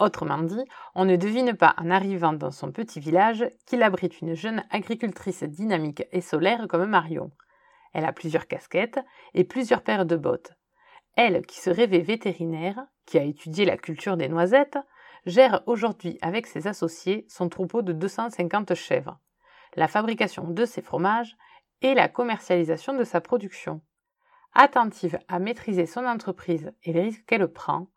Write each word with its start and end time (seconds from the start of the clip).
Autrement 0.00 0.38
dit, 0.38 0.64
on 0.94 1.04
ne 1.04 1.16
devine 1.16 1.54
pas 1.54 1.74
en 1.76 1.90
arrivant 1.90 2.32
dans 2.32 2.50
son 2.50 2.72
petit 2.72 3.00
village 3.00 3.44
qu'il 3.66 3.82
abrite 3.82 4.22
une 4.22 4.34
jeune 4.34 4.64
agricultrice 4.70 5.42
dynamique 5.42 6.04
et 6.10 6.22
solaire 6.22 6.66
comme 6.68 6.86
Marion. 6.86 7.30
Elle 7.92 8.06
a 8.06 8.12
plusieurs 8.14 8.46
casquettes 8.46 8.98
et 9.34 9.44
plusieurs 9.44 9.82
paires 9.82 10.06
de 10.06 10.16
bottes. 10.16 10.54
Elle, 11.16 11.44
qui 11.44 11.60
se 11.60 11.68
rêvait 11.68 12.00
vétérinaire, 12.00 12.86
qui 13.04 13.18
a 13.18 13.24
étudié 13.24 13.66
la 13.66 13.76
culture 13.76 14.16
des 14.16 14.30
noisettes, 14.30 14.78
gère 15.26 15.62
aujourd'hui 15.66 16.16
avec 16.22 16.46
ses 16.46 16.66
associés 16.66 17.26
son 17.28 17.50
troupeau 17.50 17.82
de 17.82 17.92
250 17.92 18.74
chèvres, 18.74 19.18
la 19.76 19.86
fabrication 19.86 20.44
de 20.48 20.64
ses 20.64 20.80
fromages 20.80 21.36
et 21.82 21.92
la 21.92 22.08
commercialisation 22.08 22.96
de 22.96 23.04
sa 23.04 23.20
production. 23.20 23.82
Attentive 24.54 25.18
à 25.28 25.40
maîtriser 25.40 25.84
son 25.84 26.06
entreprise 26.06 26.72
et 26.84 26.94
les 26.94 27.02
risques 27.02 27.26
qu'elle 27.26 27.46
prend, 27.48 27.88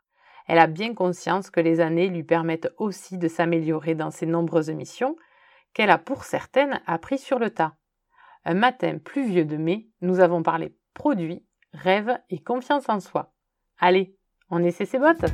elle 0.47 0.59
a 0.59 0.67
bien 0.67 0.93
conscience 0.93 1.49
que 1.49 1.59
les 1.59 1.79
années 1.79 2.07
lui 2.07 2.23
permettent 2.23 2.71
aussi 2.77 3.17
de 3.17 3.27
s'améliorer 3.27 3.95
dans 3.95 4.11
ses 4.11 4.25
nombreuses 4.25 4.71
missions 4.71 5.15
qu'elle 5.73 5.89
a 5.89 5.97
pour 5.97 6.23
certaines 6.23 6.81
appris 6.85 7.17
sur 7.17 7.39
le 7.39 7.49
tas. 7.49 7.73
Un 8.45 8.53
matin 8.53 8.97
pluvieux 9.03 9.45
de 9.45 9.57
mai, 9.57 9.87
nous 10.01 10.19
avons 10.19 10.43
parlé 10.43 10.75
produits, 10.93 11.45
rêves 11.73 12.17
et 12.29 12.39
confiance 12.39 12.89
en 12.89 12.99
soi. 12.99 13.33
Allez, 13.79 14.15
on 14.49 14.63
essaie 14.63 14.85
ses 14.85 14.99
bottes 14.99 15.25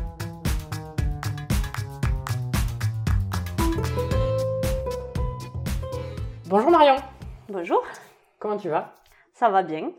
Bonjour 6.50 6.72
Marion. 6.72 6.96
Bonjour. 7.48 7.84
Comment 8.40 8.58
tu 8.58 8.70
vas? 8.70 8.96
Ça 9.34 9.50
va 9.50 9.62
bien. 9.62 9.92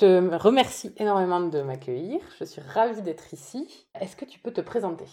Je 0.00 0.06
te 0.06 0.34
remercie 0.34 0.94
énormément 0.96 1.40
de 1.40 1.60
m'accueillir. 1.60 2.20
Je 2.38 2.44
suis 2.44 2.62
ravie 2.62 3.02
d'être 3.02 3.34
ici. 3.34 3.86
Est-ce 4.00 4.16
que 4.16 4.24
tu 4.24 4.38
peux 4.38 4.50
te 4.50 4.62
présenter? 4.62 5.04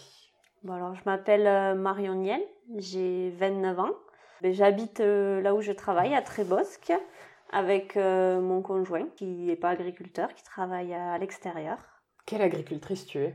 Bon, 0.62 0.72
alors, 0.72 0.94
Je 0.94 1.02
m'appelle 1.04 1.46
euh, 1.46 1.74
Marion 1.74 2.14
Niel, 2.14 2.40
j'ai 2.78 3.28
29 3.38 3.80
ans. 3.80 3.90
Ben, 4.40 4.54
j'habite 4.54 5.00
euh, 5.00 5.42
là 5.42 5.54
où 5.54 5.60
je 5.60 5.72
travaille, 5.72 6.14
à 6.14 6.22
Trébosque, 6.22 6.90
avec 7.52 7.98
euh, 7.98 8.40
mon 8.40 8.62
conjoint 8.62 9.06
qui 9.16 9.26
n'est 9.26 9.56
pas 9.56 9.68
agriculteur, 9.68 10.32
qui 10.32 10.42
travaille 10.42 10.94
à 10.94 11.18
l'extérieur. 11.18 11.76
Quelle 12.24 12.40
agricultrice 12.40 13.04
tu 13.04 13.18
es? 13.18 13.34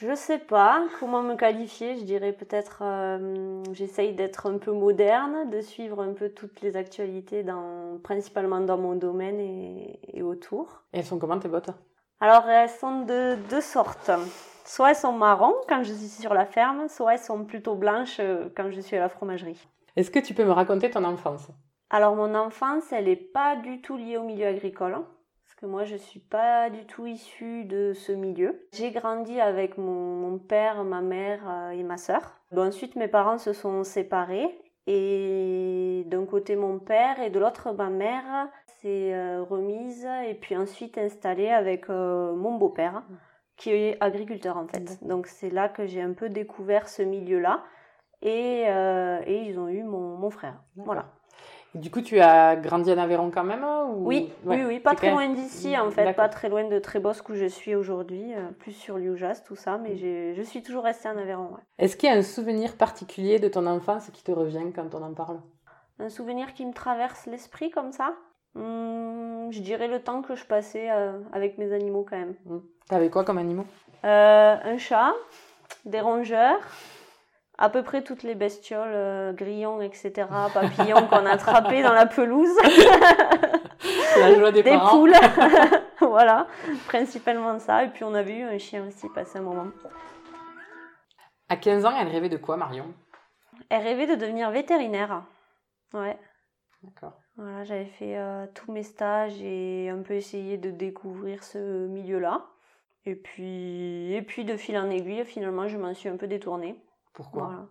Je 0.00 0.14
sais 0.14 0.38
pas 0.38 0.86
comment 0.98 1.22
me 1.22 1.36
qualifier. 1.36 1.96
Je 1.96 2.04
dirais 2.04 2.32
peut-être, 2.32 2.78
euh, 2.82 3.62
j'essaye 3.72 4.14
d'être 4.14 4.50
un 4.50 4.58
peu 4.58 4.72
moderne, 4.72 5.50
de 5.50 5.60
suivre 5.60 6.00
un 6.00 6.14
peu 6.14 6.30
toutes 6.30 6.62
les 6.62 6.76
actualités, 6.76 7.42
dans, 7.42 7.98
principalement 8.02 8.60
dans 8.60 8.78
mon 8.78 8.94
domaine 8.94 9.38
et, 9.38 10.22
autour. 10.22 10.82
Et 10.92 10.98
elles 10.98 11.04
sont 11.04 11.18
comment 11.18 11.38
tes 11.38 11.48
bottes? 11.48 11.70
Alors 12.20 12.46
elles 12.48 12.68
sont 12.68 13.02
de 13.02 13.36
deux 13.48 13.60
sortes. 13.60 14.10
Soit 14.64 14.90
elles 14.90 14.96
sont 14.96 15.12
marron 15.12 15.54
quand 15.68 15.82
je 15.82 15.92
suis 15.92 16.08
sur 16.22 16.34
la 16.34 16.46
ferme, 16.46 16.88
soit 16.88 17.14
elles 17.14 17.18
sont 17.18 17.44
plutôt 17.44 17.74
blanches 17.74 18.18
euh, 18.20 18.48
quand 18.56 18.70
je 18.70 18.80
suis 18.80 18.96
à 18.96 19.00
la 19.00 19.08
fromagerie. 19.08 19.66
Est-ce 19.96 20.10
que 20.10 20.18
tu 20.18 20.34
peux 20.34 20.44
me 20.44 20.52
raconter 20.52 20.90
ton 20.90 21.04
enfance? 21.04 21.48
Alors 21.90 22.14
mon 22.14 22.34
enfance, 22.34 22.84
elle 22.92 23.06
n'est 23.06 23.16
pas 23.16 23.56
du 23.56 23.80
tout 23.80 23.96
liée 23.96 24.16
au 24.16 24.22
milieu 24.22 24.46
agricole 24.46 24.98
que 25.60 25.66
moi 25.66 25.84
je 25.84 25.96
suis 25.96 26.20
pas 26.20 26.70
du 26.70 26.86
tout 26.86 27.06
issue 27.06 27.64
de 27.64 27.92
ce 27.92 28.12
milieu. 28.12 28.66
J'ai 28.72 28.90
grandi 28.90 29.40
avec 29.40 29.76
mon, 29.76 30.38
père, 30.38 30.84
ma 30.84 31.02
mère 31.02 31.40
euh, 31.48 31.70
et 31.70 31.82
ma 31.82 31.98
sœur. 31.98 32.40
ensuite 32.56 32.96
mes 32.96 33.08
parents 33.08 33.38
se 33.38 33.52
sont 33.52 33.84
séparés 33.84 34.48
et 34.86 36.04
d'un 36.06 36.24
côté 36.24 36.56
mon 36.56 36.78
père 36.78 37.20
et 37.20 37.30
de 37.30 37.38
l'autre 37.38 37.72
ma 37.72 37.90
mère 37.90 38.48
s'est 38.80 39.14
euh, 39.14 39.42
remise 39.42 40.08
et 40.26 40.34
puis 40.34 40.56
ensuite 40.56 40.96
installée 40.96 41.50
avec 41.50 41.90
euh, 41.90 42.34
mon 42.34 42.56
beau-père 42.56 43.02
qui 43.56 43.70
est 43.70 43.98
agriculteur 44.00 44.56
en 44.56 44.66
fait. 44.66 45.04
Donc 45.04 45.26
c'est 45.26 45.50
là 45.50 45.68
que 45.68 45.84
j'ai 45.84 46.00
un 46.00 46.14
peu 46.14 46.30
découvert 46.30 46.88
ce 46.88 47.02
milieu-là 47.02 47.62
et, 48.22 48.62
et 48.62 49.42
ils 49.42 49.58
ont 49.58 49.68
eu 49.68 49.82
mon, 49.82 50.16
mon 50.16 50.30
frère. 50.30 50.62
Voilà 50.76 51.19
du 51.74 51.90
coup, 51.90 52.00
tu 52.00 52.18
as 52.20 52.56
grandi 52.56 52.92
en 52.92 52.98
Aveyron 52.98 53.30
quand 53.30 53.44
même 53.44 53.64
oui, 53.94 54.32
oui, 54.44 54.62
oui, 54.66 54.80
pas 54.80 54.94
très 54.94 55.10
loin 55.10 55.28
d'ici 55.28 55.76
en 55.78 55.90
fait, 55.90 56.12
pas 56.14 56.28
très 56.28 56.48
loin 56.48 56.64
de 56.64 56.78
Trébosque 56.78 57.28
où 57.28 57.34
je 57.34 57.46
suis 57.46 57.74
aujourd'hui, 57.74 58.34
euh, 58.34 58.48
plus 58.58 58.72
sur 58.72 58.98
Lioujas, 58.98 59.42
tout 59.46 59.56
ça, 59.56 59.78
mais 59.78 59.96
je 59.96 60.42
suis 60.42 60.62
toujours 60.62 60.84
restée 60.84 61.08
en 61.08 61.16
Aveyron. 61.16 61.50
Est-ce 61.78 61.96
qu'il 61.96 62.08
y 62.08 62.12
a 62.12 62.16
un 62.16 62.22
souvenir 62.22 62.76
particulier 62.76 63.38
de 63.38 63.48
ton 63.48 63.66
enfance 63.66 64.10
qui 64.12 64.22
te 64.24 64.32
revient 64.32 64.72
quand 64.74 64.94
on 64.94 65.02
en 65.02 65.14
parle? 65.14 65.40
Un 65.98 66.08
souvenir 66.08 66.54
qui 66.54 66.64
me 66.64 66.72
traverse 66.72 67.26
l'esprit 67.26 67.70
comme 67.70 67.92
ça? 67.92 68.14
Hmm, 68.54 69.50
Je 69.50 69.60
dirais 69.60 69.86
le 69.86 70.00
temps 70.00 70.22
que 70.22 70.34
je 70.34 70.44
passais 70.44 70.90
euh, 70.90 71.12
avec 71.32 71.58
mes 71.58 71.72
animaux 71.72 72.04
quand 72.08 72.16
même. 72.18 72.34
Hmm. 72.46 72.58
T'avais 72.88 73.10
quoi 73.10 73.22
comme 73.24 73.38
animaux? 73.38 73.66
Euh, 74.04 74.56
Un 74.64 74.78
chat, 74.78 75.12
des 75.84 76.00
rongeurs 76.00 76.58
à 77.60 77.68
peu 77.68 77.82
près 77.82 78.02
toutes 78.02 78.22
les 78.22 78.34
bestioles, 78.34 78.90
euh, 78.94 79.32
grillons, 79.34 79.82
etc., 79.82 80.26
papillons 80.52 81.06
qu'on 81.08 81.26
a 81.26 81.32
attrapés 81.32 81.82
dans 81.82 81.92
la 81.92 82.06
pelouse. 82.06 82.56
la 84.18 84.34
joie 84.34 84.50
des, 84.50 84.62
des 84.62 84.78
poules. 84.90 85.12
voilà, 86.00 86.46
principalement 86.88 87.58
ça. 87.58 87.84
Et 87.84 87.88
puis 87.88 88.02
on 88.02 88.14
avait 88.14 88.38
eu 88.38 88.44
un 88.44 88.56
chien 88.56 88.86
aussi 88.88 89.08
passé 89.10 89.38
un 89.38 89.42
moment. 89.42 89.66
À 91.50 91.56
15 91.56 91.84
ans, 91.84 91.92
elle 92.00 92.08
rêvait 92.08 92.30
de 92.30 92.38
quoi, 92.38 92.56
Marion? 92.56 92.86
Elle 93.68 93.82
rêvait 93.82 94.06
de 94.06 94.14
devenir 94.14 94.50
vétérinaire. 94.50 95.22
Ouais. 95.92 96.18
D'accord. 96.82 97.12
Voilà, 97.36 97.64
j'avais 97.64 97.84
fait 97.84 98.16
euh, 98.16 98.46
tous 98.54 98.72
mes 98.72 98.82
stages 98.82 99.40
et 99.42 99.90
un 99.90 100.02
peu 100.02 100.14
essayé 100.14 100.56
de 100.56 100.70
découvrir 100.70 101.44
ce 101.44 101.86
milieu-là. 101.88 102.46
Et 103.04 103.14
puis, 103.14 104.14
et 104.14 104.22
puis 104.22 104.44
de 104.44 104.56
fil 104.56 104.78
en 104.78 104.88
aiguille, 104.88 105.24
finalement, 105.24 105.68
je 105.68 105.76
m'en 105.76 105.92
suis 105.92 106.08
un 106.08 106.16
peu 106.16 106.26
détournée. 106.26 106.74
Pourquoi? 107.12 107.68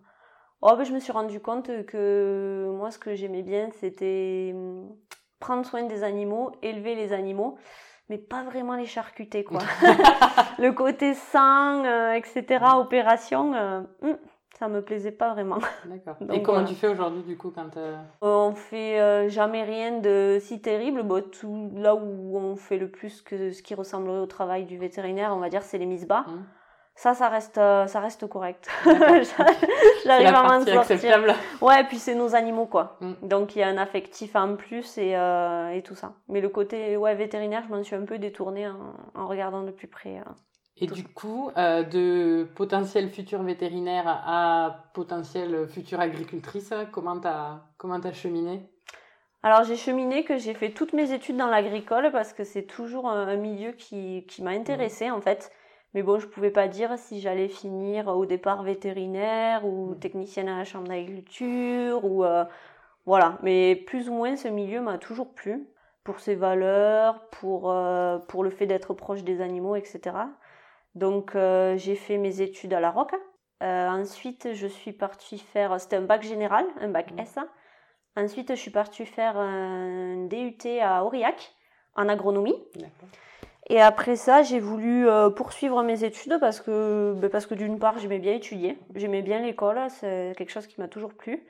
Oh, 0.62 0.74
ben, 0.76 0.84
Je 0.84 0.92
me 0.92 1.00
suis 1.00 1.12
rendu 1.12 1.40
compte 1.40 1.84
que 1.86 2.70
moi, 2.76 2.90
ce 2.90 2.98
que 2.98 3.14
j'aimais 3.14 3.42
bien, 3.42 3.70
c'était 3.80 4.52
hum, 4.54 4.88
prendre 5.38 5.64
soin 5.64 5.84
des 5.84 6.04
animaux, 6.04 6.52
élever 6.62 6.94
les 6.94 7.12
animaux, 7.12 7.56
mais 8.10 8.18
pas 8.18 8.42
vraiment 8.42 8.76
les 8.76 8.86
charcuter, 8.86 9.42
quoi. 9.42 9.60
le 10.58 10.72
côté 10.72 11.14
sang, 11.14 11.84
euh, 11.84 12.12
etc., 12.12 12.64
opération, 12.76 13.54
euh, 13.54 13.80
hum, 14.02 14.18
ça 14.58 14.68
me 14.68 14.82
plaisait 14.82 15.12
pas 15.12 15.32
vraiment. 15.32 15.58
D'accord. 15.86 16.16
Et 16.30 16.42
comment 16.42 16.64
tu 16.64 16.74
fais 16.74 16.88
aujourd'hui, 16.88 17.22
du 17.22 17.38
coup, 17.38 17.50
quand... 17.50 17.78
Euh, 17.78 17.96
on 18.20 18.54
fait 18.54 19.30
jamais 19.30 19.62
rien 19.62 20.00
de 20.00 20.36
si 20.42 20.60
terrible. 20.60 21.04
Bon, 21.04 21.24
tout, 21.24 21.70
là 21.74 21.94
où 21.94 22.36
on 22.36 22.56
fait 22.56 22.76
le 22.76 22.90
plus 22.90 23.22
que 23.22 23.50
ce 23.50 23.62
qui 23.62 23.74
ressemblerait 23.74 24.20
au 24.20 24.26
travail 24.26 24.66
du 24.66 24.76
vétérinaire, 24.76 25.32
on 25.34 25.38
va 25.38 25.48
dire, 25.48 25.62
c'est 25.62 25.78
les 25.78 25.86
mises 25.86 26.06
bas. 26.06 26.26
Hum 26.28 26.44
ça, 27.00 27.14
ça 27.14 27.30
reste, 27.30 27.56
euh, 27.56 27.86
ça 27.86 27.98
reste 28.00 28.26
correct. 28.26 28.68
J'arrive 28.84 30.26
à 30.26 30.42
m'en 30.42 30.62
sortir. 30.62 30.80
acceptable. 30.80 31.32
Ouais, 31.62 31.82
puis 31.84 31.96
c'est 31.96 32.14
nos 32.14 32.34
animaux, 32.34 32.66
quoi. 32.66 32.98
Mm. 33.00 33.12
Donc 33.22 33.56
il 33.56 33.60
y 33.60 33.62
a 33.62 33.68
un 33.68 33.78
affectif 33.78 34.36
en 34.36 34.54
plus 34.54 34.98
et, 34.98 35.16
euh, 35.16 35.70
et, 35.70 35.80
tout 35.80 35.94
ça. 35.94 36.12
Mais 36.28 36.42
le 36.42 36.50
côté 36.50 36.98
ouais, 36.98 37.14
vétérinaire, 37.14 37.62
je 37.66 37.74
m'en 37.74 37.82
suis 37.82 37.96
un 37.96 38.04
peu 38.04 38.18
détournée 38.18 38.68
en, 38.68 39.26
regardant 39.26 39.62
de 39.62 39.70
plus 39.70 39.86
près. 39.86 40.18
Euh, 40.18 40.30
et 40.76 40.86
du 40.88 41.04
coup, 41.04 41.50
de 41.56 42.46
potentiel 42.54 43.08
futur 43.08 43.42
vétérinaire 43.42 44.04
à 44.06 44.84
potentiel 44.92 45.68
future 45.68 46.00
agricultrice, 46.00 46.74
comment 46.92 47.18
t'as 47.18 47.60
comment 47.78 47.98
as 47.98 48.12
cheminé? 48.12 48.62
Alors 49.42 49.64
j'ai 49.64 49.76
cheminé 49.76 50.24
que 50.24 50.36
j'ai 50.36 50.52
fait 50.52 50.70
toutes 50.70 50.92
mes 50.92 51.12
études 51.12 51.38
dans 51.38 51.48
l'agricole 51.48 52.10
parce 52.12 52.34
que 52.34 52.44
c'est 52.44 52.64
toujours 52.64 53.08
un, 53.08 53.36
milieu 53.36 53.72
qui, 53.72 54.26
qui 54.26 54.42
m'a 54.42 54.50
intéressée 54.50 55.08
mm. 55.08 55.14
en 55.14 55.20
fait. 55.22 55.50
Mais 55.94 56.02
bon, 56.02 56.20
je 56.20 56.26
pouvais 56.26 56.50
pas 56.50 56.68
dire 56.68 56.96
si 56.98 57.20
j'allais 57.20 57.48
finir 57.48 58.08
au 58.08 58.24
départ 58.24 58.62
vétérinaire 58.62 59.66
ou 59.66 59.94
technicienne 59.96 60.48
à 60.48 60.58
la 60.58 60.64
chambre 60.64 60.86
d'agriculture 60.88 62.04
ou 62.04 62.24
euh, 62.24 62.44
voilà. 63.06 63.38
Mais 63.42 63.74
plus 63.74 64.08
ou 64.08 64.14
moins, 64.14 64.36
ce 64.36 64.48
milieu 64.48 64.80
m'a 64.80 64.98
toujours 64.98 65.34
plu 65.34 65.66
pour 66.04 66.20
ses 66.20 66.36
valeurs, 66.36 67.28
pour 67.30 67.70
euh, 67.72 68.18
pour 68.18 68.44
le 68.44 68.50
fait 68.50 68.66
d'être 68.66 68.94
proche 68.94 69.24
des 69.24 69.40
animaux, 69.40 69.74
etc. 69.74 70.16
Donc 70.94 71.34
euh, 71.34 71.76
j'ai 71.76 71.96
fait 71.96 72.18
mes 72.18 72.40
études 72.40 72.72
à 72.72 72.80
La 72.80 72.90
Roque. 72.90 73.14
ensuite, 73.60 74.54
je 74.54 74.66
suis 74.68 74.92
partie 74.92 75.38
faire, 75.38 75.80
c'était 75.80 75.96
un 75.96 76.02
bac 76.02 76.22
général, 76.22 76.66
un 76.80 76.88
bac 76.88 77.12
S. 77.18 77.38
Ensuite, 78.16 78.50
je 78.50 78.60
suis 78.60 78.70
partie 78.70 79.06
faire 79.06 79.36
un 79.36 80.26
DUT 80.26 80.80
à 80.80 81.04
Aurillac 81.04 81.54
en 81.96 82.08
agronomie. 82.08 82.56
Et 83.70 83.80
après 83.80 84.16
ça, 84.16 84.42
j'ai 84.42 84.58
voulu 84.58 85.08
euh, 85.08 85.30
poursuivre 85.30 85.80
mes 85.84 86.02
études 86.02 86.38
parce 86.40 86.60
que, 86.60 87.14
ben, 87.16 87.30
parce 87.30 87.46
que 87.46 87.54
d'une 87.54 87.78
part, 87.78 88.00
j'aimais 88.00 88.18
bien 88.18 88.34
étudier, 88.34 88.76
j'aimais 88.96 89.22
bien 89.22 89.38
l'école, 89.40 89.78
c'est 89.88 90.34
quelque 90.36 90.50
chose 90.50 90.66
qui 90.66 90.80
m'a 90.80 90.88
toujours 90.88 91.14
plu. 91.14 91.46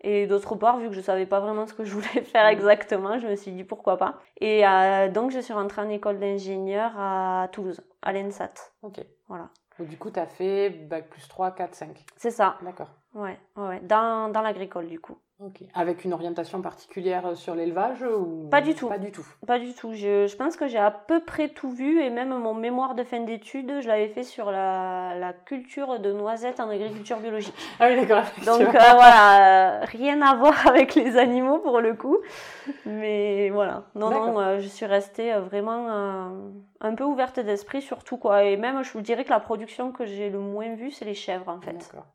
Et 0.00 0.28
d'autre 0.28 0.54
part, 0.54 0.78
vu 0.78 0.88
que 0.88 0.94
je 0.94 1.00
savais 1.00 1.26
pas 1.26 1.40
vraiment 1.40 1.66
ce 1.66 1.74
que 1.74 1.84
je 1.84 1.92
voulais 1.92 2.22
faire 2.32 2.46
exactement, 2.46 3.18
je 3.18 3.26
me 3.26 3.34
suis 3.34 3.50
dit 3.50 3.64
pourquoi 3.64 3.96
pas. 3.96 4.20
Et 4.40 4.64
euh, 4.64 5.08
donc, 5.08 5.32
je 5.32 5.40
suis 5.40 5.52
rentrée 5.52 5.82
en 5.82 5.88
école 5.88 6.20
d'ingénieur 6.20 6.92
à 6.96 7.48
Toulouse, 7.50 7.80
à 8.02 8.12
l'ENSAT. 8.12 8.52
Ok. 8.82 9.00
Voilà. 9.26 9.50
Et 9.80 9.84
du 9.84 9.96
coup, 9.96 10.12
tu 10.12 10.20
as 10.20 10.26
fait 10.26 10.70
bac 10.70 11.10
plus 11.10 11.26
3, 11.26 11.56
4, 11.56 11.74
5. 11.74 12.04
C'est 12.16 12.30
ça. 12.30 12.56
D'accord. 12.62 12.90
Ouais, 13.14 13.36
ouais. 13.56 13.80
Dans, 13.80 14.30
dans 14.30 14.42
l'agricole, 14.42 14.86
du 14.86 15.00
coup. 15.00 15.18
Avec 15.74 16.04
une 16.04 16.12
orientation 16.12 16.62
particulière 16.62 17.26
euh, 17.26 17.34
sur 17.34 17.54
l'élevage 17.54 18.02
ou 18.02 18.48
Pas 18.50 18.60
du 18.60 18.74
tout. 18.74 18.88
Pas 18.88 18.98
du 18.98 19.10
tout. 19.10 19.26
Pas 19.46 19.58
du 19.58 19.74
tout. 19.74 19.92
Je, 19.92 20.26
je 20.26 20.36
pense 20.36 20.56
que 20.56 20.68
j'ai 20.68 20.78
à 20.78 20.90
peu 20.90 21.20
près 21.20 21.48
tout 21.48 21.70
vu 21.70 22.00
et 22.00 22.08
même 22.08 22.30
mon 22.38 22.54
mémoire 22.54 22.94
de 22.94 23.02
fin 23.02 23.20
d'études, 23.20 23.80
je 23.80 23.88
l'avais 23.88 24.08
fait 24.08 24.22
sur 24.22 24.50
la, 24.50 25.14
la 25.18 25.32
culture 25.32 25.98
de 25.98 26.12
noisettes 26.12 26.60
en 26.60 26.68
agriculture 26.70 27.18
biologique. 27.18 27.54
Ah 27.80 27.88
oui, 27.88 27.96
d'accord. 27.96 28.24
Donc 28.46 28.62
euh, 28.62 28.70
voilà, 28.70 29.80
euh, 29.80 29.84
rien 29.86 30.22
à 30.22 30.34
voir 30.36 30.66
avec 30.68 30.94
les 30.94 31.16
animaux 31.16 31.58
pour 31.58 31.80
le 31.80 31.94
coup. 31.94 32.18
Mais 32.86 33.50
voilà. 33.50 33.84
Non, 33.94 34.10
non, 34.10 34.40
euh, 34.40 34.60
je 34.60 34.68
suis 34.68 34.86
restée 34.86 35.32
euh, 35.32 35.40
vraiment 35.40 35.88
euh, 35.90 36.50
un 36.80 36.94
peu 36.94 37.04
ouverte 37.04 37.40
d'esprit 37.40 37.82
surtout 37.82 38.16
quoi. 38.16 38.44
Et 38.44 38.56
même, 38.56 38.82
je 38.84 38.92
vous 38.92 39.00
dirais 39.00 39.24
que 39.24 39.30
la 39.30 39.40
production 39.40 39.92
que 39.92 40.06
j'ai 40.06 40.30
le 40.30 40.38
moins 40.38 40.74
vue, 40.74 40.90
c'est 40.90 41.04
les 41.04 41.14
chèvres 41.14 41.48
en 41.48 41.60
fait. 41.60 41.72
D'accord. 41.72 42.06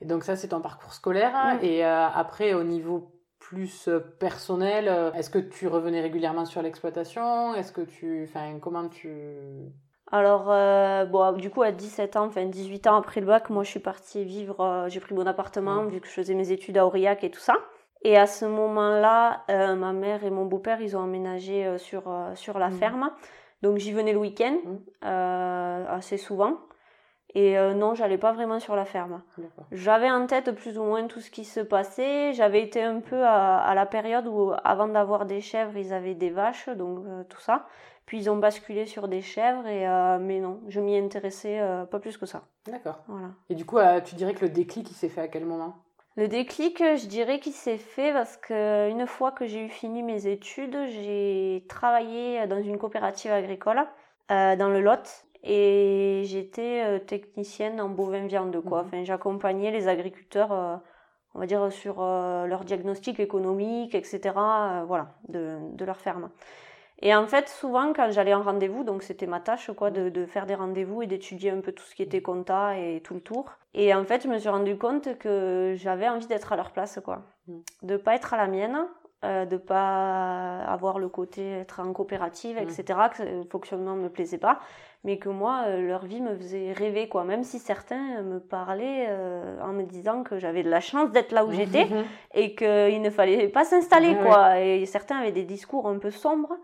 Et 0.00 0.06
donc 0.06 0.24
ça, 0.24 0.36
c'est 0.36 0.48
ton 0.48 0.60
parcours 0.60 0.92
scolaire. 0.94 1.58
Et 1.62 1.84
euh, 1.84 2.06
après, 2.08 2.54
au 2.54 2.62
niveau 2.64 3.12
plus 3.38 3.88
euh, 3.88 3.98
personnel, 4.00 4.86
euh, 4.88 5.12
est-ce 5.12 5.30
que 5.30 5.38
tu 5.38 5.66
revenais 5.66 6.00
régulièrement 6.00 6.44
sur 6.44 6.62
l'exploitation? 6.62 7.54
Est-ce 7.54 7.72
que 7.72 7.80
tu, 7.82 8.26
enfin, 8.28 8.58
comment 8.60 8.88
tu 8.88 9.10
Alors, 10.12 10.50
euh, 10.50 11.04
bon, 11.06 11.32
du 11.32 11.50
coup, 11.50 11.62
à 11.62 11.72
17 11.72 12.16
ans, 12.16 12.26
enfin 12.26 12.46
18 12.46 12.86
ans 12.86 12.96
après 12.96 13.20
le 13.20 13.26
bac, 13.26 13.50
moi, 13.50 13.62
je 13.64 13.70
suis 13.70 13.80
partie 13.80 14.24
vivre, 14.24 14.60
euh, 14.60 14.88
j'ai 14.88 15.00
pris 15.00 15.14
mon 15.14 15.26
appartement, 15.26 15.84
vu 15.84 16.00
que 16.00 16.06
je 16.06 16.12
faisais 16.12 16.34
mes 16.34 16.50
études 16.52 16.78
à 16.78 16.86
Aurillac 16.86 17.24
et 17.24 17.30
tout 17.30 17.40
ça. 17.40 17.56
Et 18.02 18.16
à 18.16 18.26
ce 18.26 18.46
moment-là, 18.46 19.42
euh, 19.50 19.74
ma 19.74 19.92
mère 19.92 20.24
et 20.24 20.30
mon 20.30 20.46
beau-père, 20.46 20.80
ils 20.80 20.96
ont 20.96 21.00
emménagé 21.00 21.76
sur, 21.78 22.04
sur 22.34 22.58
la 22.58 22.68
Mhm. 22.70 22.76
ferme. 22.78 23.10
Donc, 23.62 23.76
j'y 23.76 23.92
venais 23.92 24.12
le 24.14 24.18
week-end, 24.18 24.56
Mhm. 24.64 25.86
assez 25.88 26.16
souvent. 26.16 26.54
Et 27.34 27.58
euh, 27.58 27.74
non, 27.74 27.94
j'allais 27.94 28.18
pas 28.18 28.32
vraiment 28.32 28.58
sur 28.58 28.74
la 28.74 28.84
ferme. 28.84 29.22
J'avais 29.70 30.10
en 30.10 30.26
tête 30.26 30.52
plus 30.52 30.78
ou 30.78 30.82
moins 30.82 31.06
tout 31.06 31.20
ce 31.20 31.30
qui 31.30 31.44
se 31.44 31.60
passait. 31.60 32.32
J'avais 32.32 32.62
été 32.62 32.82
un 32.82 33.00
peu 33.00 33.24
à, 33.24 33.58
à 33.58 33.74
la 33.74 33.86
période 33.86 34.26
où, 34.26 34.52
avant 34.64 34.88
d'avoir 34.88 35.26
des 35.26 35.40
chèvres, 35.40 35.76
ils 35.76 35.92
avaient 35.92 36.14
des 36.14 36.30
vaches, 36.30 36.68
donc 36.68 37.04
euh, 37.06 37.22
tout 37.28 37.40
ça. 37.40 37.66
Puis 38.06 38.18
ils 38.18 38.30
ont 38.30 38.36
basculé 38.36 38.86
sur 38.86 39.06
des 39.06 39.22
chèvres, 39.22 39.66
et, 39.68 39.86
euh, 39.86 40.18
mais 40.18 40.40
non, 40.40 40.60
je 40.66 40.80
m'y 40.80 40.98
intéressais 40.98 41.60
pas 41.90 42.00
plus 42.00 42.16
que 42.16 42.26
ça. 42.26 42.42
D'accord. 42.66 42.98
Voilà. 43.06 43.28
Et 43.48 43.54
du 43.54 43.64
coup, 43.64 43.78
tu 44.04 44.16
dirais 44.16 44.34
que 44.34 44.44
le 44.44 44.50
déclic, 44.50 44.90
il 44.90 44.94
s'est 44.94 45.08
fait 45.08 45.20
à 45.20 45.28
quel 45.28 45.44
moment? 45.44 45.76
Le 46.16 46.26
déclic, 46.26 46.78
je 46.78 47.06
dirais 47.06 47.38
qu'il 47.38 47.52
s'est 47.52 47.78
fait 47.78 48.12
parce 48.12 48.36
que 48.36 48.90
une 48.90 49.06
fois 49.06 49.30
que 49.30 49.46
j'ai 49.46 49.64
eu 49.64 49.68
fini 49.68 50.02
mes 50.02 50.26
études, 50.26 50.76
j'ai 50.88 51.64
travaillé 51.68 52.46
dans 52.48 52.60
une 52.60 52.78
coopérative 52.78 53.30
agricole 53.30 53.80
euh, 54.32 54.56
dans 54.56 54.68
le 54.68 54.80
Lot 54.80 55.24
et 55.42 56.22
j'étais 56.26 56.82
euh, 56.84 56.98
technicienne 56.98 57.80
en 57.80 57.88
bovin 57.88 58.26
viande 58.26 58.60
quoi. 58.62 58.82
Mhm. 58.82 58.86
Enfin, 58.86 59.04
j'accompagnais 59.04 59.70
les 59.70 59.88
agriculteurs, 59.88 60.52
euh, 60.52 60.76
on 61.34 61.40
va 61.40 61.46
dire 61.46 61.72
sur 61.72 62.02
euh, 62.02 62.46
leur 62.46 62.64
diagnostic 62.64 63.20
économique, 63.20 63.94
etc. 63.94 64.20
voilà, 64.86 65.14
de, 65.28 65.58
de 65.72 65.84
leur 65.84 65.96
ferme. 65.98 66.30
Et 67.02 67.14
en 67.14 67.26
fait, 67.26 67.48
souvent, 67.48 67.94
quand 67.94 68.10
j'allais 68.10 68.34
en 68.34 68.42
rendez-vous, 68.42 68.84
donc 68.84 69.02
c'était 69.02 69.26
ma 69.26 69.40
tâche, 69.40 69.70
quoi, 69.74 69.90
de, 69.90 70.10
de 70.10 70.26
faire 70.26 70.44
des 70.44 70.54
rendez-vous 70.54 71.00
et 71.00 71.06
d'étudier 71.06 71.50
un 71.50 71.60
peu 71.60 71.72
tout 71.72 71.84
ce 71.84 71.94
qui 71.94 72.02
était 72.02 72.20
compta 72.20 72.78
et 72.78 73.00
tout 73.00 73.14
le 73.14 73.20
tour. 73.20 73.50
Et 73.72 73.94
en 73.94 74.04
fait, 74.04 74.22
je 74.22 74.28
me 74.28 74.38
suis 74.38 74.50
rendu 74.50 74.76
compte 74.76 75.16
que 75.18 75.74
j'avais 75.78 76.08
envie 76.08 76.26
d'être 76.26 76.52
à 76.52 76.56
leur 76.56 76.72
place, 76.72 77.00
quoi. 77.02 77.22
Mm. 77.46 77.58
De 77.84 77.96
pas 77.96 78.14
être 78.16 78.34
à 78.34 78.36
la 78.36 78.48
mienne, 78.48 78.86
euh, 79.24 79.44
de 79.44 79.56
pas 79.58 80.60
avoir 80.62 80.98
le 80.98 81.08
côté 81.08 81.50
être 81.58 81.80
en 81.80 81.92
coopérative, 81.92 82.56
Mm. 82.56 82.62
etc., 82.62 82.98
que 83.16 83.22
le 83.22 83.42
fonctionnement 83.44 83.94
me 83.94 84.08
plaisait 84.08 84.38
pas, 84.38 84.60
mais 85.04 85.18
que 85.18 85.28
moi, 85.28 85.64
euh, 85.66 85.86
leur 85.86 86.04
vie 86.06 86.20
me 86.22 86.34
faisait 86.36 86.72
rêver, 86.72 87.08
quoi. 87.08 87.24
Même 87.24 87.42
si 87.44 87.58
certains 87.58 88.22
me 88.22 88.38
parlaient 88.40 89.06
euh, 89.08 89.60
en 89.62 89.72
me 89.72 89.82
disant 89.82 90.22
que 90.22 90.38
j'avais 90.38 90.62
de 90.62 90.70
la 90.70 90.80
chance 90.80 91.10
d'être 91.10 91.32
là 91.32 91.44
où 91.44 91.52
j'étais 91.52 91.84
Mhm. 91.86 92.04
et 92.34 92.54
qu'il 92.54 93.02
ne 93.02 93.10
fallait 93.10 93.48
pas 93.48 93.64
s'installer 93.64 94.14
Ouais, 94.14 94.22
quoi 94.22 94.60
et 94.60 94.86
certains 94.86 95.18
avaient 95.18 95.32
des 95.32 95.44
discours 95.44 95.86
un 95.86 95.98
peu 95.98 96.10
sombres 96.10 96.56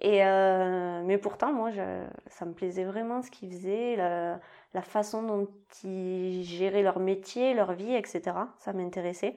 et 0.00 0.24
euh, 0.24 1.02
mais 1.04 1.18
pourtant 1.18 1.52
moi 1.52 1.70
je- 1.70 2.04
ça 2.26 2.44
me 2.44 2.52
plaisait 2.52 2.82
vraiment 2.84 3.22
ce 3.22 3.30
qu'ils 3.30 3.50
faisaient 3.52 3.94
la, 3.96 4.40
la 4.74 4.82
façon 4.82 5.22
dont 5.22 5.46
ils 5.84 6.42
géraient 6.42 6.82
leur 6.82 6.98
métier 6.98 7.54
leur 7.54 7.72
vie 7.74 7.94
etc 7.94 8.36
ça 8.58 8.72
m'intéressait 8.72 9.36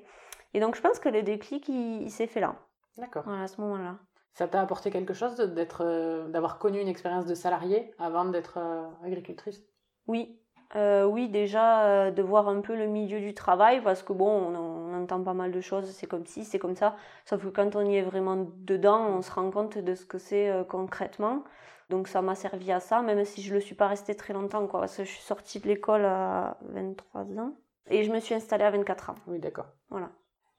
et 0.53 0.59
donc 0.59 0.75
je 0.75 0.81
pense 0.81 0.99
que 0.99 1.09
le 1.09 1.23
déclic 1.23 1.67
il, 1.69 2.03
il 2.03 2.11
s'est 2.11 2.27
fait 2.27 2.39
là. 2.39 2.55
D'accord. 2.97 3.23
voilà, 3.25 3.43
à 3.43 3.47
ce 3.47 3.61
moment 3.61 3.77
là 3.77 3.97
Ça 4.33 4.47
t'a 4.47 4.61
apporté 4.61 4.89
quelque 4.89 5.13
chose 5.13 5.35
d'être, 5.35 5.83
euh, 5.83 6.27
d'avoir 6.29 6.57
connu 6.57 6.79
une 6.79 6.87
expérience 6.87 7.25
de 7.25 7.35
salarié 7.35 7.93
avant 7.99 8.25
d'être 8.25 8.57
euh, 8.57 8.87
agricultrice? 9.03 9.61
Oui. 10.07 10.39
Euh, 10.75 11.05
oui 11.05 11.29
déjà 11.29 12.11
de 12.11 12.21
voir 12.21 12.49
un 12.49 12.59
peu 12.59 12.75
le 12.75 12.87
milieu 12.87 13.21
du 13.21 13.33
travail 13.33 13.81
parce 13.81 14.03
que 14.03 14.11
bon 14.11 14.29
on, 14.29 14.55
on 14.55 15.01
entend 15.01 15.23
pas 15.23 15.33
mal 15.33 15.51
de 15.51 15.61
choses 15.61 15.89
c'est 15.91 16.07
comme 16.07 16.25
ci 16.25 16.43
c'est 16.43 16.59
comme 16.59 16.75
ça. 16.75 16.97
Sauf 17.25 17.41
que 17.41 17.47
quand 17.47 17.75
on 17.77 17.85
y 17.85 17.95
est 17.95 18.01
vraiment 18.01 18.35
dedans 18.57 19.07
on 19.07 19.21
se 19.21 19.31
rend 19.31 19.49
compte 19.49 19.77
de 19.77 19.95
ce 19.95 20.05
que 20.05 20.17
c'est 20.17 20.51
concrètement. 20.67 21.43
Donc 21.89 22.09
ça 22.09 22.21
m'a 22.21 22.35
servi 22.35 22.71
à 22.73 22.81
ça 22.81 23.01
même 23.01 23.23
si 23.23 23.41
je 23.41 23.49
ne 23.49 23.55
le 23.55 23.61
suis 23.61 23.75
pas 23.75 23.87
restée 23.87 24.15
très 24.15 24.33
longtemps 24.33 24.67
quoi 24.67 24.81
parce 24.81 24.97
que 24.97 25.05
je 25.05 25.09
suis 25.09 25.21
sortie 25.21 25.61
de 25.61 25.67
l'école 25.69 26.03
à 26.03 26.57
23 26.63 27.21
ans. 27.39 27.53
Et 27.89 28.03
je 28.03 28.11
me 28.11 28.19
suis 28.19 28.35
installée 28.35 28.65
à 28.65 28.71
24 28.71 29.11
ans. 29.11 29.15
Oui, 29.27 29.39
d'accord. 29.39 29.67
voilà 29.89 30.09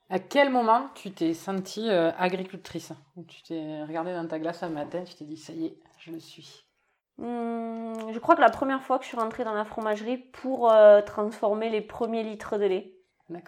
À 0.09 0.17
quel 0.17 0.49
moment 0.49 0.89
tu 0.95 1.11
t'es 1.11 1.35
sentie 1.35 1.87
euh, 1.89 2.11
agricultrice? 2.17 2.93
Tu 3.27 3.43
t'es 3.43 3.83
regardée 3.83 4.13
dans 4.13 4.27
ta 4.27 4.39
glace 4.39 4.63
un 4.63 4.69
matin, 4.69 5.03
tu 5.03 5.13
t'es 5.13 5.25
dit 5.25 5.37
ça 5.37 5.53
y 5.53 5.67
est, 5.67 5.77
je 5.99 6.11
le 6.11 6.19
suis. 6.19 6.65
Hum, 7.19 7.93
je 8.11 8.17
crois 8.17 8.35
que 8.35 8.41
la 8.41 8.49
première 8.49 8.81
fois 8.81 8.97
que 8.97 9.03
je 9.03 9.09
suis 9.09 9.17
rentrée 9.17 9.43
dans 9.43 9.53
la 9.53 9.65
fromagerie 9.65 10.17
pour 10.17 10.71
euh, 10.71 11.01
transformer 11.01 11.69
les 11.69 11.81
premiers 11.81 12.23
litres 12.23 12.57
de 12.57 12.65
lait. 12.65 12.95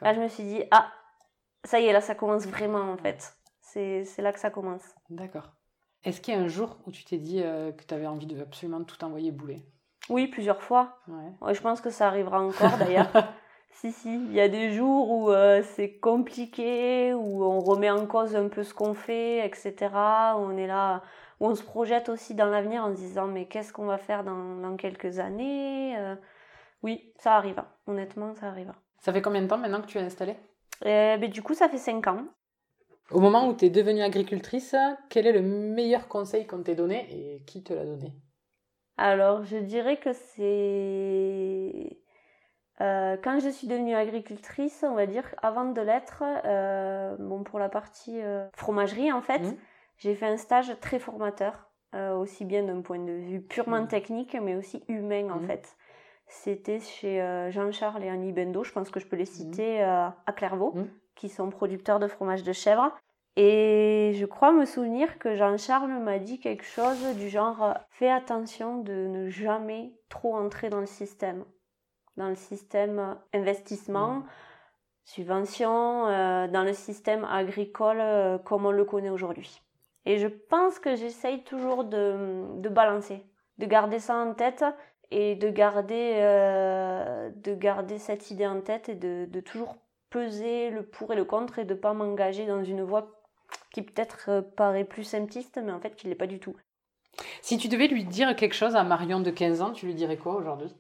Là, 0.02 0.14
je 0.14 0.20
me 0.20 0.28
suis 0.28 0.44
dit, 0.44 0.62
ah, 0.70 0.92
ça 1.64 1.80
y 1.80 1.86
est, 1.86 1.94
là, 1.94 2.02
ça 2.02 2.14
commence 2.14 2.46
vraiment, 2.46 2.92
en 2.92 2.98
fait. 2.98 3.34
C'est 3.62 4.04
c'est 4.04 4.22
là 4.22 4.32
que 4.32 4.40
ça 4.40 4.52
commence. 4.52 4.84
D'accord. 5.10 5.54
Est-ce 6.04 6.22
qu'il 6.22 6.34
y 6.34 6.38
a 6.38 6.40
un 6.40 6.48
jour 6.48 6.78
où 6.86 6.92
tu 6.92 7.06
t'es 7.06 7.18
dit 7.18 7.42
euh, 7.42 7.72
que 7.72 7.84
tu 7.84 7.94
avais 7.94 8.06
envie 8.06 8.28
de 8.28 8.40
absolument 8.40 8.84
tout 8.84 9.04
envoyer 9.04 9.32
bouler? 9.32 9.64
Oui, 10.10 10.28
plusieurs 10.28 10.62
fois. 10.62 11.00
Ouais. 11.08 11.32
Ouais, 11.42 11.54
je 11.56 11.62
pense 11.62 11.82
que 11.82 11.90
ça 11.90 12.08
arrivera 12.08 12.42
encore, 12.42 12.78
d'ailleurs. 12.78 13.12
si, 13.72 13.92
si, 13.92 14.14
il 14.14 14.34
y 14.34 14.42
a 14.42 14.48
des 14.48 14.72
jours 14.74 15.10
où 15.10 15.32
euh, 15.32 15.64
c'est 15.64 15.98
compliqué, 16.00 17.14
où 17.14 17.44
on 17.44 17.60
remet 17.60 17.90
en 17.90 18.06
cause 18.06 18.36
un 18.36 18.48
peu 18.48 18.64
ce 18.64 18.74
qu'on 18.74 18.94
fait, 18.94 19.46
etc. 19.46 19.90
Où 20.38 20.40
on 20.40 20.58
est 20.58 20.68
là, 20.68 21.02
où 21.40 21.48
on 21.48 21.56
se 21.56 21.64
projette 21.64 22.10
aussi 22.10 22.36
dans 22.36 22.46
l'avenir 22.48 22.84
en 22.84 22.92
se 22.92 22.98
disant, 22.98 23.28
mais 23.28 23.48
qu'est-ce 23.48 23.74
qu'on 23.74 23.86
va 23.86 23.98
faire 23.98 24.24
dans, 24.24 24.56
dans 24.56 24.76
quelques 24.78 25.20
années 25.20 25.98
Euh, 25.98 26.16
Oui, 26.84 27.14
ça 27.18 27.36
arrive. 27.36 27.64
Honnêtement, 27.88 28.36
ça 28.36 28.48
arrive. 28.48 28.74
Ça 29.00 29.12
fait 29.14 29.22
combien 29.22 29.42
de 29.42 29.48
temps 29.48 29.58
maintenant 29.58 29.82
que 29.82 29.88
tu 29.88 29.98
es 29.98 30.02
installée? 30.02 30.36
Euh, 30.86 31.18
ben, 31.18 31.30
du 31.30 31.42
coup, 31.42 31.54
ça 31.54 31.70
fait 31.70 31.78
5 31.78 32.08
ans. 32.08 32.26
Au 33.12 33.20
moment 33.20 33.48
où 33.48 33.54
tu 33.54 33.66
es 33.66 33.70
devenue 33.70 34.02
agricultrice, 34.02 34.76
quel 35.10 35.28
est 35.28 35.34
le 35.34 35.42
meilleur 35.42 36.08
conseil 36.08 36.48
qu'on 36.48 36.64
t'ait 36.64 36.76
donné 36.76 37.08
et 37.12 37.44
qui 37.46 37.64
te 37.64 37.74
l'a 37.74 37.86
donné? 37.86 38.14
Alors, 38.98 39.44
je 39.44 39.58
dirais 39.58 39.98
que 39.98 40.14
c'est... 40.14 42.01
euh, 42.82 43.16
quand 43.24 43.40
je 43.40 43.50
suis 43.50 43.68
devenue 43.68 43.96
agricultrice, 43.96 44.84
on 44.88 44.96
va 44.96 45.06
dire, 45.06 45.24
avant 45.42 45.66
de 45.66 45.82
l'être, 45.82 46.24
euh, 46.46 47.16
bon, 47.20 47.44
pour 47.44 47.60
la 47.60 47.70
partie 47.70 48.20
euh, 48.22 48.48
fromagerie, 48.56 49.12
en 49.12 49.22
fait, 49.22 49.40
Mhm. 49.42 49.56
j'ai 49.98 50.16
fait 50.16 50.26
un 50.26 50.38
stage 50.38 50.74
très 50.82 51.00
formateur, 51.00 51.70
aussi 52.18 52.46
bien 52.46 52.64
d'un 52.64 52.82
point 52.82 53.00
de 53.00 53.12
vue 53.12 53.42
purement 53.42 53.82
Mhm. 53.82 53.88
technique, 53.88 54.38
mais 54.42 54.56
aussi 54.56 54.84
humain, 54.88 55.30
en 55.30 55.40
Mhm. 55.40 55.48
fait. 55.48 55.76
C'était 56.26 56.80
chez 56.80 57.20
Jean-Charles 57.50 58.04
et 58.04 58.10
Annie 58.10 58.32
Bendo, 58.32 58.64
je 58.64 58.72
pense 58.72 58.90
que 58.90 59.02
je 59.02 59.06
peux 59.08 59.18
les 59.18 59.26
citer 59.26 59.84
à 59.84 60.16
Clairvaux, 60.36 60.74
qui 61.16 61.28
sont 61.28 61.50
producteurs 61.50 62.00
de 62.00 62.08
fromage 62.08 62.44
de 62.44 62.54
chèvre. 62.54 62.98
Et 63.36 64.14
je 64.16 64.26
crois 64.26 64.54
me 64.54 64.64
souvenir 64.66 65.20
que 65.20 65.36
Jean-Charles 65.36 65.92
m'a 66.02 66.20
dit 66.20 66.40
quelque 66.40 66.64
chose 66.66 67.06
du 67.18 67.28
genre 67.30 67.78
fais 67.90 68.10
attention 68.10 68.78
de 68.78 68.94
ne 69.08 69.30
jamais 69.30 69.92
trop 70.10 70.36
entrer 70.36 70.70
dans 70.70 70.80
le 70.80 70.86
système. 70.86 71.44
Dans 72.22 72.30
le 72.30 72.36
système 72.36 73.00
euh, 73.00 73.14
investissement, 73.40 74.14
Mhm. 74.18 74.24
subvention, 75.06 76.08
euh, 76.08 76.48
dans 76.48 76.64
le 76.64 76.74
système 76.74 77.26
agricole 77.26 78.00
euh, 78.00 78.38
comme 78.38 78.66
on 78.68 78.72
le 78.72 78.86
connaît 78.86 79.10
aujourd'hui. 79.10 79.62
Et 80.06 80.18
je 80.20 80.28
pense 80.28 80.78
que 80.78 80.96
j'essaye 80.96 81.44
toujours 81.44 81.84
de, 81.84 82.46
de 82.58 82.70
balancer, 82.70 83.24
de 83.58 83.66
garder 83.66 84.00
ça 84.00 84.16
en 84.16 84.34
tête 84.36 84.64
et 85.10 85.36
de 85.36 85.50
garder, 85.50 86.14
euh, 86.18 87.30
de 87.36 87.56
garder 87.56 87.98
cette 87.98 88.30
idée 88.30 88.48
en 88.48 88.62
tête 88.62 88.88
et 88.90 88.96
de, 88.96 89.26
de 89.26 89.40
toujours 89.42 89.76
peser 90.12 90.70
le 90.70 90.84
pour 90.84 91.12
et 91.14 91.16
le 91.16 91.26
contre 91.26 91.58
et 91.60 91.66
de 91.66 91.74
pas 91.74 91.94
m'engager 91.94 92.46
dans 92.46 92.64
une 92.64 92.84
voie 92.84 93.08
qui 93.74 93.82
peut-être 93.82 94.42
paraît 94.56 94.86
plus 94.86 95.04
simpliste, 95.04 95.60
mais 95.64 95.72
en 95.72 95.80
fait 95.80 95.96
qui 95.96 96.06
ne 96.06 96.12
l'est 96.12 96.18
pas 96.18 96.28
du 96.28 96.40
tout. 96.40 96.56
Si 97.42 97.58
tu 97.58 97.68
devais 97.68 97.88
lui 97.88 98.04
dire 98.06 98.36
quelque 98.36 98.54
chose 98.56 98.76
à 98.76 98.84
Marion 98.84 99.20
de 99.22 99.32
15 99.32 99.62
ans, 99.62 99.72
tu 99.72 99.86
lui 99.88 99.96
dirais 99.96 100.18
quoi 100.18 100.36
aujourd'hui? 100.36 100.72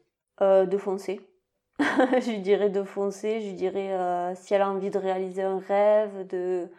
Euh, 0.41 0.65
De 0.65 0.77
foncer. 0.77 1.21
je 1.79 2.31
lui 2.31 2.39
dirais 2.39 2.69
de 2.69 2.83
foncer, 2.83 3.41
je 3.41 3.47
lui 3.47 3.53
dirais 3.53 3.91
euh, 3.91 4.35
si 4.35 4.53
elle 4.53 4.61
a 4.61 4.69
envie 4.69 4.89
de 4.89 4.97
réaliser 4.97 5.41
un 5.41 5.59
rêve, 5.59 6.27
de 6.27 6.69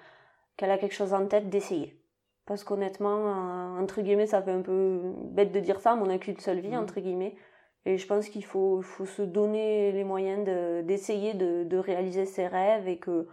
qu'elle 0.56 0.70
a 0.70 0.78
quelque 0.78 0.94
chose 0.94 1.14
en 1.14 1.26
tête, 1.26 1.48
d'essayer. 1.48 1.98
Parce 2.46 2.64
qu'honnêtement, 2.64 3.18
euh, 3.26 3.82
entre 3.82 4.02
guillemets, 4.02 4.26
ça 4.26 4.42
fait 4.42 4.52
un 4.52 4.62
peu 4.62 5.00
bête 5.24 5.52
de 5.52 5.60
dire 5.60 5.80
ça, 5.80 5.96
mais 5.96 6.02
on 6.02 6.06
n'a 6.06 6.18
qu'une 6.18 6.38
seule 6.38 6.60
vie, 6.60 6.76
mmh. 6.76 6.78
entre 6.78 7.00
guillemets. 7.00 7.36
Et 7.84 7.98
je 7.98 8.06
pense 8.06 8.28
qu'il 8.28 8.44
faut, 8.44 8.80
faut 8.82 9.06
se 9.06 9.22
donner 9.22 9.92
les 9.92 10.04
moyens 10.04 10.44
d'essayer 10.84 11.34
de, 11.34 11.64
de, 11.64 11.76
réaliser 11.78 12.26
ses 12.26 12.46
rêves 12.46 12.86
et 12.86 12.98
que 12.98 13.26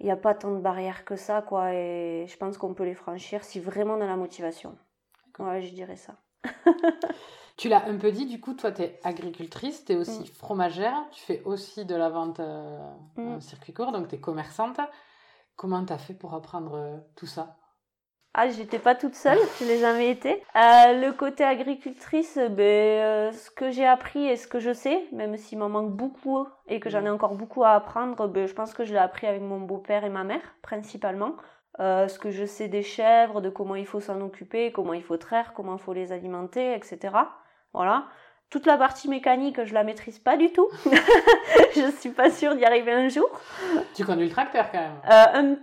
il 0.00 0.06
n'y 0.06 0.12
a 0.12 0.16
pas 0.16 0.34
tant 0.34 0.50
de 0.50 0.60
barrières 0.60 1.04
que 1.04 1.16
ça, 1.16 1.42
quoi. 1.42 1.72
Et 1.74 2.26
je 2.28 2.36
pense 2.36 2.58
qu'on 2.58 2.74
peut 2.74 2.84
les 2.84 2.94
franchir 2.94 3.44
si 3.44 3.60
vraiment 3.60 3.94
on 3.94 4.00
a 4.00 4.06
la 4.06 4.16
motivation. 4.16 4.76
Ouais, 5.38 5.62
je 5.62 5.72
dirais 5.72 5.96
ça. 5.96 6.16
tu 7.56 7.68
l'as 7.68 7.86
un 7.86 7.96
peu 7.96 8.10
dit, 8.10 8.26
du 8.26 8.40
coup, 8.40 8.54
toi, 8.54 8.72
tu 8.72 8.82
es 8.82 9.00
agricultrice, 9.04 9.84
tu 9.84 9.92
es 9.92 9.96
aussi 9.96 10.20
mm. 10.20 10.26
fromagère, 10.26 10.94
tu 11.12 11.22
fais 11.22 11.42
aussi 11.44 11.84
de 11.84 11.94
la 11.94 12.08
vente 12.08 12.40
euh, 12.40 12.78
mm. 13.16 13.34
en 13.34 13.40
circuit 13.40 13.72
court, 13.72 13.92
donc 13.92 14.08
tu 14.08 14.16
es 14.16 14.20
commerçante. 14.20 14.80
Comment 15.56 15.84
tu 15.84 15.92
as 15.92 15.98
fait 15.98 16.14
pour 16.14 16.34
apprendre 16.34 16.74
euh, 16.74 16.96
tout 17.16 17.26
ça? 17.26 17.56
Ah, 18.34 18.48
j'étais 18.48 18.78
pas 18.78 18.94
toute 18.94 19.14
seule, 19.14 19.38
je 19.60 19.66
l'ai 19.66 19.78
jamais 19.78 20.10
été. 20.10 20.42
Euh, 20.56 21.00
le 21.00 21.12
côté 21.12 21.44
agricultrice, 21.44 22.38
ben, 22.50 23.30
ce 23.30 23.50
que 23.50 23.70
j'ai 23.70 23.86
appris 23.86 24.26
et 24.26 24.36
ce 24.36 24.46
que 24.48 24.58
je 24.58 24.72
sais, 24.72 25.06
même 25.12 25.36
s'il 25.36 25.58
m'en 25.58 25.68
manque 25.68 25.92
beaucoup 25.92 26.46
et 26.66 26.80
que 26.80 26.88
j'en 26.88 27.04
ai 27.04 27.10
encore 27.10 27.34
beaucoup 27.34 27.62
à 27.62 27.72
apprendre, 27.72 28.28
ben, 28.28 28.46
je 28.46 28.54
pense 28.54 28.72
que 28.72 28.86
je 28.86 28.94
l'ai 28.94 28.98
appris 28.98 29.26
avec 29.26 29.42
mon 29.42 29.60
beau-père 29.60 30.04
et 30.04 30.08
ma 30.08 30.24
mère, 30.24 30.54
principalement. 30.62 31.34
Euh, 31.80 32.06
ce 32.08 32.18
que 32.18 32.30
je 32.30 32.44
sais 32.44 32.68
des 32.68 32.82
chèvres, 32.82 33.40
de 33.40 33.48
comment 33.48 33.76
il 33.76 33.86
faut 33.86 34.00
s'en 34.00 34.20
occuper, 34.20 34.72
comment 34.72 34.92
il 34.92 35.02
faut 35.02 35.16
traire, 35.16 35.54
comment 35.54 35.76
il 35.76 35.82
faut 35.82 35.92
les 35.92 36.12
alimenter, 36.12 36.74
etc. 36.74 37.14
Voilà. 37.72 38.06
Toute 38.50 38.66
la 38.66 38.76
partie 38.76 39.08
mécanique, 39.08 39.64
je 39.64 39.72
la 39.72 39.82
maîtrise 39.82 40.18
pas 40.18 40.36
du 40.36 40.52
tout. 40.52 40.68
je 41.74 41.90
suis 41.98 42.10
pas 42.10 42.30
sûre 42.30 42.54
d'y 42.54 42.64
arriver 42.64 42.92
un 42.92 43.08
jour. 43.08 43.28
Tu 43.94 44.04
conduis 44.04 44.26
le 44.26 44.30
tracteur 44.30 44.70
quand 44.70 44.78
même. 44.78 45.00
Euh, 45.10 45.52
un 45.52 45.56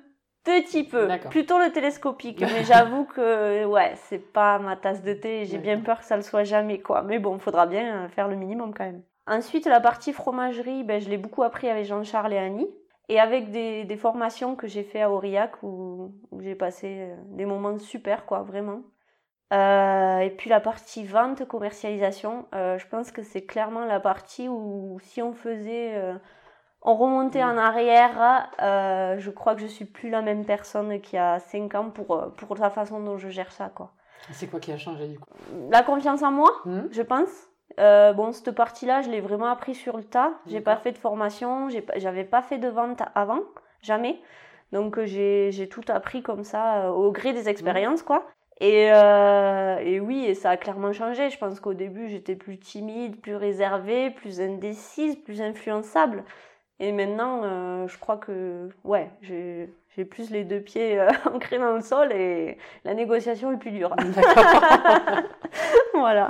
Petit 0.44 0.86
peu, 0.86 1.08
plutôt 1.30 1.60
le 1.60 1.72
télescopique, 1.72 2.42
mais 2.42 2.63
j'avoue 2.68 3.04
que 3.04 3.66
ouais, 3.66 3.94
c'est 3.96 4.32
pas 4.32 4.58
ma 4.58 4.78
tasse 4.78 5.04
de 5.04 5.13
thé, 5.13 5.46
j'ai 5.46 5.58
bien 5.58 5.80
peur 5.80 6.00
que 6.00 6.06
ça 6.06 6.16
le 6.16 6.24
soit 6.24 6.44
jamais 6.44 6.80
quoi. 6.80 7.04
Mais 7.04 7.20
bon, 7.20 7.38
faudra 7.39 7.68
bien 7.68 8.08
faire 8.10 8.28
le 8.28 8.36
minimum 8.36 8.74
quand 8.74 8.86
même. 8.86 9.04
Ensuite, 9.28 9.68
la 9.68 9.80
partie 9.80 10.12
fromagerie, 10.12 10.84
ben, 10.84 11.00
je 11.00 11.10
l'ai 11.10 11.18
beaucoup 11.18 11.44
appris 11.44 11.70
avec 11.70 11.86
Jean-Charles 11.86 12.34
et 12.34 12.39
Annie. 12.39 12.70
Et 13.10 13.20
avec 13.20 13.51
des, 13.51 13.86
des 13.86 13.98
formations 13.98 14.56
que 14.56 14.68
j'ai 14.68 14.84
fait 14.84 15.01
à 15.01 15.12
Aurillac 15.12 15.63
où, 15.63 16.12
où 16.32 16.42
j'ai 16.42 16.56
passé 16.56 16.88
euh, 16.88 17.16
des 17.25 17.46
moments 17.46 17.78
super, 17.80 18.25
quoi, 18.25 18.44
vraiment. 18.44 18.82
Euh, 19.51 20.20
et 20.20 20.29
puis 20.29 20.50
la 20.50 20.60
partie 20.60 21.03
vente, 21.03 21.46
commercialisation, 21.48 22.46
euh, 22.53 22.77
je 22.77 22.88
pense 22.88 23.12
que 23.12 23.24
c'est 23.24 23.41
clairement 23.41 23.86
la 23.86 24.00
partie 24.00 24.48
où 24.48 25.00
si 25.01 25.24
on 25.24 25.34
faisait 25.34 25.96
euh, 25.96 26.13
en 26.82 26.96
remontait 26.96 27.44
en 27.44 27.58
arrière, 27.58 28.48
euh, 28.62 29.15
je 29.18 29.32
crois 29.32 29.56
que 29.56 29.62
je 29.62 29.68
suis 29.68 29.86
plus 29.86 30.10
la 30.10 30.22
même 30.22 30.46
personne 30.46 31.01
qu'il 31.01 31.18
y 31.18 31.20
a 31.20 31.39
5 31.39 31.75
ans 31.75 31.89
pour, 31.89 32.32
pour 32.38 32.56
la 32.58 32.70
façon 32.70 33.00
dont 33.00 33.18
je 33.18 33.29
gère 33.29 33.51
ça. 33.51 33.72
quoi. 33.74 33.91
C'est 34.32 34.48
quoi 34.48 34.60
qui 34.60 34.72
a 34.72 34.77
changé 34.77 35.08
du 35.08 35.18
coup? 35.18 35.29
La 35.72 35.82
confiance 35.82 36.22
en 36.22 36.32
moi, 36.32 36.51
hmm. 36.65 36.82
je 36.91 37.01
pense. 37.01 37.29
Bon, 37.77 38.34
cette 38.34 38.51
partie-là, 38.51 39.01
je 39.01 39.10
l'ai 39.10 39.22
vraiment 39.22 39.48
appris 39.48 39.74
sur 39.74 39.96
le 39.96 40.03
tas. 40.03 40.34
J'ai 40.48 40.60
pas 40.60 40.75
fait 40.75 40.91
de 40.91 40.98
formation, 40.98 41.70
j'avais 41.96 42.25
pas 42.25 42.41
fait 42.41 42.58
de 42.58 42.68
vente 42.68 43.01
avant, 43.15 43.39
jamais. 43.82 44.22
Donc 44.74 45.00
j'ai 45.06 45.70
tout 45.72 45.84
appris 45.88 46.22
comme 46.22 46.44
ça 46.44 46.91
au 46.91 47.12
gré 47.12 47.32
des 47.32 47.48
expériences, 47.48 48.03
quoi. 48.03 48.27
Et, 48.62 48.88
et, 48.88 50.00
oui, 50.00 50.25
et 50.25 50.34
ça 50.34 50.51
a 50.51 50.58
clairement 50.58 50.92
changé. 50.92 51.30
Je 51.30 51.38
pense 51.38 51.60
qu'au 51.60 51.74
début, 51.74 52.10
j'étais 52.10 52.36
plus 52.36 52.60
timide, 52.60 53.22
plus 53.22 53.36
réservée, 53.36 54.10
plus 54.10 54.42
indécise, 54.42 55.16
plus 55.16 55.42
influençable. 55.42 56.24
Et 56.80 56.94
maintenant, 56.94 57.42
euh, 57.44 57.88
je 57.88 57.98
crois 57.98 58.18
que 58.18 58.70
ouais, 58.86 59.12
j'ai 59.22 60.06
plus 60.06 60.30
les 60.30 60.46
deux 60.46 60.62
pieds 60.62 60.98
euh, 60.98 61.10
ancrés 61.34 61.60
dans 61.60 61.74
le 61.74 61.82
sol 61.82 62.12
et 62.13 62.58
la 62.86 62.94
négociation 62.94 63.51
est 63.51 63.58
plus 63.58 63.72
dure. 63.72 63.94
voilà. 65.94 66.30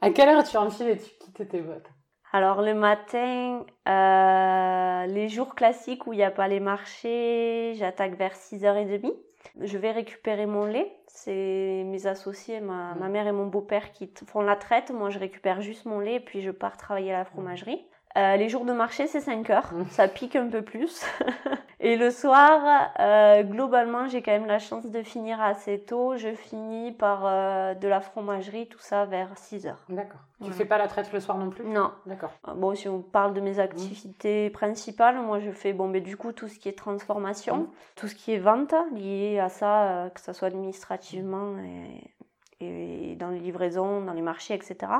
À 0.00 0.10
quelle 0.10 0.28
heure 0.28 0.44
tu 0.44 0.56
enfiles 0.56 0.90
et 0.90 0.98
tu 0.98 1.10
quittes 1.18 1.48
tes 1.48 1.60
bottes? 1.60 1.90
Alors 2.32 2.62
le 2.62 2.74
matin, 2.74 3.64
euh, 3.88 5.06
les 5.06 5.28
jours 5.28 5.54
classiques 5.54 6.06
où 6.06 6.12
il 6.12 6.16
n'y 6.16 6.24
a 6.24 6.30
pas 6.30 6.46
les 6.46 6.60
marchés, 6.60 7.74
j'attaque 7.76 8.16
vers 8.16 8.34
6h30. 8.34 9.12
Je 9.60 9.78
vais 9.78 9.92
récupérer 9.92 10.46
mon 10.46 10.64
lait. 10.64 10.92
C'est 11.06 11.84
mes 11.86 12.06
associés, 12.06 12.60
ma, 12.60 12.94
ma 12.94 13.08
mère 13.08 13.26
et 13.26 13.32
mon 13.32 13.46
beau-père 13.46 13.92
qui 13.92 14.10
font 14.26 14.42
la 14.42 14.56
traite. 14.56 14.90
Moi, 14.90 15.10
je 15.10 15.18
récupère 15.18 15.60
juste 15.62 15.84
mon 15.86 16.00
lait 16.00 16.16
et 16.16 16.20
puis 16.20 16.42
je 16.42 16.50
pars 16.50 16.76
travailler 16.76 17.12
à 17.12 17.18
la 17.18 17.24
fromagerie. 17.24 17.84
Euh, 18.16 18.36
les 18.36 18.48
jours 18.48 18.64
de 18.64 18.72
marché, 18.72 19.08
c'est 19.08 19.20
5 19.20 19.50
heures. 19.50 19.70
Ça 19.90 20.06
pique 20.06 20.36
un 20.36 20.48
peu 20.48 20.62
plus. 20.62 21.04
et 21.80 21.96
le 21.96 22.10
soir, 22.10 22.92
euh, 23.00 23.42
globalement, 23.42 24.06
j'ai 24.06 24.22
quand 24.22 24.30
même 24.30 24.46
la 24.46 24.60
chance 24.60 24.86
de 24.86 25.02
finir 25.02 25.40
assez 25.40 25.80
tôt. 25.80 26.16
Je 26.16 26.32
finis 26.32 26.92
par 26.92 27.22
euh, 27.24 27.74
de 27.74 27.88
la 27.88 28.00
fromagerie, 28.00 28.68
tout 28.68 28.78
ça, 28.78 29.04
vers 29.04 29.36
6 29.36 29.66
heures. 29.66 29.84
D'accord. 29.88 30.20
Tu 30.44 30.52
fais 30.52 30.64
pas 30.64 30.78
la 30.78 30.86
traite 30.86 31.12
le 31.12 31.18
soir 31.18 31.38
non 31.38 31.50
plus? 31.50 31.64
Non. 31.64 31.90
D'accord. 32.06 32.30
Bon, 32.54 32.74
si 32.76 32.88
on 32.88 33.00
parle 33.00 33.34
de 33.34 33.40
mes 33.40 33.58
activités 33.58 34.48
principales, 34.50 35.16
moi, 35.20 35.40
je 35.40 35.50
fais, 35.50 35.72
bon, 35.72 35.88
mais 35.88 36.00
du 36.00 36.16
coup, 36.16 36.32
tout 36.32 36.46
ce 36.46 36.58
qui 36.58 36.68
est 36.68 36.78
transformation, 36.78 37.56
mmh. 37.56 37.68
tout 37.96 38.06
ce 38.06 38.14
qui 38.14 38.32
est 38.32 38.38
vente 38.38 38.74
lié 38.94 39.40
à 39.40 39.48
ça, 39.48 40.10
que 40.14 40.20
ce 40.20 40.32
soit 40.32 40.48
administrativement 40.48 41.56
et, 41.58 42.14
et 42.60 43.16
dans 43.16 43.30
les 43.30 43.40
livraisons, 43.40 44.02
dans 44.02 44.12
les 44.12 44.22
marchés, 44.22 44.54
etc. 44.54 44.92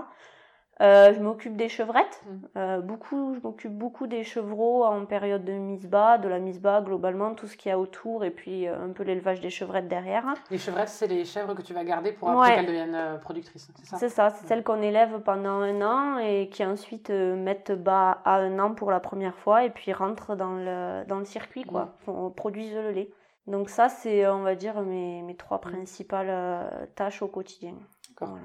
Euh, 0.80 1.14
je 1.14 1.20
m'occupe 1.20 1.56
des 1.56 1.68
chevrettes, 1.68 2.24
mmh. 2.26 2.46
euh, 2.56 2.80
beaucoup, 2.80 3.36
je 3.36 3.40
m'occupe 3.40 3.72
beaucoup 3.72 4.08
des 4.08 4.24
chevreaux 4.24 4.84
en 4.84 5.04
période 5.04 5.44
de 5.44 5.52
mise 5.52 5.86
bas, 5.86 6.18
de 6.18 6.26
la 6.26 6.40
mise 6.40 6.60
bas 6.60 6.80
globalement, 6.80 7.34
tout 7.34 7.46
ce 7.46 7.56
qu'il 7.56 7.68
y 7.68 7.72
a 7.72 7.78
autour 7.78 8.24
et 8.24 8.32
puis 8.32 8.66
euh, 8.66 8.84
un 8.84 8.90
peu 8.90 9.04
l'élevage 9.04 9.40
des 9.40 9.50
chevrettes 9.50 9.86
derrière. 9.86 10.24
Les 10.50 10.58
chevrettes, 10.58 10.88
c'est 10.88 11.06
les 11.06 11.24
chèvres 11.24 11.54
que 11.54 11.62
tu 11.62 11.74
vas 11.74 11.84
garder 11.84 12.10
pour 12.10 12.28
après 12.28 12.56
qu'elles 12.56 12.66
deviennent 12.66 13.20
productrices, 13.20 13.70
c'est 13.76 13.86
ça? 13.86 13.96
C'est 13.98 14.08
ça, 14.08 14.30
c'est 14.30 14.48
celles 14.48 14.64
qu'on 14.64 14.82
élève 14.82 15.20
pendant 15.20 15.60
un 15.60 15.80
an 15.80 16.18
et 16.18 16.48
qui 16.48 16.64
ensuite 16.64 17.10
mettent 17.10 17.70
bas 17.70 18.18
à 18.24 18.38
un 18.38 18.58
an 18.58 18.74
pour 18.74 18.90
la 18.90 18.98
première 18.98 19.36
fois 19.36 19.64
et 19.64 19.70
puis 19.70 19.92
rentrent 19.92 20.34
dans 20.34 20.56
le, 20.56 21.04
dans 21.06 21.20
le 21.20 21.24
circuit, 21.24 21.62
quoi, 21.62 21.94
mmh. 22.08 22.30
produisent 22.34 22.74
le 22.74 22.90
lait. 22.90 23.10
Donc 23.46 23.70
ça, 23.70 23.88
c'est, 23.88 24.26
on 24.26 24.42
va 24.42 24.56
dire, 24.56 24.80
mes, 24.82 25.22
mes 25.22 25.36
trois 25.36 25.60
principales 25.60 26.88
tâches 26.96 27.22
au 27.22 27.28
quotidien. 27.28 27.74
Voilà. 28.18 28.42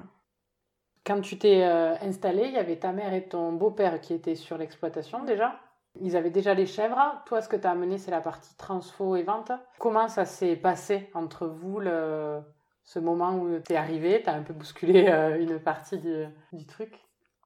Quand 1.10 1.22
tu 1.22 1.38
t'es 1.38 1.64
euh, 1.64 1.96
installé, 2.02 2.44
il 2.44 2.52
y 2.52 2.56
avait 2.56 2.76
ta 2.76 2.92
mère 2.92 3.12
et 3.14 3.24
ton 3.24 3.50
beau-père 3.50 4.00
qui 4.00 4.14
étaient 4.14 4.36
sur 4.36 4.56
l'exploitation 4.56 5.24
déjà. 5.24 5.58
Ils 6.00 6.16
avaient 6.16 6.30
déjà 6.30 6.54
les 6.54 6.66
chèvres. 6.66 7.20
Toi, 7.26 7.42
ce 7.42 7.48
que 7.48 7.56
tu 7.56 7.66
as 7.66 7.72
amené, 7.72 7.98
c'est 7.98 8.12
la 8.12 8.20
partie 8.20 8.56
transfo 8.56 9.16
et 9.16 9.24
vente. 9.24 9.50
Comment 9.80 10.06
ça 10.06 10.24
s'est 10.24 10.54
passé 10.54 11.10
entre 11.14 11.48
vous, 11.48 11.80
le... 11.80 12.38
ce 12.84 13.00
moment 13.00 13.34
où 13.34 13.58
tu 13.58 13.72
es 13.72 13.76
arrivé? 13.76 14.22
Tu 14.22 14.30
as 14.30 14.34
un 14.34 14.42
peu 14.42 14.52
bousculé 14.52 15.08
euh, 15.08 15.40
une 15.40 15.58
partie 15.58 15.98
du, 15.98 16.26
du 16.52 16.64
truc? 16.64 16.96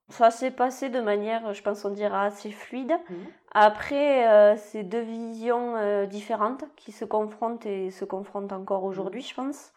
Ça 0.09 0.29
s'est 0.29 0.51
passé 0.51 0.89
de 0.89 1.01
manière, 1.01 1.51
je 1.55 1.63
pense, 1.63 1.85
on 1.85 1.89
dira 1.89 2.25
assez 2.25 2.51
fluide. 2.51 2.93
Mhm. 3.09 3.17
Après, 3.55 4.27
euh, 4.27 4.55
c'est 4.57 4.83
deux 4.83 5.01
visions 5.01 6.05
différentes 6.05 6.65
qui 6.75 6.91
se 6.91 7.03
confrontent 7.03 7.65
et 7.65 7.89
se 7.89 8.05
confrontent 8.05 8.53
encore 8.53 8.83
aujourd'hui, 8.83 9.23
je 9.23 9.33
pense. 9.33 9.71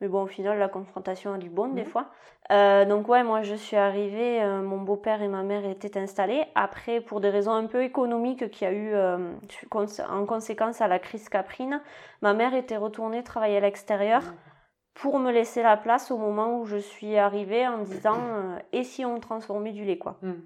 Mais 0.00 0.08
bon, 0.08 0.22
au 0.22 0.26
final, 0.26 0.58
la 0.58 0.68
confrontation 0.68 1.34
a 1.34 1.38
du 1.38 1.50
bon 1.50 1.68
des 1.68 1.82
mhm. 1.82 1.88
fois. 1.88 2.06
Euh, 2.50 2.84
donc 2.84 3.08
ouais, 3.08 3.22
moi 3.22 3.42
je 3.42 3.54
suis 3.54 3.76
arrivée, 3.76 4.42
euh, 4.42 4.60
mon 4.60 4.78
beau-père 4.78 5.22
et 5.22 5.28
ma 5.28 5.42
mère 5.42 5.64
étaient 5.64 5.98
installés. 5.98 6.44
Après, 6.54 7.00
pour 7.00 7.20
des 7.20 7.30
raisons 7.30 7.52
un 7.52 7.66
peu 7.66 7.84
économiques 7.84 8.50
qu'il 8.50 8.66
y 8.66 8.70
a 8.70 8.72
eu 8.72 8.92
euh, 8.92 9.32
en 10.08 10.26
conséquence 10.26 10.80
à 10.80 10.88
la 10.88 10.98
crise 10.98 11.28
caprine, 11.28 11.80
ma 12.22 12.34
mère 12.34 12.54
était 12.54 12.76
retournée 12.76 13.22
travailler 13.22 13.58
à 13.58 13.60
l'extérieur 13.60 14.22
mhm. 14.22 14.34
pour 14.94 15.18
me 15.20 15.30
laisser 15.30 15.62
la 15.62 15.76
place 15.76 16.10
au 16.10 16.16
moment 16.16 16.58
où 16.58 16.64
je 16.64 16.78
suis 16.78 17.16
arrivée 17.16 17.68
en 17.68 17.78
disant 17.78 18.18
et 18.72 18.82
si 18.82 19.04
on 19.04 19.20
transformait 19.20 19.72
du 19.72 19.84
lait 19.84 19.98
quoi. 19.98 20.16
Mhm? 20.22 20.42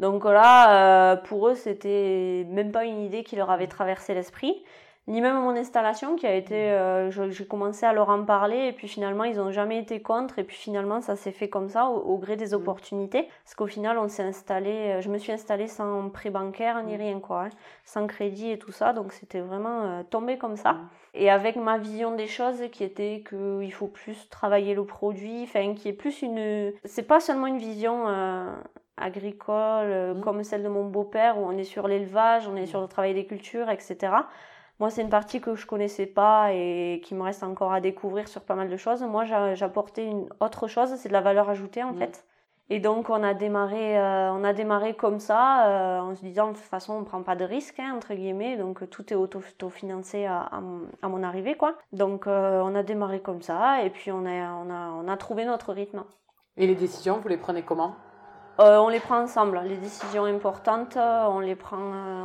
Donc 0.00 0.24
là, 0.24 1.16
pour 1.18 1.46
eux, 1.46 1.54
c'était 1.54 2.44
même 2.48 2.72
pas 2.72 2.84
une 2.84 2.98
idée 2.98 3.22
qui 3.22 3.36
leur 3.36 3.52
avait 3.52 3.68
traversé 3.68 4.12
l'esprit 4.12 4.64
ni 5.06 5.20
même 5.20 5.36
mon 5.36 5.50
installation 5.50 6.16
qui 6.16 6.26
a 6.26 6.34
été, 6.34 6.54
mm. 6.54 6.72
euh, 6.72 7.30
j'ai 7.30 7.46
commencé 7.46 7.84
à 7.84 7.92
leur 7.92 8.08
en 8.08 8.24
parler 8.24 8.68
et 8.68 8.72
puis 8.72 8.88
finalement 8.88 9.24
ils 9.24 9.38
ont 9.38 9.50
jamais 9.50 9.78
été 9.78 10.00
contre 10.00 10.38
et 10.38 10.44
puis 10.44 10.56
finalement 10.56 11.02
ça 11.02 11.14
s'est 11.14 11.32
fait 11.32 11.48
comme 11.48 11.68
ça 11.68 11.86
au, 11.86 12.16
gré 12.16 12.36
des 12.36 12.52
mm. 12.52 12.54
opportunités. 12.54 13.28
Parce 13.44 13.54
qu'au 13.54 13.66
final 13.66 13.98
on 13.98 14.08
s'est 14.08 14.22
installé, 14.22 14.70
euh, 14.70 15.00
je 15.02 15.10
me 15.10 15.18
suis 15.18 15.32
installée 15.32 15.68
sans 15.68 16.08
prêt 16.08 16.30
bancaire 16.30 16.82
ni 16.82 16.94
mm. 16.94 16.98
rien 16.98 17.20
quoi, 17.20 17.42
hein, 17.44 17.50
sans 17.84 18.06
crédit 18.06 18.50
et 18.50 18.58
tout 18.58 18.72
ça. 18.72 18.94
Donc 18.94 19.12
c'était 19.12 19.40
vraiment 19.40 19.82
euh, 19.82 20.02
tombé 20.08 20.38
comme 20.38 20.56
ça. 20.56 20.76
Et 21.12 21.30
avec 21.30 21.56
ma 21.56 21.76
vision 21.76 22.16
des 22.16 22.26
choses 22.26 22.62
qui 22.72 22.82
était 22.82 23.22
que 23.24 23.62
il 23.62 23.72
faut 23.72 23.86
plus 23.86 24.28
travailler 24.30 24.74
le 24.74 24.84
produit, 24.84 25.42
enfin 25.44 25.74
qui 25.74 25.88
est 25.88 25.92
plus 25.92 26.22
une, 26.22 26.72
c'est 26.84 27.06
pas 27.06 27.20
seulement 27.20 27.46
une 27.46 27.58
vision 27.58 28.06
agricole 28.96 30.20
comme 30.22 30.42
celle 30.42 30.64
de 30.64 30.68
mon 30.68 30.86
beau-père 30.86 31.38
où 31.38 31.46
on 31.46 31.56
est 31.56 31.64
sur 31.64 31.86
l'élevage, 31.86 32.48
on 32.48 32.56
est 32.56 32.66
sur 32.66 32.80
le 32.80 32.88
travail 32.88 33.14
des 33.14 33.26
cultures 33.26 33.70
etc 33.70 34.14
moi, 34.80 34.90
c'est 34.90 35.02
une 35.02 35.10
partie 35.10 35.40
que 35.40 35.54
je 35.54 35.66
connaissais 35.66 36.06
pas 36.06 36.52
et 36.52 37.00
qui 37.04 37.14
me 37.14 37.22
reste 37.22 37.42
encore 37.42 37.72
à 37.72 37.80
découvrir 37.80 38.28
sur 38.28 38.42
pas 38.42 38.54
mal 38.54 38.68
de 38.68 38.76
choses. 38.76 39.02
Moi, 39.02 39.24
j'apportais 39.54 40.06
une 40.06 40.28
autre 40.40 40.66
chose, 40.66 40.94
c'est 40.96 41.08
de 41.08 41.12
la 41.12 41.20
valeur 41.20 41.48
ajoutée 41.48 41.82
en 41.82 41.94
fait. 41.94 42.24
Et 42.70 42.80
donc 42.80 43.10
on 43.10 43.22
a 43.22 43.34
démarré, 43.34 43.98
euh, 43.98 44.32
on 44.32 44.42
a 44.42 44.54
démarré 44.54 44.94
comme 44.94 45.20
ça, 45.20 45.66
euh, 45.66 46.00
en 46.00 46.14
se 46.14 46.22
disant 46.22 46.48
de 46.48 46.52
toute 46.54 46.62
façon 46.64 46.94
on 46.94 47.04
prend 47.04 47.22
pas 47.22 47.36
de 47.36 47.44
risque 47.44 47.78
hein, 47.78 47.92
entre 47.94 48.14
guillemets, 48.14 48.56
donc 48.56 48.88
tout 48.88 49.12
est 49.12 49.16
autofinancé 49.16 50.24
à, 50.24 50.40
à, 50.40 50.62
à, 51.02 51.08
mon 51.08 51.22
arrivée 51.22 51.56
quoi. 51.56 51.74
Donc 51.92 52.26
euh, 52.26 52.62
on 52.64 52.74
a 52.74 52.82
démarré 52.82 53.20
comme 53.20 53.42
ça 53.42 53.82
et 53.82 53.90
puis 53.90 54.10
on 54.10 54.24
a, 54.24 54.52
on 54.54 54.70
a, 54.70 54.90
on 54.92 55.08
a 55.08 55.16
trouvé 55.18 55.44
notre 55.44 55.74
rythme. 55.74 56.04
Et 56.56 56.66
les 56.66 56.74
décisions, 56.74 57.18
vous 57.18 57.28
les 57.28 57.36
prenez 57.36 57.62
comment? 57.62 57.96
On 58.58 58.88
les 58.88 59.00
prend 59.00 59.20
ensemble. 59.20 59.60
Les 59.64 59.76
décisions 59.76 60.24
importantes, 60.24 60.96
on 60.96 61.40
les 61.40 61.56
prend, 61.56 61.76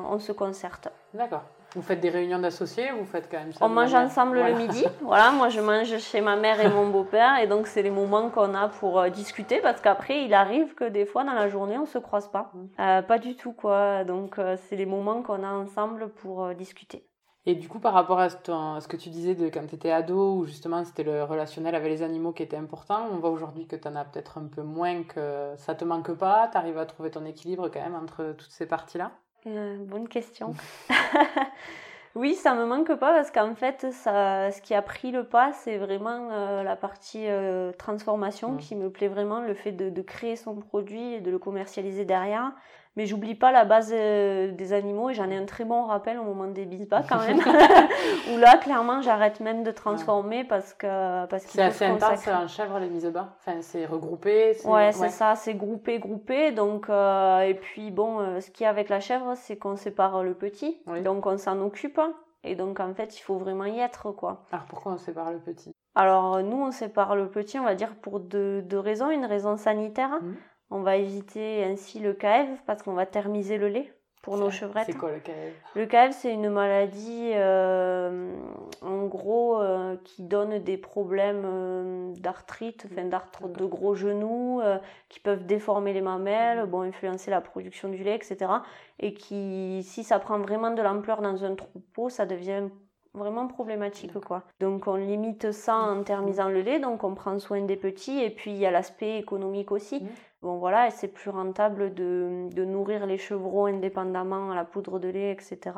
on 0.10 0.20
se 0.20 0.32
concerte. 0.32 0.88
D'accord. 1.16 1.42
Vous 1.76 1.84
faites 1.84 2.00
des 2.00 2.10
réunions 2.10 2.40
d'associés 2.40 2.90
Vous 2.98 3.06
faites 3.06 3.30
quand 3.30 3.38
même 3.38 3.54
ça 3.54 3.64
On 3.64 3.70
mange 3.70 3.94
ensemble 3.94 4.42
le 4.42 4.56
midi. 4.56 4.86
Voilà, 5.02 5.32
moi 5.32 5.50
je 5.50 5.62
mange 5.62 5.98
chez 6.00 6.22
ma 6.22 6.36
mère 6.36 6.60
et 6.60 6.70
mon 6.70 6.90
beau-père 6.90 7.40
et 7.40 7.48
donc 7.48 7.68
c'est 7.68 7.84
les 7.84 7.92
moments 7.92 8.30
qu'on 8.30 8.56
a 8.56 8.70
pour 8.70 9.00
euh, 9.00 9.10
discuter 9.10 9.60
parce 9.62 9.80
qu'après 9.82 10.24
il 10.26 10.34
arrive 10.34 10.74
que 10.74 10.84
des 10.84 11.06
fois 11.06 11.24
dans 11.24 11.34
la 11.34 11.48
journée 11.48 11.78
on 11.78 11.86
se 11.86 12.00
croise 12.00 12.30
pas. 12.30 12.52
Euh, 12.80 13.02
pas 13.02 13.20
du 13.20 13.36
tout 13.36 13.54
quoi. 13.54 14.04
Donc 14.04 14.40
euh, 14.40 14.58
c'est 14.68 14.76
les 14.76 14.86
moments 14.86 15.22
qu'on 15.22 15.44
a 15.44 15.52
ensemble 15.52 16.10
pour 16.10 16.54
discuter. 16.56 17.06
Et 17.46 17.56
du 17.56 17.68
coup, 17.68 17.80
par 17.80 17.94
rapport 17.94 18.20
à 18.20 18.30
ce, 18.30 18.88
que 18.88 18.98
tu 18.98 19.10
disais 19.10 19.34
de 19.34 19.48
quand 19.48 19.66
tu 19.66 19.76
étais 19.76 19.92
ado, 19.92 20.36
où 20.36 20.46
justement 20.46 20.84
c'était 20.84 21.04
le 21.04 21.24
relationnel 21.24 21.74
avec 21.74 21.90
les 21.90 22.04
animaux 22.04 22.32
qui 22.32 22.44
était 22.44 22.58
important, 22.58 23.08
on 23.12 23.18
voit 23.18 23.30
aujourd'hui 23.30 23.66
que 23.66 23.76
tu 23.76 23.88
en 23.88 23.96
as 23.96 24.06
peut-être 24.06 24.38
un 24.38 24.48
peu 24.48 24.62
moins, 24.62 25.04
que 25.04 25.54
ça 25.58 25.74
te 25.74 25.86
manque 25.86 26.12
pas, 26.12 26.50
tu 26.52 26.58
arrives 26.58 26.78
à 26.78 26.86
trouver 26.86 27.10
ton 27.12 27.26
équilibre 27.26 27.70
quand 27.70 27.82
même 27.82 27.96
entre 27.96 28.36
toutes 28.38 28.52
ces 28.52 28.68
parties-là? 28.68 29.12
Euh, 29.48 29.78
bonne 29.80 30.08
question. 30.08 30.54
oui, 32.16 32.36
ça 32.36 32.56
me 32.56 32.66
manque 32.66 32.88
pas 32.88 33.14
parce 33.14 33.32
qu'en 33.32 33.56
fait, 33.56 33.88
ça, 33.92 34.52
ce 34.52 34.62
qui 34.62 34.74
a 34.74 34.82
pris 34.82 35.12
le 35.12 35.24
pas, 35.24 35.54
c'est 35.54 35.78
vraiment 35.78 36.30
euh, 36.32 36.64
la 36.64 36.76
partie 36.76 37.28
euh, 37.28 37.72
transformation 37.74 38.58
qui 38.58 38.76
me 38.76 38.90
plaît 38.90 39.08
vraiment, 39.08 39.42
le 39.42 39.54
fait 39.54 39.72
de, 39.72 39.90
de, 39.90 40.02
créer 40.02 40.36
son 40.36 40.56
produit 40.56 41.14
et 41.14 41.22
de 41.22 41.32
le 41.32 41.40
commercialiser 41.40 42.06
derrière. 42.06 42.52
Mais 43.00 43.06
j'oublie 43.06 43.34
pas 43.34 43.54
la 43.54 43.64
base 43.64 43.94
euh, 43.96 44.52
des 44.52 44.74
animaux 44.74 45.10
et 45.10 45.14
j'en 45.14 45.30
ai 45.30 45.38
un 45.38 45.46
très 45.46 45.64
bon 45.64 45.86
rappel 45.86 46.20
au 46.20 46.24
moment 46.26 46.48
des 46.48 46.66
bisbas 46.66 47.02
quand 47.08 47.20
même. 47.26 47.40
où 48.34 48.38
là, 48.38 48.58
clairement, 48.58 49.02
j'arrête 49.02 49.40
même 49.40 49.64
de 49.64 49.72
transformer 49.72 50.44
parce 50.44 50.74
que 50.74 51.26
parce 51.28 51.46
qu'il 51.46 51.62
C'est 51.62 51.68
assez 51.68 51.86
intense 51.86 52.28
en 52.28 52.50
chèvre 52.50 52.78
les 52.78 53.10
bas. 53.10 53.38
Enfin, 53.40 53.62
c'est 53.62 53.86
regroupé. 53.86 54.58
Ouais, 54.66 54.92
c'est 54.92 55.08
ça, 55.08 55.36
c'est 55.38 55.54
groupé, 55.54 56.00
groupé. 56.00 56.52
Donc 56.52 56.90
euh, 56.90 57.40
et 57.40 57.54
puis 57.54 57.90
bon, 57.90 58.20
euh, 58.20 58.42
ce 58.42 58.52
qu'il 58.52 58.66
y 58.66 58.68
a 58.68 58.70
avec 58.70 58.90
la 58.90 59.00
chèvre, 59.00 59.32
c'est 59.38 59.56
qu'on 59.56 59.78
sépare 59.78 60.22
le 60.22 60.34
petit, 60.34 60.82
donc 61.02 61.26
on 61.26 61.38
s'en 61.38 61.62
occupe. 61.62 62.02
Et 62.44 62.56
donc 62.56 62.82
en 62.82 62.94
fait, 62.94 63.18
il 63.18 63.22
faut 63.22 63.38
vraiment 63.38 63.64
y 63.64 63.80
être 63.80 64.12
quoi. 64.12 64.44
Alors 64.52 64.66
pourquoi 64.66 64.92
on 64.92 64.98
sépare 64.98 65.32
le 65.32 65.40
petit? 65.40 65.72
Alors 65.96 66.44
nous, 66.44 66.58
on 66.58 66.72
sépare 66.72 67.16
le 67.16 67.30
petit, 67.30 67.60
on 67.60 67.64
va 67.64 67.76
dire 67.76 67.96
pour 67.96 68.20
deux, 68.20 68.62
deux 68.62 68.80
raisons. 68.80 69.10
Une 69.10 69.26
raison 69.26 69.56
sanitaire. 69.56 70.22
Mmh. 70.22 70.36
On 70.72 70.82
va 70.82 70.98
éviter 70.98 71.64
ainsi 71.64 72.00
le 72.00 72.14
caève 72.14 72.58
parce 72.66 72.84
qu'on 72.84 72.94
va 72.94 73.06
thermiser 73.06 73.58
le 73.58 73.70
lait 73.70 73.92
pour 74.22 74.38
nos 74.38 74.52
chevrettes. 74.52 74.86
C'est 74.86 74.98
quoi 74.98 75.12
le 75.12 75.20
caève 75.20 75.54
Le 75.76 75.86
caève, 75.86 76.12
c'est 76.12 76.32
une 76.32 76.50
maladie, 76.50 77.32
euh, 77.34 78.36
en 78.82 79.06
gros, 79.06 79.62
euh, 79.62 79.96
qui 80.04 80.24
donne 80.24 80.60
des 80.60 80.78
problèmes 80.78 81.44
euh, 81.46 82.14
d'arthrite, 82.18 82.86
enfin 82.92 83.06
d'arthrite 83.06 83.54
de 83.54 83.66
gros 83.66 83.96
genoux, 83.96 84.62
qui 85.08 85.20
peuvent 85.20 85.46
déformer 85.46 85.94
les 85.94 86.02
mamelles, 86.02 86.66
bon, 86.66 86.82
influencer 86.82 87.32
la 87.32 87.42
production 87.42 87.90
du 87.90 88.04
lait, 88.04 88.16
etc. 88.16 88.52
Et 89.00 89.14
qui, 89.14 89.82
si 89.84 90.04
ça 90.04 90.20
prend 90.20 90.38
vraiment 90.40 90.72
de 90.72 90.82
l'ampleur 90.82 91.22
dans 91.22 91.44
un 91.44 91.56
troupeau, 91.56 92.10
ça 92.10 92.26
devient 92.26 92.68
vraiment 93.14 93.48
problématique 93.48 94.20
quoi. 94.20 94.44
Donc 94.60 94.88
on 94.88 94.96
limite 94.96 95.52
ça 95.52 95.76
en 95.76 96.04
thermisant 96.04 96.50
le 96.50 96.62
lait, 96.62 96.80
donc 96.80 97.04
on 97.04 97.16
prend 97.16 97.38
soin 97.40 97.62
des 97.62 97.78
petits 97.78 98.20
et 98.20 98.30
puis 98.30 98.52
il 98.52 98.58
y 98.58 98.66
a 98.66 98.72
l'aspect 98.72 99.18
économique 99.18 99.72
aussi. 99.72 100.06
Bon 100.42 100.58
voilà, 100.58 100.90
c'est 100.90 101.10
plus 101.10 101.30
rentable 101.30 101.94
de, 101.94 102.48
de 102.52 102.66
nourrir 102.66 103.06
les 103.06 103.18
chevreaux 103.18 103.66
indépendamment 103.66 104.52
à 104.52 104.56
la 104.56 104.64
poudre 104.66 105.00
de 105.00 105.10
lait, 105.10 105.32
etc 105.32 105.72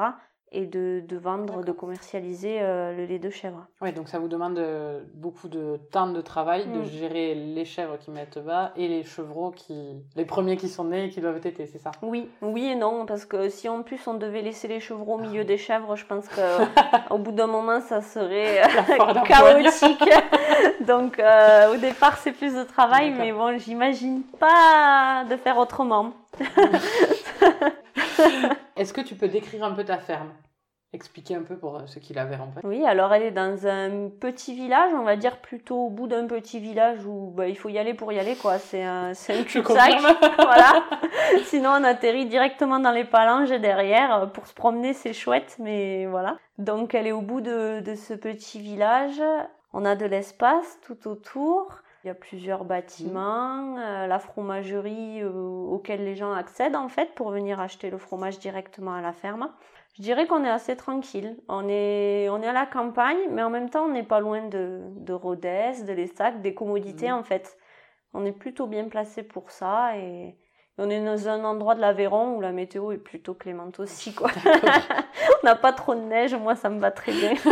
et 0.54 0.66
de, 0.66 1.02
de 1.08 1.18
vendre, 1.18 1.64
de 1.64 1.72
commercialiser 1.72 2.58
euh, 2.60 2.96
le 2.96 3.06
lait 3.06 3.20
de 3.20 3.30
chèvre. 3.30 3.66
Oui, 3.82 3.94
donc 3.94 4.10
ça 4.10 4.20
vous 4.20 4.28
demande 4.28 4.58
euh, 4.58 5.02
beaucoup 5.14 5.48
de 5.48 5.80
temps 5.92 6.08
de 6.08 6.20
travail 6.20 6.66
de 6.68 6.80
mm. 6.80 6.86
gérer 6.86 7.36
les 7.36 7.64
chèvres 7.64 7.98
qui 7.98 8.12
mettent 8.12 8.40
bas 8.40 8.74
et 8.76 8.90
les 8.90 9.04
chevreaux 9.04 9.52
qui 9.52 9.96
les 10.16 10.26
premiers 10.26 10.58
qui 10.58 10.68
sont 10.68 10.84
nés 10.84 11.06
et 11.06 11.10
qui 11.10 11.22
doivent 11.22 11.40
téter, 11.40 11.68
c'est 11.68 11.78
ça? 11.78 11.92
Oui, 12.02 12.30
oui 12.42 12.66
et 12.66 12.76
non 12.76 13.06
parce 13.06 13.24
que 13.24 13.48
si 13.48 13.70
en 13.70 13.82
plus 13.82 14.06
on 14.08 14.16
devait 14.16 14.42
laisser 14.42 14.68
les 14.68 14.82
chevreaux 14.82 15.16
au 15.16 15.20
milieu 15.20 15.46
des 15.46 15.58
chèvres, 15.58 15.96
je 15.96 16.06
pense 16.06 16.28
que 16.28 16.42
au 17.14 17.18
bout 17.18 17.32
d'un 17.32 17.48
moment 17.48 17.80
ça 17.80 18.02
serait 18.02 18.62
euh, 19.00 19.22
chaotique. 19.26 20.04
donc 20.82 21.22
au 21.72 21.78
départ 21.78 22.18
c'est 22.18 22.34
plus 22.34 22.54
de 22.54 22.64
travail 22.64 23.12
mais 23.12 23.32
bon, 23.32 23.58
j'imagine 23.58 24.24
pas 24.38 25.24
de 25.30 25.38
faire 25.38 25.58
autrement. 25.58 26.12
Est-ce 28.76 28.94
que 28.94 29.02
tu 29.02 29.16
peux 29.16 29.28
décrire 29.28 29.64
un 29.64 29.72
peu 29.72 29.84
ta 29.84 29.98
ferme? 29.98 30.32
Expliquer 30.94 31.36
un 31.36 31.44
peu 31.44 31.56
pour 31.56 31.78
euh, 31.78 31.86
ceux 31.86 32.02
qui 32.02 32.14
la 32.14 32.26
verront 32.26 32.48
pas. 32.48 32.60
Oui, 32.66 32.86
alors 32.86 33.14
elle 33.14 33.24
est 33.24 33.32
dans 33.32 33.66
un 33.66 34.10
petit 34.10 34.54
village, 34.54 34.92
on 34.94 35.04
va 35.04 35.16
dire 35.16 35.38
plutôt 35.38 35.86
au 35.86 35.90
bout 35.90 36.08
d'un 36.08 36.28
petit 36.28 36.60
village 36.60 37.06
où 37.06 37.32
bah, 37.34 37.48
il 37.48 37.58
faut 37.58 37.70
y 37.70 37.78
aller 37.78 37.94
pour 37.94 38.12
y 38.12 38.20
aller, 38.20 38.36
quoi. 38.36 38.60
C'est 38.60 38.84
un, 38.84 39.14
c'est 39.14 39.40
un 39.40 39.44
cul-de-sac. 39.44 40.02
voilà. 40.38 40.84
Sinon, 41.46 41.70
on 41.80 41.84
atterrit 41.86 42.26
directement 42.26 42.80
dans 42.80 42.92
les 42.92 43.06
palanges 43.06 43.52
derrière. 43.52 44.32
Pour 44.34 44.48
se 44.48 44.54
promener, 44.54 44.94
c'est 44.94 45.14
chouette, 45.14 45.56
mais 45.60 46.08
voilà. 46.08 46.38
Donc, 46.58 46.94
elle 46.94 47.08
est 47.08 47.14
au 47.14 47.22
bout 47.22 47.40
de, 47.40 47.80
de 47.80 47.96
ce 47.96 48.14
petit 48.14 48.60
village. 48.60 49.22
On 49.72 49.86
a 49.86 49.96
de 49.96 50.06
l'espace 50.06 50.80
tout 50.82 51.08
autour. 51.08 51.81
Il 52.04 52.08
y 52.08 52.10
a 52.10 52.16
plusieurs 52.16 52.66
bâtiments, 52.66 53.78
euh, 53.78 54.08
la 54.08 54.18
fromagerie 54.18 55.22
euh, 55.22 55.32
auquel 55.32 56.04
les 56.04 56.16
gens 56.16 56.34
accèdent 56.34 56.76
en 56.76 56.88
fait 56.88 57.14
pour 57.14 57.30
venir 57.30 57.60
acheter 57.60 57.92
le 57.92 58.00
fromage 58.00 58.40
directement 58.40 58.94
à 58.94 59.02
la 59.02 59.14
ferme. 59.14 59.52
Je 59.96 60.02
dirais 60.02 60.26
qu'on 60.26 60.44
est 60.44 60.50
assez 60.50 60.76
tranquille. 60.76 61.38
On 61.48 61.68
est, 61.70 62.28
on 62.30 62.42
est 62.42 62.48
à 62.48 62.54
la 62.54 62.66
campagne, 62.66 63.20
mais 63.30 63.44
en 63.44 63.52
même 63.52 63.70
temps, 63.70 63.86
on 63.86 63.92
n'est 63.92 64.02
pas 64.02 64.20
loin 64.20 64.48
de, 64.48 64.82
de 64.96 65.14
Rodez, 65.14 65.84
de 65.86 65.94
l'Essac, 65.94 66.42
des 66.42 66.56
commodités 66.56 67.12
en 67.12 67.24
fait. 67.24 67.56
On 68.14 68.26
est 68.26 68.32
plutôt 68.32 68.66
bien 68.66 68.88
placé 68.88 69.22
pour 69.22 69.52
ça 69.52 69.96
et 69.96 70.36
on 70.80 70.90
est 70.90 71.06
dans 71.06 71.28
un 71.28 71.44
endroit 71.44 71.76
de 71.76 71.82
l'Aveyron 71.82 72.36
où 72.36 72.42
la 72.42 72.52
météo 72.52 72.92
est 72.92 72.98
plutôt 72.98 73.36
clémente 73.36 73.80
aussi 73.80 74.16
quoi. 74.16 74.32
on 75.44 75.46
n'a 75.46 75.56
pas 75.56 75.74
trop 75.74 75.94
de 75.94 76.02
neige, 76.02 76.34
moi 76.34 76.56
ça 76.56 76.70
me 76.70 76.80
va 76.80 76.90
très 76.90 77.12
bien. 77.12 77.34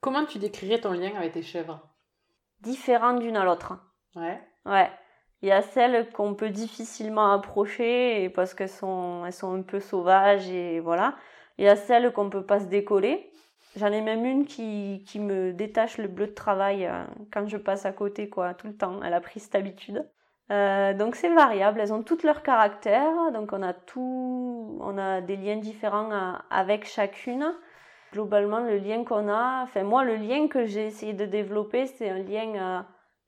Comment 0.00 0.24
tu 0.24 0.38
décrirais 0.38 0.80
ton 0.80 0.92
lien 0.92 1.10
avec 1.16 1.32
tes 1.32 1.42
chèvres? 1.42 1.80
Différentes 2.64 3.20
d'une 3.20 3.36
à 3.36 3.44
l'autre. 3.44 3.74
Ouais. 4.16 4.40
Ouais. 4.66 4.90
Il 5.42 5.48
y 5.48 5.52
a 5.52 5.62
celles 5.62 6.10
qu'on 6.10 6.34
peut 6.34 6.50
difficilement 6.50 7.32
approcher 7.32 8.30
parce 8.30 8.54
qu'elles 8.54 8.68
sont, 8.68 9.24
elles 9.26 9.32
sont 9.32 9.54
un 9.54 9.62
peu 9.62 9.78
sauvages 9.78 10.48
et 10.48 10.80
voilà. 10.80 11.14
Il 11.58 11.64
y 11.64 11.68
a 11.68 11.76
celles 11.76 12.12
qu'on 12.12 12.30
peut 12.30 12.44
pas 12.44 12.60
se 12.60 12.66
décoller. 12.66 13.30
J'en 13.76 13.92
ai 13.92 14.00
même 14.00 14.24
une 14.24 14.46
qui, 14.46 15.04
qui 15.06 15.20
me 15.20 15.52
détache 15.52 15.98
le 15.98 16.08
bleu 16.08 16.28
de 16.28 16.32
travail 16.32 16.86
euh, 16.86 17.04
quand 17.32 17.46
je 17.48 17.56
passe 17.56 17.86
à 17.86 17.92
côté, 17.92 18.28
quoi, 18.28 18.54
tout 18.54 18.68
le 18.68 18.76
temps. 18.76 19.00
Elle 19.02 19.14
a 19.14 19.20
pris 19.20 19.40
cette 19.40 19.54
habitude. 19.54 20.08
Euh, 20.50 20.92
donc 20.92 21.16
c'est 21.16 21.32
variable, 21.32 21.80
elles 21.80 21.92
ont 21.92 22.02
toutes 22.02 22.22
leurs 22.22 22.42
caractères, 22.42 23.32
donc 23.32 23.54
on 23.54 23.62
a 23.62 23.72
tout, 23.72 24.78
on 24.82 24.98
a 24.98 25.22
des 25.22 25.36
liens 25.36 25.56
différents 25.56 26.12
euh, 26.12 26.32
avec 26.50 26.86
chacune 26.86 27.54
globalement, 28.14 28.60
le 28.60 28.78
lien 28.78 29.02
qu'on 29.04 29.28
a, 29.28 29.64
enfin 29.64 29.82
moi, 29.82 30.04
le 30.04 30.14
lien 30.14 30.46
que 30.46 30.66
j'ai 30.66 30.86
essayé 30.86 31.14
de 31.14 31.26
développer, 31.26 31.86
c'est 31.86 32.08
un 32.08 32.18
lien, 32.18 32.54
euh, 32.54 32.80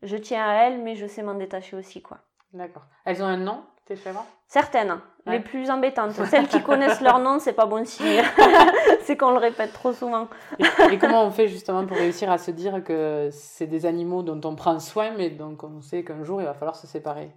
je 0.02 0.16
tiens 0.16 0.44
à 0.48 0.52
elle, 0.62 0.80
mais 0.80 0.94
je 0.94 1.06
sais 1.06 1.24
m'en 1.24 1.34
détacher 1.34 1.76
aussi, 1.76 2.02
quoi. 2.02 2.18
D'accord. 2.52 2.84
Elles 3.04 3.20
ont 3.20 3.26
un 3.26 3.36
nom, 3.36 3.64
tes 3.84 3.96
chèvres 3.96 4.24
Certaines, 4.46 5.00
les 5.26 5.40
plus 5.40 5.70
embêtantes. 5.70 6.12
Celles 6.30 6.46
qui 6.46 6.62
connaissent 6.62 7.00
leur 7.00 7.18
nom, 7.18 7.40
c'est 7.40 7.52
pas 7.52 7.66
bon 7.66 7.84
signe. 7.84 8.22
c'est 9.02 9.16
qu'on 9.16 9.32
le 9.32 9.38
répète 9.38 9.72
trop 9.72 9.92
souvent. 9.92 10.28
et, 10.60 10.98
comment 10.98 11.24
on 11.24 11.32
fait 11.32 11.48
justement 11.48 11.84
pour 11.84 11.96
réussir 11.96 12.30
à 12.30 12.38
se 12.38 12.52
dire 12.52 12.84
que 12.84 13.28
c'est 13.32 13.66
des 13.66 13.86
animaux 13.86 14.22
dont 14.22 14.40
on 14.48 14.54
prend 14.54 14.78
soin, 14.78 15.10
mais 15.16 15.30
donc 15.30 15.64
on 15.64 15.82
sait 15.82 16.04
qu'un 16.04 16.22
jour 16.22 16.40
il 16.40 16.44
va 16.44 16.54
falloir 16.54 16.76
se 16.76 16.86
séparer? 16.86 17.32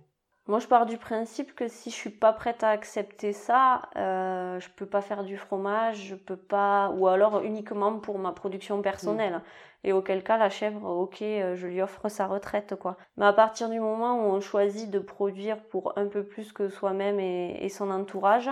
Moi, 0.50 0.58
je 0.58 0.68
pars 0.68 0.88
du 0.88 0.98
principe 0.98 1.54
que 1.54 1.68
si 1.68 1.92
je 1.92 1.96
suis 1.96 2.10
pas 2.10 2.34
prête 2.34 2.64
à 2.64 2.70
accepter 2.70 3.34
ça, 3.34 3.84
euh, 3.96 4.60
je 4.60 4.68
peux 4.76 4.88
pas 4.88 5.02
faire 5.02 5.24
du 5.24 5.38
fromage, 5.38 6.08
je 6.08 6.16
peux 6.16 6.36
pas, 6.36 6.90
ou 6.98 7.08
alors 7.08 7.42
uniquement 7.42 8.00
pour 8.00 8.18
ma 8.18 8.32
production 8.32 8.82
personnelle. 8.82 9.36
Mm. 9.36 9.42
Et 9.84 9.94
auquel 9.94 10.24
cas, 10.24 10.38
la 10.38 10.50
chèvre, 10.50 10.84
ok, 10.90 11.22
euh, 11.22 11.56
je 11.56 11.68
lui 11.68 11.84
offre 11.84 12.10
sa 12.10 12.26
retraite, 12.26 12.76
quoi. 12.76 12.98
Mais 13.16 13.28
à 13.28 13.34
partir 13.34 13.70
du 13.70 13.80
moment 13.80 14.16
où 14.16 14.32
on 14.32 14.42
choisit 14.42 14.90
de 14.90 14.98
produire 14.98 15.62
pour 15.68 15.94
un 15.98 16.08
peu 16.08 16.24
plus 16.24 16.52
que 16.52 16.68
soi-même 16.68 17.20
et, 17.20 17.70
son 17.70 17.92
entourage, 17.92 18.50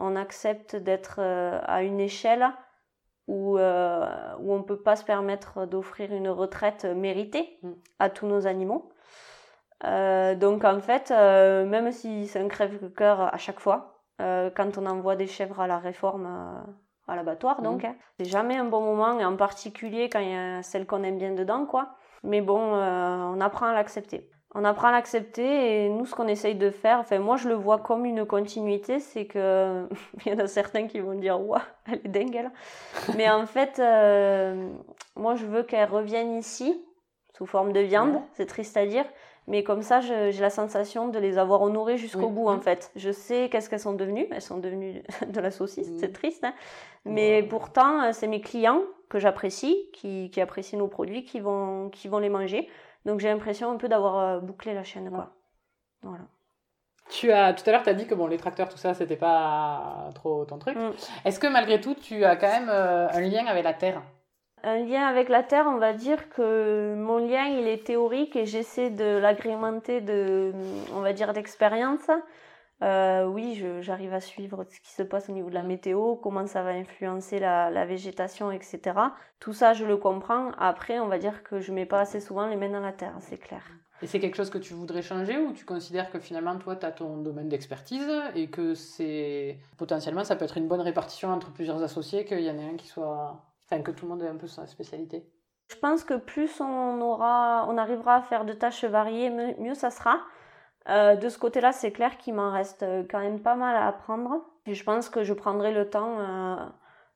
on 0.00 0.16
accepte 0.16 0.74
d'être 0.74 1.20
euh, 1.20 1.60
à 1.66 1.84
une 1.84 2.00
échelle 2.00 2.48
où, 3.28 3.58
euh, 3.58 4.08
où 4.40 4.52
on 4.52 4.64
peut 4.64 4.82
pas 4.82 4.96
se 4.96 5.04
permettre 5.04 5.66
d'offrir 5.66 6.12
une 6.12 6.28
retraite 6.28 6.84
méritée 6.84 7.58
mm. 7.62 7.72
à 8.00 8.10
tous 8.10 8.26
nos 8.26 8.48
animaux. 8.48 8.90
Euh, 9.84 10.34
donc 10.34 10.64
en 10.64 10.80
fait, 10.80 11.10
euh, 11.10 11.64
même 11.64 11.92
si 11.92 12.26
c'est 12.26 12.40
un 12.40 12.48
crève-cœur 12.48 13.32
à 13.32 13.38
chaque 13.38 13.60
fois, 13.60 14.02
euh, 14.20 14.50
quand 14.54 14.78
on 14.78 14.86
envoie 14.86 15.16
des 15.16 15.26
chèvres 15.26 15.60
à 15.60 15.66
la 15.66 15.78
réforme, 15.78 16.26
à 17.06 17.16
l'abattoir, 17.16 17.62
donc. 17.62 17.84
Hein. 17.84 17.94
C'est 18.18 18.26
jamais 18.26 18.56
un 18.56 18.64
bon 18.64 18.80
moment, 18.80 19.18
et 19.18 19.24
en 19.24 19.36
particulier 19.36 20.10
quand 20.10 20.20
il 20.20 20.30
y 20.30 20.36
a 20.36 20.62
celle 20.62 20.86
qu'on 20.86 21.02
aime 21.04 21.18
bien 21.18 21.32
dedans, 21.32 21.66
quoi. 21.66 21.94
Mais 22.24 22.40
bon, 22.40 22.58
on 22.58 23.40
apprend 23.40 23.66
à 23.66 23.72
l'accepter 23.72 24.30
on 24.54 24.64
apprend 24.64 24.88
à 24.88 24.92
l'accepter 24.92 25.84
et 25.84 25.88
nous 25.90 26.06
ce 26.06 26.14
qu'on 26.14 26.26
essaye 26.26 26.54
de 26.54 26.70
faire, 26.70 27.00
enfin 27.00 27.18
moi 27.18 27.36
je 27.36 27.50
le 27.50 27.54
vois 27.54 27.78
comme 27.78 28.06
une 28.06 28.24
continuité, 28.24 28.98
c'est 28.98 29.26
que 29.26 29.86
il 30.24 30.32
y 30.32 30.34
en 30.34 30.38
a 30.38 30.46
certains 30.46 30.86
qui 30.86 31.00
vont 31.00 31.14
dire 31.14 31.38
waouh 31.38 31.60
elle 31.86 32.00
est 32.02 32.08
dingue 32.08 32.34
elle, 32.34 32.50
mais 33.14 33.28
en 33.28 33.44
fait 33.44 33.78
moi 35.16 35.34
je 35.34 35.44
veux 35.44 35.64
qu'elle 35.64 35.88
revienne 35.90 36.38
ici 36.38 36.82
sous 37.38 37.46
forme 37.46 37.72
de 37.72 37.80
viande, 37.80 38.20
c'est 38.32 38.46
triste 38.46 38.76
à 38.76 38.84
dire, 38.84 39.04
mais 39.48 39.64
comme 39.64 39.82
ça 39.82 40.00
j'ai 40.00 40.40
la 40.40 40.50
sensation 40.50 41.08
de 41.08 41.18
les 41.18 41.38
avoir 41.38 41.62
honorées 41.62 41.96
jusqu'au 41.96 42.28
bout 42.28 42.48
en 42.48 42.60
fait. 42.60 42.92
Je 42.94 43.10
sais 43.10 43.48
qu'est-ce 43.50 43.68
qu'elles 43.68 43.80
sont 43.80 43.94
devenues, 43.94 44.28
elles 44.30 44.42
sont 44.42 44.58
devenues 44.58 45.02
de 45.26 45.40
la 45.40 45.50
saucisse, 45.50 45.90
c'est 45.98 46.12
triste, 46.12 46.44
hein. 46.44 46.54
mais 47.04 47.42
pourtant 47.42 48.02
euh, 48.02 48.10
c'est 48.12 48.28
mes 48.28 48.40
clients 48.40 48.82
que 49.08 49.18
j'apprécie, 49.18 49.88
qui, 49.92 50.30
qui 50.30 50.40
apprécient 50.40 50.78
nos 50.78 50.88
produits, 50.88 51.24
qui 51.24 51.40
vont 51.40 51.88
qui 51.90 52.08
vont 52.08 52.18
les 52.18 52.28
manger. 52.28 52.68
Donc 53.04 53.20
j'ai 53.20 53.28
l'impression 53.28 53.70
un 53.70 53.76
peu 53.76 53.88
d'avoir 53.88 54.18
euh, 54.18 54.40
bouclé 54.40 54.74
la 54.74 54.84
chaîne. 54.84 55.10
Quoi. 55.10 55.30
Voilà. 56.02 56.24
Tu 57.08 57.32
as, 57.32 57.54
tout 57.54 57.68
à 57.68 57.72
l'heure, 57.72 57.82
tu 57.82 57.88
as 57.88 57.94
dit 57.94 58.06
que 58.06 58.14
bon, 58.14 58.26
les 58.26 58.36
tracteurs, 58.36 58.68
tout 58.68 58.76
ça, 58.76 58.92
c'était 58.92 59.16
pas 59.16 60.10
trop 60.14 60.44
ton 60.44 60.58
truc. 60.58 60.76
Mm. 60.76 60.90
Est-ce 61.24 61.40
que 61.40 61.46
malgré 61.46 61.80
tout, 61.80 61.94
tu 61.94 62.24
as 62.24 62.36
quand 62.36 62.48
même 62.48 62.68
euh, 62.68 63.08
un 63.08 63.20
lien 63.20 63.46
avec 63.46 63.64
la 63.64 63.72
Terre? 63.72 64.02
Un 64.64 64.84
lien 64.84 65.06
avec 65.06 65.28
la 65.28 65.42
Terre, 65.42 65.66
on 65.68 65.78
va 65.78 65.92
dire 65.92 66.28
que 66.30 66.94
mon 66.96 67.18
lien, 67.18 67.46
il 67.46 67.68
est 67.68 67.86
théorique 67.86 68.34
et 68.36 68.46
j'essaie 68.46 68.90
de 68.90 69.18
l'agrémenter 69.18 70.00
de, 70.00 70.52
on 70.94 71.00
va 71.00 71.12
dire, 71.12 71.32
d'expérience. 71.32 72.10
Euh, 72.82 73.24
oui, 73.26 73.62
j'arrive 73.80 74.14
à 74.14 74.20
suivre 74.20 74.64
ce 74.70 74.80
qui 74.80 74.92
se 74.92 75.02
passe 75.02 75.28
au 75.28 75.32
niveau 75.32 75.48
de 75.48 75.54
la 75.54 75.62
météo, 75.62 76.14
comment 76.16 76.46
ça 76.46 76.62
va 76.62 76.70
influencer 76.70 77.40
la, 77.40 77.84
végétation, 77.86 78.52
etc. 78.52 78.80
Tout 79.40 79.52
ça, 79.52 79.72
je 79.72 79.84
le 79.84 79.96
comprends. 79.96 80.52
Après, 80.58 81.00
on 81.00 81.08
va 81.08 81.18
dire 81.18 81.42
que 81.42 81.60
je 81.60 81.72
mets 81.72 81.86
pas 81.86 82.00
assez 82.00 82.20
souvent 82.20 82.46
les 82.46 82.56
mains 82.56 82.68
dans 82.68 82.80
la 82.80 82.92
terre, 82.92 83.14
c'est 83.20 83.38
clair. 83.38 83.62
Et 84.00 84.06
c'est 84.06 84.20
quelque 84.20 84.36
chose 84.36 84.50
que 84.50 84.58
tu 84.58 84.74
voudrais 84.74 85.02
changer 85.02 85.38
ou 85.38 85.52
tu 85.52 85.64
considères 85.64 86.08
que 86.10 86.20
finalement, 86.20 86.56
toi, 86.56 86.76
tu 86.76 86.86
as 86.86 86.92
ton 86.92 87.16
domaine 87.16 87.48
d'expertise 87.48 88.08
et 88.36 88.48
que 88.48 88.74
c'est 88.74 89.58
potentiellement, 89.76 90.22
ça 90.22 90.36
peut 90.36 90.44
être 90.44 90.56
une 90.56 90.68
bonne 90.68 90.80
répartition 90.80 91.30
entre 91.30 91.50
plusieurs 91.52 91.82
associés, 91.82 92.24
qu'il 92.24 92.40
y 92.40 92.50
en 92.50 92.58
ait 92.58 92.70
un 92.74 92.76
qui 92.76 92.86
soit. 92.86 93.44
Enfin, 93.70 93.82
que 93.82 93.90
tout 93.90 94.06
le 94.06 94.10
monde 94.10 94.22
ait 94.22 94.28
un 94.28 94.36
peu 94.36 94.46
sa 94.46 94.66
spécialité 94.66 95.26
Je 95.70 95.76
pense 95.76 96.04
que 96.04 96.14
plus 96.14 96.60
on, 96.60 97.00
aura, 97.00 97.66
on 97.68 97.76
arrivera 97.76 98.16
à 98.16 98.22
faire 98.22 98.44
de 98.44 98.54
tâches 98.54 98.84
variées, 98.84 99.30
mieux 99.58 99.74
ça 99.74 99.90
sera. 99.90 100.20
Euh, 100.88 101.16
de 101.16 101.28
ce 101.28 101.38
côté-là, 101.38 101.72
c'est 101.72 101.92
clair 101.92 102.16
qu'il 102.16 102.34
m'en 102.34 102.50
reste 102.50 102.82
euh, 102.82 103.04
quand 103.08 103.20
même 103.20 103.40
pas 103.40 103.56
mal 103.56 103.76
à 103.76 103.86
apprendre. 103.86 104.42
Et 104.66 104.74
je 104.74 104.84
pense 104.84 105.10
que 105.10 105.22
je 105.22 105.34
prendrai 105.34 105.72
le 105.72 105.90
temps 105.90 106.18
euh, 106.18 106.56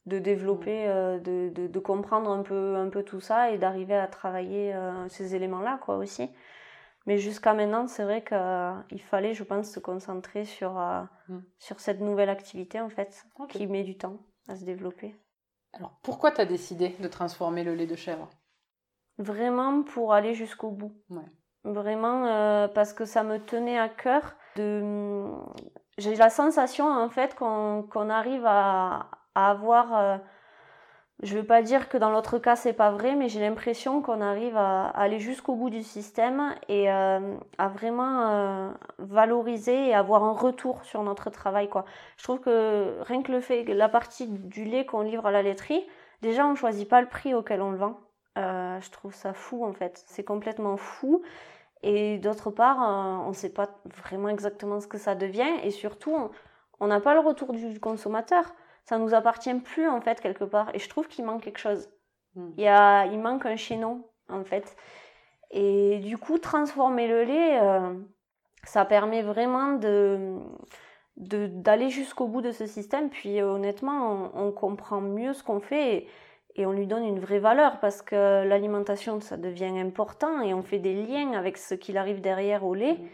de 0.07 0.19
développer, 0.19 0.87
de, 0.87 1.49
de, 1.49 1.79
comprendre 1.79 2.31
un 2.31 2.43
peu, 2.43 2.77
un 2.77 2.88
peu 2.88 3.03
tout 3.03 3.21
ça 3.21 3.51
et 3.51 3.59
d'arriver 3.59 3.95
à 3.95 4.09
travailler 4.09 4.75
ces 5.09 5.37
éléments-là, 5.37 5.79
quoi, 5.83 5.97
aussi. 5.97 6.29
Mais 7.07 7.19
jusqu'à 7.19 7.55
maintenant, 7.55 7.87
c'est 7.87 8.03
vrai 8.03 8.25
qu'il 8.25 9.03
fallait, 9.03 9.35
je 9.35 9.45
pense, 9.45 9.71
se 9.71 9.79
concentrer 9.79 10.45
sur, 10.45 10.73
mm. 11.29 11.38
sur 11.59 11.79
cette 11.79 12.01
nouvelle 12.01 12.31
activité, 12.31 12.81
en 12.81 12.88
fait, 12.88 13.27
qui 13.49 13.67
met 13.69 13.85
du 13.85 13.97
temps 13.97 14.17
à 14.49 14.57
se 14.57 14.65
développer. 14.65 15.15
Alors, 15.72 15.98
pourquoi 16.02 16.30
tu 16.30 16.40
as 16.40 16.44
décidé 16.44 16.96
de 17.00 17.08
transformer 17.08 17.64
le 17.64 17.74
lait 17.74 17.87
de 17.87 17.96
chèvre? 17.96 18.28
Vraiment 19.18 19.82
pour 19.82 20.12
aller 20.12 20.35
jusqu'au 20.35 20.70
bout. 20.70 20.94
Ouais. 21.11 21.22
Vraiment 21.64 22.26
euh, 22.26 22.68
parce 22.68 22.92
que 22.92 23.04
ça 23.04 23.22
me 23.22 23.38
tenait 23.38 23.78
à 23.78 23.88
cœur 23.88 24.35
de. 24.56 25.24
J'ai 25.98 26.16
la 26.16 26.30
sensation 26.30 26.87
en 26.88 27.08
fait 27.08 27.35
qu'on 27.35 28.11
arrive 28.11 28.44
à, 28.46 29.11
avoir. 29.35 29.96
Euh, 29.96 30.18
je 31.22 31.37
veux 31.37 31.44
pas 31.44 31.62
dire 31.62 31.88
que 31.88 31.96
dans 31.96 32.11
l'autre 32.11 32.38
cas 32.38 32.56
c'est 32.56 32.72
pas 32.72 32.90
vrai, 32.90 33.14
mais 33.14 33.28
j'ai 33.28 33.40
l'impression 33.40 34.02
qu'on 34.02 34.20
arrive 34.20 34.56
à, 34.56 34.88
aller 34.88 35.18
jusqu'au 35.18 35.54
bout 35.54 35.70
du 35.70 35.82
système 35.82 36.54
et 36.68 36.90
euh, 36.90 37.37
à 37.58 37.68
vraiment 37.68 38.72
valoriser 38.98 39.88
et 39.88 39.94
avoir 39.94 40.24
un 40.24 40.32
retour 40.32 40.85
sur 40.85 41.02
notre 41.02 41.30
travail 41.30 41.68
quoi. 41.68 41.85
Je 42.16 42.24
trouve 42.24 42.40
que 42.40 43.00
rien 43.02 43.22
que 43.22 43.32
le 43.32 43.40
fait 43.40 43.64
la 43.64 43.88
partie 43.88 44.26
du 44.28 44.64
lait 44.64 44.85
qu'on 44.85 45.02
livre 45.02 45.26
à 45.26 45.30
la 45.30 45.42
laiterie, 45.42 45.87
déjà 46.22 46.46
on 46.46 46.54
choisit 46.54 46.88
pas 46.88 47.00
le 47.00 47.08
prix 47.08 47.35
auquel 47.35 47.62
on 47.62 47.70
le 47.70 47.78
vend. 47.78 48.00
je 48.37 48.90
trouve 48.90 49.14
ça 49.14 49.32
fou 49.32 49.64
en 49.64 49.72
fait. 49.72 50.02
C'est 50.06 50.24
complètement 50.24 50.76
fou. 50.76 51.22
Et 51.82 52.18
d'autre 52.18 52.50
part, 52.50 52.80
euh, 52.80 53.26
on 53.26 53.28
ne 53.28 53.35
sait 53.35 53.50
pas 53.50 53.68
vraiment 53.85 54.28
exactement 54.28 54.80
ce 54.80 54.87
que 54.87 54.98
ça 54.98 55.14
devient. 55.14 55.50
Et 55.64 55.70
surtout, 55.70 56.16
on 56.80 56.87
n'a 56.87 57.00
pas 57.00 57.14
le 57.14 57.20
retour 57.20 57.52
du 57.52 57.80
consommateur. 57.80 58.54
Ça 58.85 58.99
nous 58.99 59.14
appartient 59.14 59.55
plus, 59.55 59.88
en 59.88 60.01
fait, 60.01 60.21
quelque 60.21 60.45
part. 60.45 60.71
Et 60.75 60.79
je 60.79 60.88
trouve 60.88 61.09
qu'il 61.09 61.25
manque 61.25 61.42
quelque 61.42 61.59
chose. 61.59 61.88
Hmm. 62.35 62.51
Il, 62.57 62.64
y 62.64 62.68
a, 62.68 63.07
il 63.07 63.18
manque 63.18 63.47
un 63.47 63.57
chaînon, 63.57 64.05
en 64.29 64.45
fait. 64.45 64.77
Et 65.51 65.99
du 65.99 66.18
coup, 66.18 66.38
transformer 66.38 67.07
le 67.09 67.25
lait, 67.25 67.61
euh, 67.61 67.95
ça 68.64 68.85
permet 68.85 69.23
vraiment 69.23 69.73
de 69.73 70.38
d'aller 71.18 71.90
jusqu'au 71.90 72.27
bout 72.27 72.40
de 72.40 72.53
ce 72.53 72.66
système. 72.66 73.11
Puis 73.11 73.42
honnêtement, 73.42 74.31
on, 74.35 74.47
on 74.47 74.53
comprend 74.53 75.03
mieux 75.03 75.35
ce 75.35 75.45
qu'on 75.45 75.61
fait. 75.61 75.95
Et, 75.95 76.09
et 76.55 76.66
on 76.66 76.73
lui 76.73 76.87
donne 76.87 77.05
une 77.05 77.21
vraie 77.21 77.38
valeur 77.38 77.81
parce 77.81 78.03
que 78.03 78.45
l'alimentation, 78.45 79.21
ça 79.21 79.37
devient 79.37 79.79
important 79.79 80.40
et 80.40 80.53
on 80.53 80.62
fait 80.62 80.79
des 80.79 80.95
liens 80.95 81.33
avec 81.33 81.57
ce 81.57 81.75
qu'il 81.75 81.97
arrive 81.97 82.21
derrière 82.21 82.64
au 82.64 82.75
lait. 82.75 82.95
Mmh. 82.95 83.09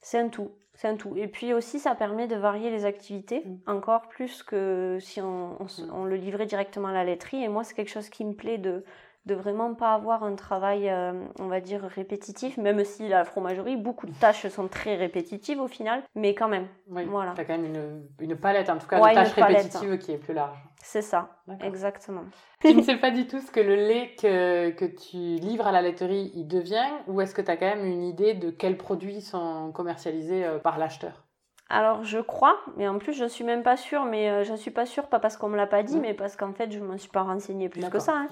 C'est 0.00 0.18
un 0.18 0.28
tout. 0.28 0.50
C'est 0.80 0.88
un 0.88 0.96
tout. 0.96 1.14
Et 1.14 1.26
puis 1.26 1.52
aussi, 1.52 1.78
ça 1.78 1.94
permet 1.94 2.26
de 2.26 2.36
varier 2.36 2.70
les 2.70 2.86
activités 2.86 3.40
mmh. 3.44 3.70
encore 3.70 4.08
plus 4.08 4.42
que 4.42 4.96
si 4.98 5.20
on, 5.20 5.50
mmh. 5.60 5.92
on, 5.92 6.06
le 6.06 6.16
livrait 6.16 6.46
directement 6.46 6.88
à 6.88 6.94
la 6.94 7.04
laiterie. 7.04 7.44
Et 7.44 7.48
moi, 7.48 7.64
c'est 7.64 7.74
quelque 7.74 7.90
chose 7.90 8.08
qui 8.08 8.24
me 8.24 8.32
plaît 8.32 8.56
de, 8.56 8.82
de 9.26 9.34
vraiment 9.34 9.74
pas 9.74 9.94
avoir 9.94 10.24
un 10.24 10.34
travail, 10.34 10.88
euh, 10.88 11.12
on 11.38 11.46
va 11.46 11.60
dire, 11.60 11.82
répétitif, 11.82 12.56
même 12.56 12.84
si 12.84 13.08
la 13.08 13.24
fromagerie, 13.24 13.76
beaucoup 13.76 14.06
de 14.06 14.12
tâches 14.12 14.46
sont 14.48 14.68
très 14.68 14.96
répétitives 14.96 15.60
au 15.60 15.68
final, 15.68 16.02
mais 16.14 16.34
quand 16.34 16.48
même. 16.48 16.68
Oui, 16.88 17.04
voilà. 17.04 17.32
Tu 17.34 17.40
as 17.40 17.44
quand 17.44 17.58
même 17.58 17.66
une, 17.66 18.08
une, 18.20 18.36
palette, 18.36 18.70
en 18.70 18.78
tout 18.78 18.86
cas, 18.86 18.98
de 18.98 19.14
tâches 19.14 19.32
répétitives 19.32 19.98
qui 19.98 20.12
est 20.12 20.18
plus 20.18 20.34
large. 20.34 20.58
C'est 20.82 21.02
ça, 21.02 21.28
exactement. 21.62 22.24
Tu 22.60 22.74
ne 22.74 22.82
sais 22.82 22.96
pas 22.96 23.10
du 23.10 23.26
tout 23.26 23.40
ce 23.40 23.50
que 23.50 23.60
le 23.60 23.74
lait 23.74 24.14
que, 24.18 24.70
que 24.70 24.84
tu 24.84 25.16
livres 25.16 25.66
à 25.66 25.72
la 25.72 25.82
laiterie, 25.82 26.32
il 26.34 26.48
devient, 26.48 26.88
ou 27.06 27.20
est-ce 27.20 27.34
que 27.34 27.42
tu 27.42 27.50
as 27.50 27.56
quand 27.56 27.66
même 27.66 27.84
une 27.84 28.02
idée 28.02 28.34
de 28.34 28.50
quels 28.50 28.78
produits 28.78 29.20
sont 29.20 29.70
commercialisés 29.72 30.44
euh, 30.44 30.58
par 30.58 30.78
l'acheteur? 30.78 31.24
Alors 31.70 32.02
je 32.02 32.18
crois, 32.18 32.58
mais 32.76 32.88
en 32.88 32.98
plus 32.98 33.12
je 33.12 33.24
suis 33.24 33.44
même 33.44 33.62
pas 33.62 33.76
sûre, 33.76 34.04
mais 34.04 34.28
euh, 34.28 34.44
je 34.44 34.54
suis 34.54 34.72
pas 34.72 34.86
sûre 34.86 35.06
pas 35.06 35.20
parce 35.20 35.36
qu'on 35.36 35.48
me 35.48 35.56
l'a 35.56 35.68
pas 35.68 35.84
dit, 35.84 35.98
mmh. 35.98 36.02
mais 36.02 36.14
parce 36.14 36.34
qu'en 36.34 36.52
fait 36.52 36.72
je 36.72 36.80
me 36.80 36.96
suis 36.98 37.08
pas 37.08 37.22
renseignée 37.22 37.68
plus 37.68 37.88
que 37.88 38.00
ça. 38.00 38.12
Hein. 38.12 38.28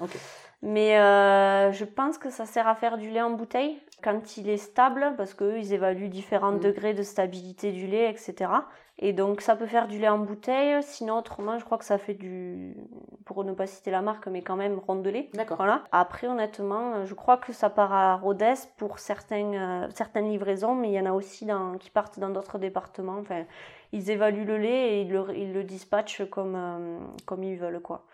Mais 0.61 0.99
euh, 0.99 1.71
je 1.71 1.85
pense 1.85 2.17
que 2.17 2.29
ça 2.29 2.45
sert 2.45 2.67
à 2.67 2.75
faire 2.75 2.97
du 2.97 3.09
lait 3.09 3.21
en 3.21 3.31
bouteille 3.31 3.79
quand 4.03 4.35
il 4.35 4.49
est 4.49 4.57
stable, 4.57 5.13
parce 5.15 5.33
qu'eux 5.33 5.57
ils 5.57 5.71
évaluent 5.71 6.09
différents 6.09 6.51
mmh. 6.51 6.59
degrés 6.59 6.93
de 6.93 7.01
stabilité 7.01 7.71
du 7.71 7.87
lait, 7.87 8.09
etc. 8.09 8.51
Et 8.97 9.13
donc 9.13 9.39
ça 9.39 9.55
peut 9.55 9.67
faire 9.67 9.87
du 9.87 9.99
lait 9.99 10.09
en 10.09 10.19
bouteille, 10.19 10.83
sinon 10.83 11.17
autrement 11.17 11.57
je 11.57 11.63
crois 11.63 11.77
que 11.77 11.85
ça 11.85 11.97
fait 11.97 12.15
du, 12.15 12.75
pour 13.39 13.45
ne 13.45 13.53
pas 13.53 13.67
citer 13.67 13.89
la 13.89 14.01
marque, 14.01 14.27
mais 14.27 14.41
quand 14.41 14.57
même 14.57 14.79
rondelé. 14.79 15.29
D'accord. 15.33 15.55
Voilà. 15.55 15.85
Après 15.93 16.27
honnêtement, 16.27 17.05
je 17.05 17.13
crois 17.13 17.37
que 17.37 17.53
ça 17.53 17.69
part 17.69 17.93
à 17.93 18.17
Rodez 18.17 18.55
pour 18.75 18.99
certaines, 18.99 19.55
euh, 19.55 19.87
certaines 19.95 20.29
livraisons, 20.29 20.75
mais 20.75 20.89
il 20.89 20.93
y 20.93 20.99
en 20.99 21.05
a 21.05 21.13
aussi 21.13 21.45
dans, 21.45 21.77
qui 21.77 21.89
partent 21.89 22.19
dans 22.19 22.31
d'autres 22.31 22.57
départements. 22.57 23.17
Enfin, 23.17 23.45
ils 23.93 24.09
évaluent 24.11 24.43
le 24.43 24.57
lait 24.57 24.89
et 24.89 25.01
ils 25.03 25.09
le, 25.09 25.23
ils 25.37 25.53
le 25.53 25.63
dispatchent 25.63 26.29
comme, 26.29 26.55
euh, 26.57 26.99
comme 27.25 27.45
ils 27.45 27.55
veulent 27.55 27.79
quoi. 27.79 28.05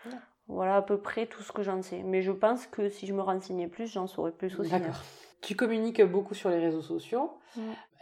Voilà 0.46 0.76
à 0.76 0.82
peu 0.82 0.96
près 0.96 1.26
tout 1.26 1.42
ce 1.42 1.50
que 1.50 1.64
j'en 1.64 1.82
sais. 1.82 2.04
Mais 2.04 2.22
je 2.22 2.30
pense 2.30 2.68
que 2.68 2.88
si 2.88 3.08
je 3.08 3.12
me 3.12 3.20
renseignais 3.20 3.66
plus, 3.66 3.92
j'en 3.92 4.06
saurais 4.06 4.30
plus 4.30 4.56
aussi. 4.60 4.70
D'accord. 4.70 5.02
Tu 5.42 5.56
communiques 5.56 6.02
beaucoup 6.04 6.34
sur 6.34 6.50
les 6.50 6.60
réseaux 6.60 6.82
sociaux. 6.82 7.32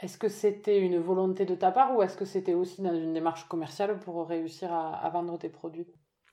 Est-ce 0.03 0.19
que 0.19 0.29
c'était 0.29 0.79
une 0.79 0.99
volonté 0.99 1.47
de 1.47 1.55
ta 1.55 1.71
part 1.71 1.97
ou 1.97 2.03
est-ce 2.03 2.19
que 2.19 2.27
c'était 2.27 2.53
aussi 2.53 2.83
dans 2.83 2.95
une 2.95 3.15
démarche 3.15 3.49
commerciale 3.49 3.99
pour 3.99 4.29
réussir 4.29 4.71
à, 4.71 5.09
vendre 5.09 5.39
tes 5.39 5.49
produits? 5.49 5.87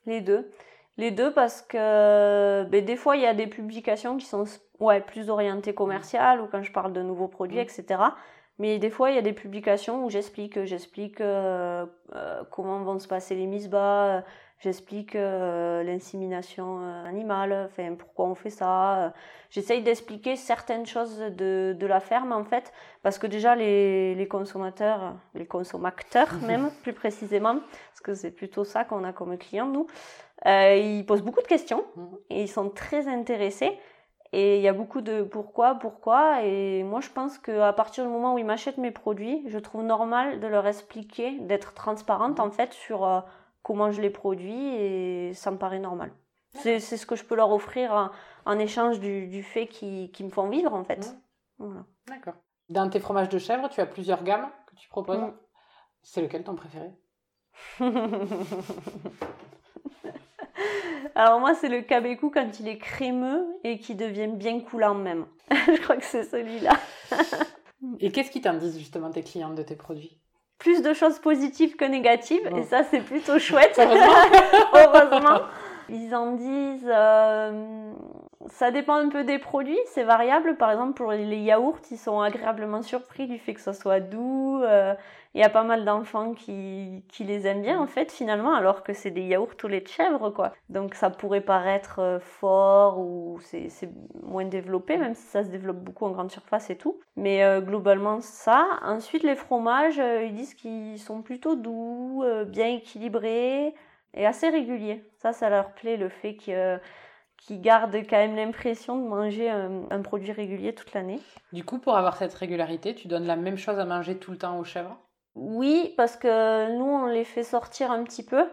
Les 0.06 0.22
deux. 0.22 0.52
Les 0.98 1.12
deux 1.12 1.32
parce 1.34 1.62
que 1.62 2.64
ben, 2.66 2.84
des 2.84 2.96
fois 2.96 3.16
il 3.16 3.24
y 3.24 3.28
a 3.28 3.34
des 3.34 3.48
publications 3.48 4.18
qui 4.18 4.26
sont 4.26 4.44
ouais, 4.80 5.02
plus 5.02 5.30
orientées 5.30 5.74
commerciales 5.74 6.42
ou 6.42 6.48
quand 6.48 6.62
je 6.64 6.72
parle 6.72 6.94
de 6.94 7.02
nouveaux 7.02 7.28
produits, 7.28 7.58
mm. 7.58 7.62
etc. 7.62 7.86
Mais 8.60 8.78
des 8.78 8.90
fois 8.90 9.10
il 9.10 9.16
y 9.16 9.20
a 9.20 9.24
des 9.24 9.34
publications 9.34 10.06
où 10.06 10.10
j'explique, 10.10 10.66
j'explique 10.66 11.22
euh, 11.22 11.86
euh, 12.16 12.44
comment 12.52 12.84
vont 12.84 13.00
se 13.00 13.08
passer 13.08 13.36
les 13.36 13.48
mises 13.48 13.70
bas, 13.70 14.24
J'explique 14.62 15.16
euh, 15.16 15.82
l'insémination 15.82 16.82
euh, 16.82 17.06
animale, 17.06 17.66
enfin 17.66 17.96
pourquoi 17.96 18.26
on 18.26 18.36
fait 18.36 18.52
ça. 18.52 19.12
J'essaye 19.50 19.82
d'expliquer 19.82 20.36
certaines 20.36 20.86
choses 20.86 21.18
de, 21.18 21.76
de 21.78 21.88
la 21.88 22.00
ferme 22.00 22.32
en 22.32 22.44
fait, 22.44 22.72
parce 23.02 23.18
que 23.18 23.26
déjà 23.26 23.56
les, 23.56 24.14
les 24.14 24.28
consommateurs, 24.28 25.16
les 25.34 25.48
consommateurs 25.48 26.30
même 26.46 26.70
plus 26.84 26.94
précisément, 26.94 27.56
parce 27.56 28.02
que 28.04 28.14
c'est 28.14 28.30
plutôt 28.30 28.64
ça 28.64 28.86
qu'on 28.86 29.04
a 29.04 29.12
comme 29.12 29.36
client 29.36 29.66
nous, 29.66 29.88
euh, 30.46 30.76
ils 30.76 31.06
posent 31.08 31.24
beaucoup 31.24 31.42
de 31.42 31.48
questions 31.48 31.84
mhm. 31.96 32.18
et 32.30 32.42
ils 32.44 32.48
sont 32.48 32.70
très 32.70 33.08
intéressés. 33.08 33.80
Et 34.34 34.58
il 34.58 34.62
y 34.62 34.68
a 34.70 34.74
beaucoup 34.74 35.02
de 35.02 35.24
pourquoi, 35.24 35.76
pourquoi. 35.76 36.44
Et 36.44 36.84
moi, 36.84 37.02
je 37.02 37.10
pense 37.10 37.38
qu'à 37.38 37.74
partir 37.74 38.06
du 38.06 38.10
moment 38.10 38.36
où 38.36 38.38
ils 38.38 38.46
m'achètent 38.46 38.78
mes 38.78 38.92
produits, 38.92 39.44
je 39.48 39.60
trouve 39.60 39.84
normal 39.84 40.40
de 40.40 40.48
leur 40.48 40.68
expliquer, 40.68 41.32
d'être 41.40 41.74
transparente 41.74 42.40
en 42.40 42.50
fait 42.50 42.72
sur 42.72 43.26
comment 43.64 43.92
je 43.92 44.02
les 44.02 44.10
produis 44.10 44.76
et 44.76 45.34
ça 45.34 45.52
me 45.52 45.58
paraît 45.58 45.80
normal. 45.80 46.12
C'est 46.54 46.80
ce 46.80 47.06
que 47.06 47.16
je 47.16 47.24
peux 47.24 47.36
leur 47.36 47.52
offrir 47.52 48.12
en, 48.46 48.60
échange 48.60 49.00
du, 49.00 49.44
fait 49.44 49.68
qu'ils 49.68 50.26
me 50.26 50.30
font 50.30 50.50
vivre 50.50 50.74
en 50.74 50.84
fait. 50.84 51.16
D'accord. 52.08 52.36
Dans 52.70 52.90
tes 52.90 53.00
fromages 53.00 53.30
de 53.30 53.38
chèvre, 53.38 53.70
tu 53.70 53.80
as 53.82 53.86
plusieurs 53.86 54.24
gammes 54.24 54.50
que 54.68 54.76
tu 54.76 54.90
proposes. 54.90 55.20
Mm. 55.20 55.34
C'est 56.02 56.22
lequel 56.22 56.44
ton 56.44 56.56
préféré? 56.56 56.92
Alors 61.16 61.40
moi, 61.40 61.54
c'est 61.56 61.70
le 61.70 61.82
cabecou 61.82 62.30
quand 62.30 62.60
il 62.60 62.68
est 62.68 62.78
crémeux 62.78 63.46
et 63.64 63.80
qui 63.80 63.96
devient 63.96 64.30
bien 64.34 64.60
coulant 64.62 64.96
même. 64.96 65.26
je 65.52 65.82
crois 65.82 65.98
que 65.98 66.06
c'est 66.06 66.24
celui-là. 66.24 66.74
et 68.00 68.12
qu'est-ce 68.12 68.32
qui 68.32 68.42
t'en 68.42 68.54
disent 68.54 68.78
justement 68.78 69.12
tes 69.12 69.24
clientes 69.24 69.56
de 69.56 69.64
tes 69.64 69.76
produits? 69.76 70.21
Plus 70.62 70.82
de 70.82 70.94
choses 70.94 71.20
positives 71.20 71.76
que 71.76 71.86
négatives 71.86 72.48
et 72.56 72.64
ça, 72.64 72.84
c'est 72.90 73.02
plutôt 73.02 73.40
chouette. 73.40 73.80
Heureusement. 74.74 75.42
Ils 75.90 76.16
en 76.16 76.32
disent, 76.32 76.88
euh, 76.88 77.92
ça 78.50 78.72
dépend 78.72 78.96
un 78.96 79.10
peu 79.10 79.24
des 79.24 79.40
produits, 79.40 79.80
c'est 79.88 80.04
variable. 80.04 80.58
Par 80.58 80.72
exemple, 80.72 80.94
pour 80.94 81.12
les 81.12 81.38
yaourts, 81.38 81.80
ils 81.92 81.98
sont 81.98 82.20
agréablement 82.20 82.82
surpris 82.82 83.28
du 83.28 83.38
fait 83.38 83.54
que 83.54 83.62
ça 83.62 83.74
soit 83.74 84.00
doux. 84.00 84.62
Euh, 84.64 84.94
il 85.34 85.42
y 85.42 85.44
a 85.44 85.50
pas 85.50 85.64
mal 85.64 85.86
d'enfants 85.86 86.34
qui, 86.34 87.04
qui 87.08 87.24
les 87.24 87.48
aiment 87.48 87.62
bien, 87.62 87.80
en 87.80 87.88
fait, 87.88 88.12
finalement, 88.12 88.54
alors 88.54 88.84
que 88.84 88.94
c'est 88.94 89.12
des 89.12 89.22
yaourts 89.22 89.56
au 89.64 89.68
lait 89.68 89.82
de 89.82 89.88
chèvre, 89.88 90.30
quoi. 90.30 90.54
Donc 90.70 90.94
ça 90.96 91.10
pourrait 91.10 91.42
paraître 91.42 92.00
euh, 92.00 92.20
fort 92.20 93.00
ou 93.00 93.40
c'est 93.42 93.70
moins 94.24 94.46
développé, 94.46 94.98
même 94.98 95.16
si 95.16 95.24
ça 95.24 95.44
se 95.44 95.50
développe 95.50 95.78
beaucoup 95.78 96.06
en 96.06 96.12
grande 96.12 96.32
surface 96.32 96.70
et 96.70 96.78
tout. 96.78 97.00
Mais 97.16 97.44
euh, 97.44 97.62
globalement, 97.62 98.20
ça. 98.22 98.68
Ensuite, 98.84 99.24
les 99.24 99.36
fromages, 99.36 99.98
ils 99.98 100.34
disent 100.34 100.54
qu'ils 100.54 101.00
sont 101.00 101.22
plutôt 101.22 101.56
doux, 101.56 102.24
bien 102.48 102.68
équilibrés 102.68 103.74
et 104.14 104.26
assez 104.26 104.50
réguliers. 104.50 105.04
Ça, 105.18 105.32
ça 105.34 105.50
leur 105.50 105.72
plaît, 105.72 105.98
le 105.98 106.10
fait 106.10 106.36
que 106.36 106.80
qui 107.42 107.58
gardent 107.58 107.96
quand 108.08 108.18
même 108.18 108.36
l'impression 108.36 108.98
de 108.98 109.08
manger 109.08 109.50
un, 109.50 110.02
produit 110.02 110.32
régulier 110.32 110.74
toute 110.74 110.94
l'année. 110.94 111.20
Du 111.52 111.64
coup, 111.64 111.80
pour 111.80 111.98
avoir 111.98 112.16
cette 112.16 112.34
régularité, 112.34 112.94
tu 112.94 113.08
donnes 113.08 113.26
la 113.26 113.36
même 113.36 113.58
chose 113.58 113.80
à 113.80 113.86
manger 113.86 114.18
tout 114.18 114.32
le 114.32 114.38
temps 114.38 114.60
aux 114.60 114.64
chèvres? 114.64 114.98
Oui, 115.34 115.94
parce 115.98 116.18
que 116.18 116.78
nous, 116.78 116.86
on 116.86 117.08
les 117.08 117.24
fait 117.24 117.44
sortir 117.44 117.92
un 117.92 118.04
petit 118.04 118.24
peu, 118.24 118.46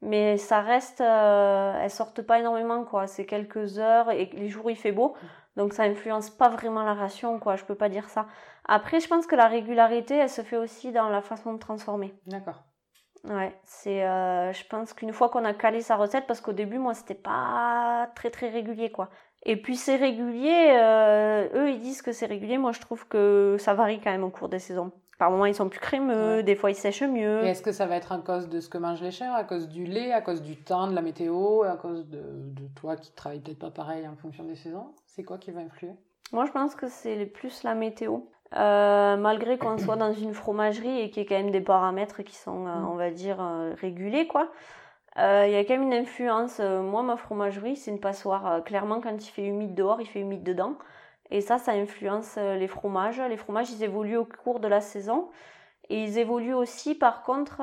mais 0.00 0.36
ça 0.36 0.60
reste, 0.60 1.00
euh, 1.00 1.74
elles 1.80 1.90
sortent 1.90 2.22
pas 2.22 2.38
énormément, 2.38 2.84
quoi. 2.84 3.08
C'est 3.08 3.26
quelques 3.26 3.78
heures 3.78 4.12
et 4.12 4.30
les 4.34 4.48
jours 4.48 4.66
où 4.66 4.70
il 4.70 4.76
fait 4.76 4.92
beau, 4.92 5.16
donc 5.56 5.72
ça 5.72 5.82
influence 5.82 6.30
pas 6.30 6.48
vraiment 6.48 6.84
la 6.84 6.94
ration, 6.94 7.40
quoi. 7.40 7.56
Je 7.56 7.64
peux 7.64 7.74
pas 7.74 7.88
dire 7.88 8.08
ça. 8.08 8.26
Après, 8.66 9.00
je 9.00 9.08
pense 9.08 9.26
que 9.26 9.34
la 9.34 9.48
régularité, 9.48 10.14
elle 10.14 10.30
se 10.30 10.42
fait 10.42 10.56
aussi 10.56 10.92
dans 10.92 11.08
la 11.08 11.22
façon 11.22 11.52
de 11.54 11.58
transformer. 11.58 12.14
D'accord. 12.26 12.62
Ouais, 13.28 13.52
c'est, 13.64 14.04
euh, 14.04 14.52
je 14.52 14.64
pense 14.68 14.92
qu'une 14.92 15.12
fois 15.12 15.28
qu'on 15.28 15.44
a 15.44 15.52
calé 15.52 15.80
sa 15.80 15.96
recette, 15.96 16.26
parce 16.26 16.40
qu'au 16.40 16.52
début, 16.52 16.78
moi, 16.78 16.94
c'était 16.94 17.14
pas 17.14 18.08
très 18.14 18.30
très 18.30 18.48
régulier, 18.48 18.90
quoi. 18.90 19.08
Et 19.48 19.56
puis 19.56 19.76
c'est 19.76 19.94
régulier, 19.94 20.72
euh, 20.72 21.46
eux 21.54 21.70
ils 21.70 21.78
disent 21.78 22.02
que 22.02 22.10
c'est 22.10 22.26
régulier, 22.26 22.58
moi 22.58 22.72
je 22.72 22.80
trouve 22.80 23.06
que 23.06 23.56
ça 23.60 23.74
varie 23.74 24.00
quand 24.00 24.10
même 24.10 24.24
au 24.24 24.30
cours 24.30 24.48
des 24.48 24.58
saisons. 24.58 24.90
Par 25.20 25.30
moments 25.30 25.46
ils 25.46 25.54
sont 25.54 25.68
plus 25.68 25.78
crémeux, 25.78 26.42
des 26.42 26.56
fois 26.56 26.72
ils 26.72 26.74
sèchent 26.74 27.02
mieux. 27.02 27.44
Et 27.44 27.50
est-ce 27.50 27.62
que 27.62 27.70
ça 27.70 27.86
va 27.86 27.94
être 27.94 28.10
à 28.10 28.18
cause 28.18 28.48
de 28.48 28.58
ce 28.58 28.68
que 28.68 28.76
mangent 28.76 29.02
les 29.02 29.12
chèvres, 29.12 29.36
à 29.36 29.44
cause 29.44 29.68
du 29.68 29.84
lait, 29.84 30.12
à 30.12 30.20
cause 30.20 30.42
du 30.42 30.56
temps, 30.56 30.88
de 30.88 30.96
la 30.96 31.00
météo, 31.00 31.62
à 31.62 31.76
cause 31.76 32.08
de, 32.08 32.22
de 32.22 32.66
toi 32.74 32.96
qui 32.96 33.12
travailles 33.12 33.38
peut-être 33.38 33.60
pas 33.60 33.70
pareil 33.70 34.08
en 34.08 34.16
fonction 34.16 34.42
des 34.42 34.56
saisons? 34.56 34.94
C'est 35.06 35.22
quoi 35.22 35.38
qui 35.38 35.52
va 35.52 35.60
influer? 35.60 35.92
Moi 36.32 36.44
je 36.46 36.50
pense 36.50 36.74
que 36.74 36.88
c'est 36.88 37.24
plus 37.26 37.62
la 37.62 37.76
météo. 37.76 38.22
Euh, 38.54 39.16
malgré 39.16 39.58
qu'on 39.58 39.76
soit 39.76 39.96
dans 39.96 40.12
une 40.12 40.32
fromagerie 40.32 41.00
et 41.00 41.10
qu'il 41.10 41.22
y 41.22 41.26
ait 41.26 41.28
quand 41.28 41.36
même 41.36 41.50
des 41.50 41.60
paramètres 41.60 42.22
qui 42.22 42.36
sont, 42.36 42.66
euh, 42.66 42.78
mm. 42.78 42.88
on 42.88 42.94
va 42.94 43.10
dire, 43.10 43.38
euh, 43.40 43.74
régulés, 43.80 44.26
quoi. 44.26 44.50
Il 45.18 45.50
y 45.50 45.56
a 45.56 45.64
quand 45.64 45.74
même 45.74 45.84
une 45.84 45.94
influence. 45.94 46.60
moi, 46.60 47.02
ma 47.02 47.16
fromagerie, 47.16 47.76
c'est 47.76 47.90
une 47.90 48.00
passoire. 48.00 48.62
clairement, 48.64 49.00
quand 49.00 49.16
il 49.16 49.30
fait 49.30 49.46
humide 49.46 49.74
dehors, 49.74 49.98
il 50.02 50.06
fait 50.06 50.20
humide 50.20 50.42
dedans. 50.42 50.76
Et 51.30 51.40
ça, 51.40 51.56
ça 51.56 51.72
influence 51.72 52.36
les 52.36 52.68
fromages. 52.68 53.18
Les 53.22 53.38
fromages, 53.38 53.70
ils 53.70 53.82
évoluent 53.82 54.18
au 54.18 54.26
cours 54.26 54.60
de 54.60 54.68
la 54.68 54.82
saison. 54.82 55.30
Et 55.88 56.02
ils 56.02 56.18
évoluent 56.18 56.52
aussi, 56.52 56.94
par 56.94 57.22
contre, 57.22 57.62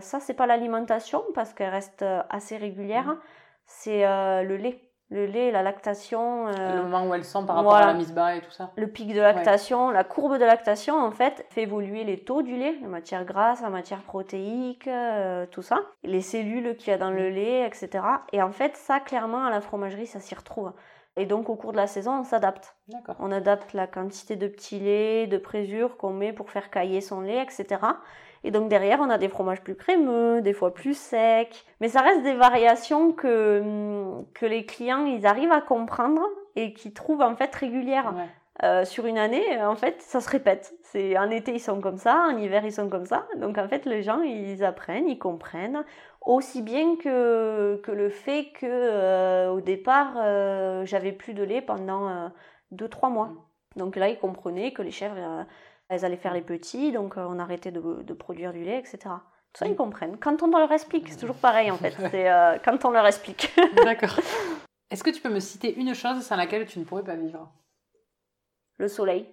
ça, 0.00 0.18
c'est 0.18 0.34
pas 0.34 0.46
l'alimentation, 0.48 1.22
parce 1.32 1.54
qu'elle 1.54 1.70
reste 1.70 2.04
assez 2.28 2.56
régulière. 2.56 3.06
Mm. 3.06 3.18
C'est 3.66 4.02
le 4.42 4.56
lait 4.56 4.89
le 5.10 5.26
lait, 5.26 5.50
la 5.50 5.62
lactation. 5.62 6.46
Euh, 6.48 6.76
le 6.76 6.82
moment 6.84 7.06
où 7.06 7.14
elles 7.14 7.24
sont 7.24 7.44
par 7.44 7.56
rapport 7.56 7.74
à 7.74 7.86
la 7.86 7.94
mise 7.94 8.12
bas 8.12 8.36
et 8.36 8.40
tout 8.40 8.50
ça. 8.50 8.70
Le 8.76 8.86
pic 8.86 9.12
de 9.12 9.20
lactation, 9.20 9.90
la 9.90 10.04
courbe 10.04 10.38
de 10.38 10.44
lactation, 10.44 10.96
en 10.96 11.10
fait, 11.10 11.44
fait 11.50 11.62
évoluer 11.62 12.04
les 12.04 12.18
taux 12.18 12.42
du 12.42 12.56
lait, 12.56 12.76
la 12.80 12.88
matière 12.88 13.24
grasse, 13.24 13.60
la 13.60 13.70
matière 13.70 14.02
protéique, 14.02 14.86
euh, 14.86 15.46
tout 15.50 15.62
ça. 15.62 15.80
Les 16.04 16.20
cellules 16.20 16.76
qu'il 16.76 16.90
y 16.90 16.94
a 16.94 16.98
dans 16.98 17.10
le 17.10 17.28
lait, 17.28 17.66
etc. 17.66 18.04
Et 18.32 18.40
en 18.40 18.52
fait, 18.52 18.76
ça, 18.76 19.00
clairement, 19.00 19.44
à 19.44 19.50
la 19.50 19.60
fromagerie, 19.60 20.06
ça 20.06 20.20
s'y 20.20 20.34
retrouve. 20.34 20.72
Et 21.16 21.26
donc, 21.26 21.50
au 21.50 21.56
cours 21.56 21.72
de 21.72 21.76
la 21.76 21.88
saison, 21.88 22.20
on 22.20 22.24
s'adapte. 22.24 22.76
On 23.18 23.32
adapte 23.32 23.72
la 23.72 23.88
quantité 23.88 24.36
de 24.36 24.46
petits 24.46 24.78
laits, 24.78 25.28
de 25.28 25.38
présure 25.38 25.96
qu'on 25.96 26.12
met 26.12 26.32
pour 26.32 26.50
faire 26.50 26.70
cailler 26.70 27.00
son 27.00 27.20
lait, 27.20 27.42
etc. 27.42 27.80
Et 28.44 28.50
donc 28.50 28.68
derrière, 28.68 29.00
on 29.00 29.10
a 29.10 29.18
des 29.18 29.28
fromages 29.28 29.60
plus 29.60 29.74
crémeux, 29.74 30.40
des 30.40 30.52
fois 30.52 30.72
plus 30.72 30.96
secs. 30.96 31.64
Mais 31.80 31.88
ça 31.88 32.00
reste 32.00 32.22
des 32.22 32.34
variations 32.34 33.12
que, 33.12 33.60
hum, 33.60 34.26
que 34.34 34.46
les 34.46 34.64
clients, 34.64 35.04
ils 35.04 35.26
arrivent 35.26 35.52
à 35.52 35.60
comprendre 35.60 36.22
et 36.56 36.72
qui 36.72 36.92
trouvent 36.92 37.22
en 37.22 37.36
fait 37.36 37.54
régulières. 37.54 38.14
Euh, 38.62 38.84
sur 38.84 39.06
une 39.06 39.16
année, 39.16 39.62
en 39.62 39.74
fait, 39.74 40.02
ça 40.02 40.20
se 40.20 40.28
répète. 40.28 40.74
C'est 40.82 41.16
en 41.16 41.30
été 41.30 41.54
ils 41.54 41.60
sont 41.60 41.80
comme 41.80 41.96
ça, 41.96 42.26
en 42.30 42.36
hiver 42.36 42.62
ils 42.64 42.72
sont 42.72 42.90
comme 42.90 43.06
ça. 43.06 43.26
Donc 43.38 43.56
en 43.56 43.66
fait, 43.68 43.86
les 43.86 44.02
gens 44.02 44.20
ils 44.20 44.62
apprennent, 44.64 45.08
ils 45.08 45.18
comprennent 45.18 45.84
aussi 46.26 46.60
bien 46.60 46.96
que 46.96 47.80
que 47.82 47.90
le 47.90 48.10
fait 48.10 48.48
que 48.52 48.66
euh, 48.66 49.50
au 49.50 49.62
départ 49.62 50.12
euh, 50.18 50.84
j'avais 50.84 51.12
plus 51.12 51.32
de 51.32 51.42
lait 51.42 51.62
pendant 51.62 52.30
2-3 52.74 53.10
mois. 53.10 53.28
Mm. 53.28 53.36
Donc 53.78 53.96
là, 53.96 54.08
ils 54.08 54.18
comprenaient 54.18 54.72
que 54.72 54.82
les 54.82 54.90
chèvres 54.90 55.46
elles 55.90 56.04
allaient 56.04 56.16
faire 56.16 56.32
les 56.32 56.40
petits, 56.40 56.92
donc 56.92 57.18
euh, 57.18 57.26
on 57.28 57.38
arrêtait 57.40 57.72
de, 57.72 57.80
de 57.80 58.14
produire 58.14 58.52
du 58.52 58.62
lait, 58.62 58.78
etc. 58.78 58.98
Tout 59.52 59.58
ça, 59.58 59.66
ils 59.66 59.74
comprennent. 59.74 60.16
Quand 60.18 60.40
on 60.42 60.46
leur 60.46 60.70
explique, 60.70 61.08
c'est 61.08 61.18
toujours 61.18 61.36
pareil 61.36 61.70
en 61.70 61.76
fait. 61.76 61.94
C'est 62.10 62.30
euh, 62.30 62.58
quand 62.64 62.84
on 62.84 62.90
leur 62.90 63.06
explique. 63.06 63.52
D'accord. 63.84 64.16
Est-ce 64.90 65.02
que 65.02 65.10
tu 65.10 65.20
peux 65.20 65.28
me 65.28 65.40
citer 65.40 65.74
une 65.78 65.94
chose 65.94 66.22
sans 66.22 66.36
laquelle 66.36 66.66
tu 66.66 66.78
ne 66.78 66.84
pourrais 66.84 67.02
pas 67.02 67.16
vivre? 67.16 67.52
Le 68.78 68.86
soleil, 68.86 69.28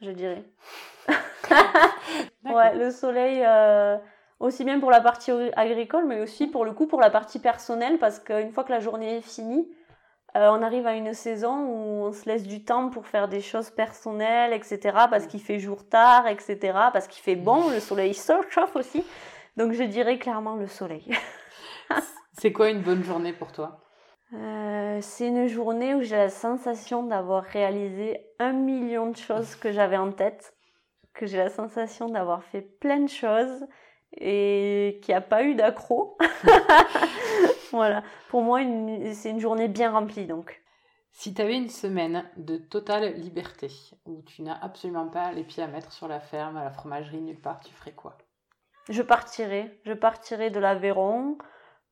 je 0.00 0.12
dirais. 0.12 0.44
ouais, 2.44 2.76
le 2.76 2.90
soleil, 2.90 3.42
euh, 3.44 3.98
aussi 4.38 4.64
bien 4.64 4.78
pour 4.78 4.92
la 4.92 5.00
partie 5.00 5.32
agricole, 5.56 6.06
mais 6.06 6.20
aussi 6.20 6.46
pour 6.46 6.64
le 6.64 6.72
coup 6.72 6.86
pour 6.86 7.00
la 7.00 7.10
partie 7.10 7.40
personnelle, 7.40 7.98
parce 7.98 8.20
qu'une 8.20 8.52
fois 8.52 8.62
que 8.62 8.72
la 8.72 8.80
journée 8.80 9.16
est 9.16 9.22
finie, 9.22 9.68
euh, 10.36 10.50
on 10.50 10.62
arrive 10.62 10.86
à 10.86 10.94
une 10.94 11.14
saison 11.14 11.64
où 11.64 12.04
on 12.04 12.12
se 12.12 12.28
laisse 12.28 12.42
du 12.42 12.62
temps 12.62 12.90
pour 12.90 13.06
faire 13.06 13.26
des 13.26 13.40
choses 13.40 13.70
personnelles, 13.70 14.52
etc. 14.52 14.78
Parce 15.10 15.26
qu'il 15.26 15.40
fait 15.40 15.58
jour 15.58 15.88
tard, 15.88 16.26
etc. 16.26 16.58
Parce 16.92 17.08
qu'il 17.08 17.22
fait 17.22 17.36
bon, 17.36 17.70
le 17.70 17.80
soleil 17.80 18.12
chauffe 18.12 18.76
aussi. 18.76 19.02
Donc 19.56 19.72
je 19.72 19.82
dirais 19.82 20.18
clairement 20.18 20.56
le 20.56 20.66
soleil. 20.66 21.10
c'est 22.32 22.52
quoi 22.52 22.68
une 22.68 22.82
bonne 22.82 23.02
journée 23.02 23.32
pour 23.32 23.52
toi? 23.52 23.80
Euh, 24.34 24.98
C'est 25.00 25.28
une 25.28 25.46
journée 25.46 25.94
où 25.94 26.02
j'ai 26.02 26.16
la 26.16 26.28
sensation 26.28 27.02
d'avoir 27.02 27.42
réalisé 27.44 28.20
un 28.38 28.52
million 28.52 29.10
de 29.10 29.16
choses 29.16 29.56
que 29.56 29.72
j'avais 29.72 29.96
en 29.96 30.12
tête, 30.12 30.54
que 31.14 31.24
j'ai 31.24 31.38
la 31.38 31.48
sensation 31.48 32.10
d'avoir 32.10 32.42
fait 32.42 32.60
plein 32.60 33.00
de 33.00 33.08
choses 33.08 33.64
et 34.18 34.98
qu'il 35.02 35.12
n'y 35.12 35.18
a 35.18 35.20
pas 35.20 35.42
eu 35.42 35.54
d'accro. 35.54 36.16
voilà. 37.72 38.02
Pour 38.28 38.42
moi, 38.42 38.60
c'est 39.12 39.30
une 39.30 39.40
journée 39.40 39.68
bien 39.68 39.90
remplie 39.90 40.26
donc. 40.26 40.62
Si 41.12 41.32
tu 41.32 41.40
avais 41.40 41.56
une 41.56 41.70
semaine 41.70 42.28
de 42.36 42.58
totale 42.58 43.14
liberté, 43.14 43.70
où 44.04 44.20
tu 44.22 44.42
n'as 44.42 44.58
absolument 44.60 45.08
pas 45.08 45.32
les 45.32 45.44
pieds 45.44 45.62
à 45.62 45.66
mettre 45.66 45.92
sur 45.92 46.08
la 46.08 46.20
ferme, 46.20 46.58
à 46.58 46.64
la 46.64 46.70
fromagerie, 46.70 47.22
nulle 47.22 47.40
part, 47.40 47.60
tu 47.60 47.72
ferais 47.72 47.92
quoi? 47.92 48.18
Je 48.90 49.00
partirais. 49.00 49.80
Je 49.84 49.94
partirais 49.94 50.50
de 50.50 50.60
l'Aveyron, 50.60 51.38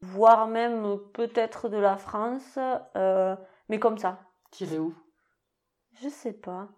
voire 0.03 0.47
même 0.47 0.99
peut-être 1.15 1.71
de 1.71 1.79
la 1.79 1.97
France, 1.97 2.59
euh, 2.97 3.35
mais 3.71 3.79
comme 3.79 3.97
ça. 3.97 4.21
Tirer 4.51 4.79
où? 4.79 4.95
Je 6.03 6.09
sais 6.11 6.35
pas. 6.35 6.69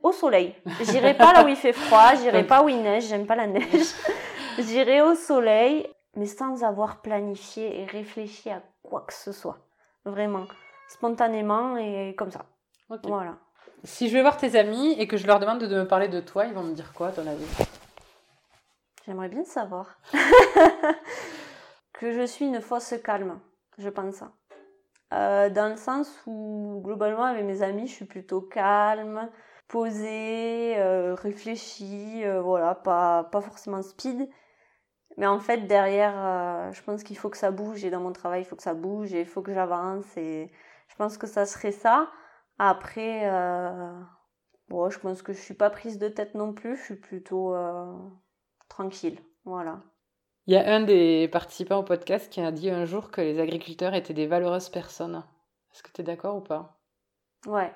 Au 0.00 0.12
soleil. 0.12 0.54
J'irai 0.82 1.14
pas 1.14 1.32
là 1.32 1.44
où 1.44 1.48
il 1.48 1.56
fait 1.56 1.72
froid, 1.72 2.14
j'irai 2.14 2.44
pas 2.46 2.62
où 2.62 2.68
il 2.68 2.80
neige, 2.80 3.08
j'aime 3.08 3.26
pas 3.26 3.34
la 3.34 3.48
neige. 3.48 3.64
J'irai 4.58 5.02
au 5.02 5.14
soleil, 5.14 5.88
mais 6.16 6.26
sans 6.26 6.64
avoir 6.64 7.00
planifié 7.00 7.80
et 7.80 7.84
réfléchi 7.86 8.50
à 8.50 8.62
quoi 8.82 9.02
que 9.02 9.14
ce 9.14 9.32
soit. 9.32 9.58
Vraiment. 10.04 10.46
Spontanément 10.88 11.76
et 11.76 12.14
comme 12.16 12.30
ça. 12.30 12.46
Voilà. 13.04 13.36
Si 13.84 14.08
je 14.08 14.14
vais 14.14 14.22
voir 14.22 14.36
tes 14.36 14.58
amis 14.58 14.92
et 14.98 15.06
que 15.06 15.16
je 15.16 15.26
leur 15.26 15.38
demande 15.38 15.62
de 15.62 15.76
me 15.76 15.86
parler 15.86 16.08
de 16.08 16.20
toi, 16.20 16.46
ils 16.46 16.54
vont 16.54 16.64
me 16.64 16.74
dire 16.74 16.92
quoi, 16.92 17.08
à 17.08 17.12
ton 17.12 17.26
avis 17.26 17.46
J'aimerais 19.06 19.28
bien 19.28 19.44
savoir. 19.44 19.98
que 21.92 22.12
je 22.12 22.26
suis 22.26 22.46
une 22.46 22.60
fausse 22.60 22.94
calme, 23.04 23.38
je 23.78 23.88
pense. 23.88 24.22
Euh, 25.14 25.48
dans 25.50 25.68
le 25.68 25.76
sens 25.76 26.10
où, 26.26 26.80
globalement, 26.84 27.24
avec 27.24 27.44
mes 27.44 27.62
amis, 27.62 27.86
je 27.86 27.92
suis 27.92 28.04
plutôt 28.04 28.40
calme, 28.40 29.30
posée, 29.68 30.74
euh, 30.78 31.14
réfléchie, 31.14 32.24
euh, 32.24 32.42
voilà, 32.42 32.74
pas, 32.74 33.24
pas 33.24 33.40
forcément 33.40 33.82
speed. 33.82 34.28
Mais 35.18 35.26
en 35.26 35.40
fait, 35.40 35.66
derrière, 35.66 36.14
euh, 36.16 36.72
je 36.72 36.80
pense 36.80 37.02
qu'il 37.02 37.18
faut 37.18 37.28
que 37.28 37.36
ça 37.36 37.50
bouge. 37.50 37.84
Et 37.84 37.90
dans 37.90 38.00
mon 38.00 38.12
travail, 38.12 38.42
il 38.42 38.44
faut 38.44 38.54
que 38.54 38.62
ça 38.62 38.72
bouge 38.72 39.12
et 39.12 39.20
il 39.20 39.26
faut 39.26 39.42
que 39.42 39.52
j'avance. 39.52 40.16
Et 40.16 40.48
je 40.86 40.94
pense 40.94 41.18
que 41.18 41.26
ça 41.26 41.44
serait 41.44 41.72
ça. 41.72 42.08
Après, 42.60 43.28
euh, 43.28 43.92
bon, 44.68 44.88
je 44.90 44.98
pense 45.00 45.22
que 45.22 45.32
je 45.32 45.40
suis 45.40 45.54
pas 45.54 45.70
prise 45.70 45.98
de 45.98 46.08
tête 46.08 46.36
non 46.36 46.52
plus. 46.52 46.76
Je 46.76 46.82
suis 46.84 46.94
plutôt 46.94 47.52
euh, 47.52 47.92
tranquille. 48.68 49.18
Voilà. 49.44 49.80
Il 50.46 50.54
y 50.54 50.56
a 50.56 50.72
un 50.72 50.82
des 50.82 51.28
participants 51.32 51.78
au 51.78 51.82
podcast 51.82 52.32
qui 52.32 52.40
a 52.40 52.52
dit 52.52 52.70
un 52.70 52.84
jour 52.84 53.10
que 53.10 53.20
les 53.20 53.40
agriculteurs 53.40 53.94
étaient 53.94 54.14
des 54.14 54.28
valeureuses 54.28 54.68
personnes. 54.68 55.24
Est-ce 55.74 55.82
que 55.82 55.90
tu 55.90 56.00
es 56.00 56.04
d'accord 56.04 56.36
ou 56.36 56.42
pas? 56.42 56.78
Ouais, 57.44 57.72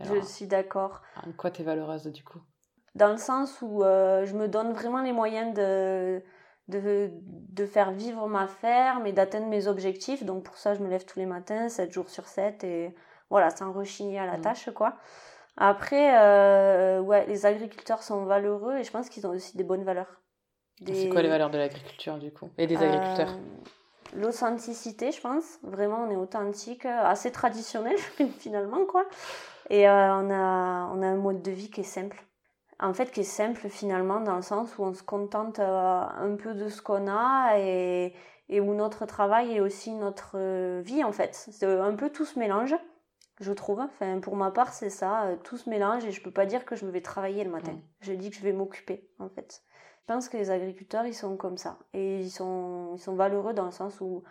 je 0.00 0.20
suis 0.20 0.46
d'accord. 0.46 1.02
En 1.26 1.32
quoi 1.32 1.50
tu 1.50 1.62
es 1.62 1.64
valeureuse 1.64 2.06
du 2.06 2.22
coup? 2.22 2.40
Dans 2.94 3.10
le 3.10 3.18
sens 3.18 3.60
où 3.60 3.82
je 3.82 4.34
me 4.34 4.46
donne 4.46 4.72
vraiment 4.72 5.02
les 5.02 5.12
moyens 5.12 5.54
de, 5.54 6.22
de, 6.68 7.10
de 7.22 7.66
faire 7.66 7.92
vivre 7.92 8.26
ma 8.28 8.46
ferme 8.46 9.06
et 9.06 9.12
d'atteindre 9.12 9.46
mes 9.46 9.66
objectifs. 9.66 10.24
Donc 10.24 10.44
pour 10.44 10.56
ça, 10.56 10.74
je 10.74 10.80
me 10.80 10.88
lève 10.88 11.04
tous 11.04 11.18
les 11.18 11.26
matins, 11.26 11.68
7 11.68 11.92
jours 11.92 12.08
sur 12.08 12.26
7 12.26 12.64
et 12.64 12.94
voilà, 13.30 13.50
sans 13.50 13.72
rechigner 13.72 14.18
à 14.18 14.26
la 14.26 14.38
mmh. 14.38 14.42
tâche 14.42 14.70
quoi. 14.74 14.96
Après, 15.56 16.18
euh, 16.18 17.00
ouais, 17.00 17.26
les 17.26 17.46
agriculteurs 17.46 18.02
sont 18.02 18.24
valeureux 18.24 18.78
et 18.78 18.84
je 18.84 18.90
pense 18.90 19.08
qu'ils 19.08 19.26
ont 19.26 19.30
aussi 19.30 19.56
des 19.56 19.64
bonnes 19.64 19.84
valeurs. 19.84 20.20
C'est 20.84 21.08
quoi 21.08 21.22
les 21.22 21.28
valeurs 21.28 21.50
de 21.50 21.58
l'agriculture 21.58 22.18
du 22.18 22.32
coup? 22.32 22.50
Et 22.58 22.66
des 22.66 22.76
agriculteurs? 22.76 23.30
euh, 23.30 24.18
L'authenticité, 24.20 25.12
je 25.12 25.20
pense. 25.20 25.44
Vraiment, 25.62 26.04
on 26.06 26.10
est 26.10 26.16
authentique, 26.16 26.84
assez 26.86 27.30
traditionnel 27.30 27.96
finalement 28.38 28.84
quoi. 28.84 29.04
Et 29.70 29.88
euh, 29.88 29.92
on, 30.16 30.30
a, 30.30 30.90
on 30.92 31.02
a 31.02 31.06
un 31.06 31.16
mode 31.16 31.42
de 31.42 31.50
vie 31.52 31.70
qui 31.70 31.82
est 31.82 31.84
simple 31.84 32.20
en 32.80 32.92
fait 32.92 33.10
qui 33.10 33.20
est 33.20 33.24
simple 33.24 33.68
finalement 33.68 34.20
dans 34.20 34.36
le 34.36 34.42
sens 34.42 34.76
où 34.78 34.82
on 34.82 34.94
se 34.94 35.02
contente 35.02 35.58
euh, 35.58 36.00
un 36.00 36.36
peu 36.36 36.54
de 36.54 36.68
ce 36.68 36.82
qu'on 36.82 37.08
a 37.08 37.58
et, 37.58 38.14
et, 38.48 38.60
où 38.60 38.74
notre 38.74 39.06
travail 39.06 39.56
est 39.56 39.60
aussi 39.60 39.92
notre 39.92 40.32
euh, 40.36 40.82
vie 40.84 41.04
en 41.04 41.12
fait. 41.12 41.34
C'est 41.34 41.66
un 41.66 41.94
peu 41.94 42.10
tout 42.10 42.24
se 42.24 42.38
mélange, 42.38 42.74
je 43.40 43.52
trouve. 43.52 43.80
Enfin 43.80 44.20
pour 44.20 44.36
ma 44.36 44.50
part 44.50 44.72
c'est 44.72 44.90
ça, 44.90 45.24
euh, 45.24 45.36
tout 45.36 45.56
se 45.56 45.68
mélange 45.70 46.04
et 46.04 46.10
je 46.10 46.22
peux 46.22 46.32
pas 46.32 46.46
dire 46.46 46.64
que 46.64 46.76
je 46.76 46.86
vais 46.86 47.00
travailler 47.00 47.44
le 47.44 47.50
matin. 47.50 47.78
Je 48.00 48.12
dis 48.12 48.30
que 48.30 48.36
je 48.36 48.42
vais 48.42 48.52
m'occuper 48.52 49.08
en 49.18 49.28
fait. 49.28 49.62
Je 50.00 50.12
pense 50.12 50.28
que 50.28 50.36
les 50.36 50.50
agriculteurs 50.50 51.06
ils 51.06 51.14
sont 51.14 51.36
comme 51.36 51.56
ça 51.56 51.78
et 51.94 52.20
ils 52.20 52.30
sont 52.30 52.92
ils 52.94 53.00
sont 53.00 53.14
valeureux 53.14 53.54
dans 53.54 53.64
le 53.64 53.70
sens 53.70 54.00
où 54.00 54.22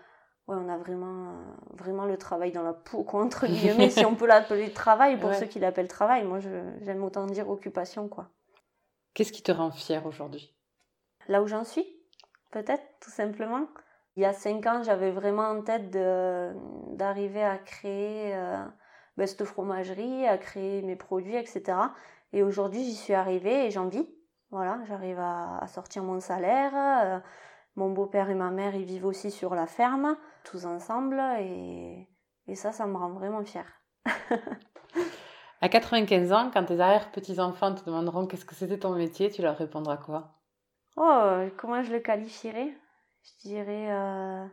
ouais, 0.47 0.55
on 0.57 0.69
a 0.69 0.77
vraiment, 0.77 1.33
vraiment 1.73 2.05
le 2.05 2.17
travail 2.17 2.51
dans 2.51 2.63
la 2.63 2.73
peau, 2.73 3.03
contre 3.03 3.47
guillemets, 3.47 3.89
si 3.89 4.05
on 4.05 4.15
peut 4.15 4.27
l'appeler 4.27 4.71
travail 4.71 5.19
pour 5.19 5.33
ceux 5.33 5.45
qui 5.45 5.59
l'appellent 5.59 5.87
travail. 5.87 6.23
Moi, 6.23 6.39
j'aime 6.81 7.03
autant 7.03 7.25
dire 7.25 7.49
occupation, 7.49 8.07
quoi. 8.07 8.29
Qu'est-ce 9.13 9.31
qui 9.31 9.43
te 9.43 9.51
rend 9.51 9.71
fière 9.71 10.05
aujourd'hui? 10.05 10.53
Là 11.27 11.41
où 11.41 11.47
j'en 11.47 11.63
suis, 11.63 11.85
peut-être, 12.51 12.83
tout 12.99 13.11
simplement. 13.11 13.67
Il 14.15 14.23
y 14.23 14.25
a 14.25 14.33
cinq 14.33 14.65
ans, 14.65 14.83
j'avais 14.83 15.11
vraiment 15.11 15.49
en 15.49 15.61
tête 15.61 15.89
d'arriver 15.89 17.43
à 17.43 17.57
créer 17.57 18.35
euh, 18.35 18.63
ben, 19.17 19.25
cette 19.25 19.43
fromagerie, 19.43 20.27
à 20.27 20.37
créer 20.37 20.81
mes 20.81 20.95
produits, 20.95 21.35
etc. 21.35 21.77
Et 22.31 22.43
aujourd'hui, 22.43 22.83
j'y 22.83 22.95
suis 22.95 23.13
arrivée 23.13 23.65
et 23.65 23.71
j'en 23.71 23.87
vis. 23.87 24.07
Voilà, 24.51 24.79
j'arrive 24.87 25.19
à, 25.19 25.65
sortir 25.67 26.03
mon 26.03 26.19
salaire. 26.19 26.73
Euh, 26.75 27.19
mon 27.75 27.89
beau-père 27.89 28.29
et 28.29 28.35
ma 28.35 28.51
mère, 28.51 28.75
ils 28.75 28.85
vivent 28.85 29.05
aussi 29.05 29.31
sur 29.31 29.55
la 29.55 29.65
ferme, 29.65 30.15
tous 30.43 30.65
ensemble, 30.65 31.19
et, 31.39 32.07
et 32.47 32.55
ça, 32.55 32.71
ça 32.71 32.85
me 32.85 32.97
rend 32.97 33.11
vraiment 33.11 33.43
fière. 33.43 33.81
à 35.61 35.69
95 35.69 36.31
ans, 36.31 36.51
quand 36.53 36.65
tes 36.65 36.79
arrière-petits-enfants 36.79 37.75
te 37.75 37.85
demanderont 37.85 38.27
qu'est-ce 38.27 38.45
que 38.45 38.55
c'était 38.55 38.79
ton 38.79 38.95
métier, 38.95 39.31
tu 39.31 39.41
leur 39.41 39.57
répondras 39.57 39.97
quoi? 39.97 40.39
Oh, 40.97 41.47
comment 41.57 41.83
je 41.83 41.91
le 41.91 41.99
qualifierais? 41.99 42.75
Je 43.23 43.47
dirais 43.47 43.91
euh, 43.91 44.45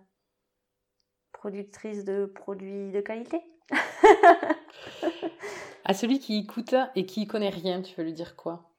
productrice 1.33 2.05
de 2.05 2.27
produits 2.27 2.93
de 2.93 3.01
qualité. 3.01 3.43
à 5.85 5.95
celui 5.95 6.19
qui 6.19 6.39
écoute 6.39 6.75
et 6.95 7.07
qui 7.07 7.27
connaît 7.27 7.51
rien, 7.51 7.83
tu 7.83 7.95
veux 7.97 8.05
lui 8.05 8.13
dire 8.13 8.37
quoi? 8.37 8.71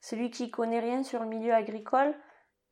Celui 0.00 0.30
qui 0.30 0.50
connaît 0.50 0.80
rien 0.80 1.02
sur 1.02 1.22
le 1.22 1.28
milieu 1.28 1.54
agricole, 1.54 2.14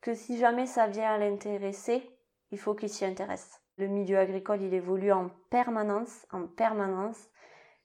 que 0.01 0.13
si 0.13 0.37
jamais 0.37 0.65
ça 0.65 0.87
vient 0.87 1.11
à 1.11 1.17
l'intéresser, 1.17 2.09
il 2.51 2.59
faut 2.59 2.75
qu'il 2.75 2.89
s'y 2.89 3.05
intéresse. 3.05 3.61
Le 3.79 3.87
milieu 3.87 4.17
agricole, 4.17 4.61
il 4.61 4.73
évolue 4.73 5.13
en 5.13 5.29
permanence, 5.49 6.27
en 6.33 6.47
permanence, 6.47 7.29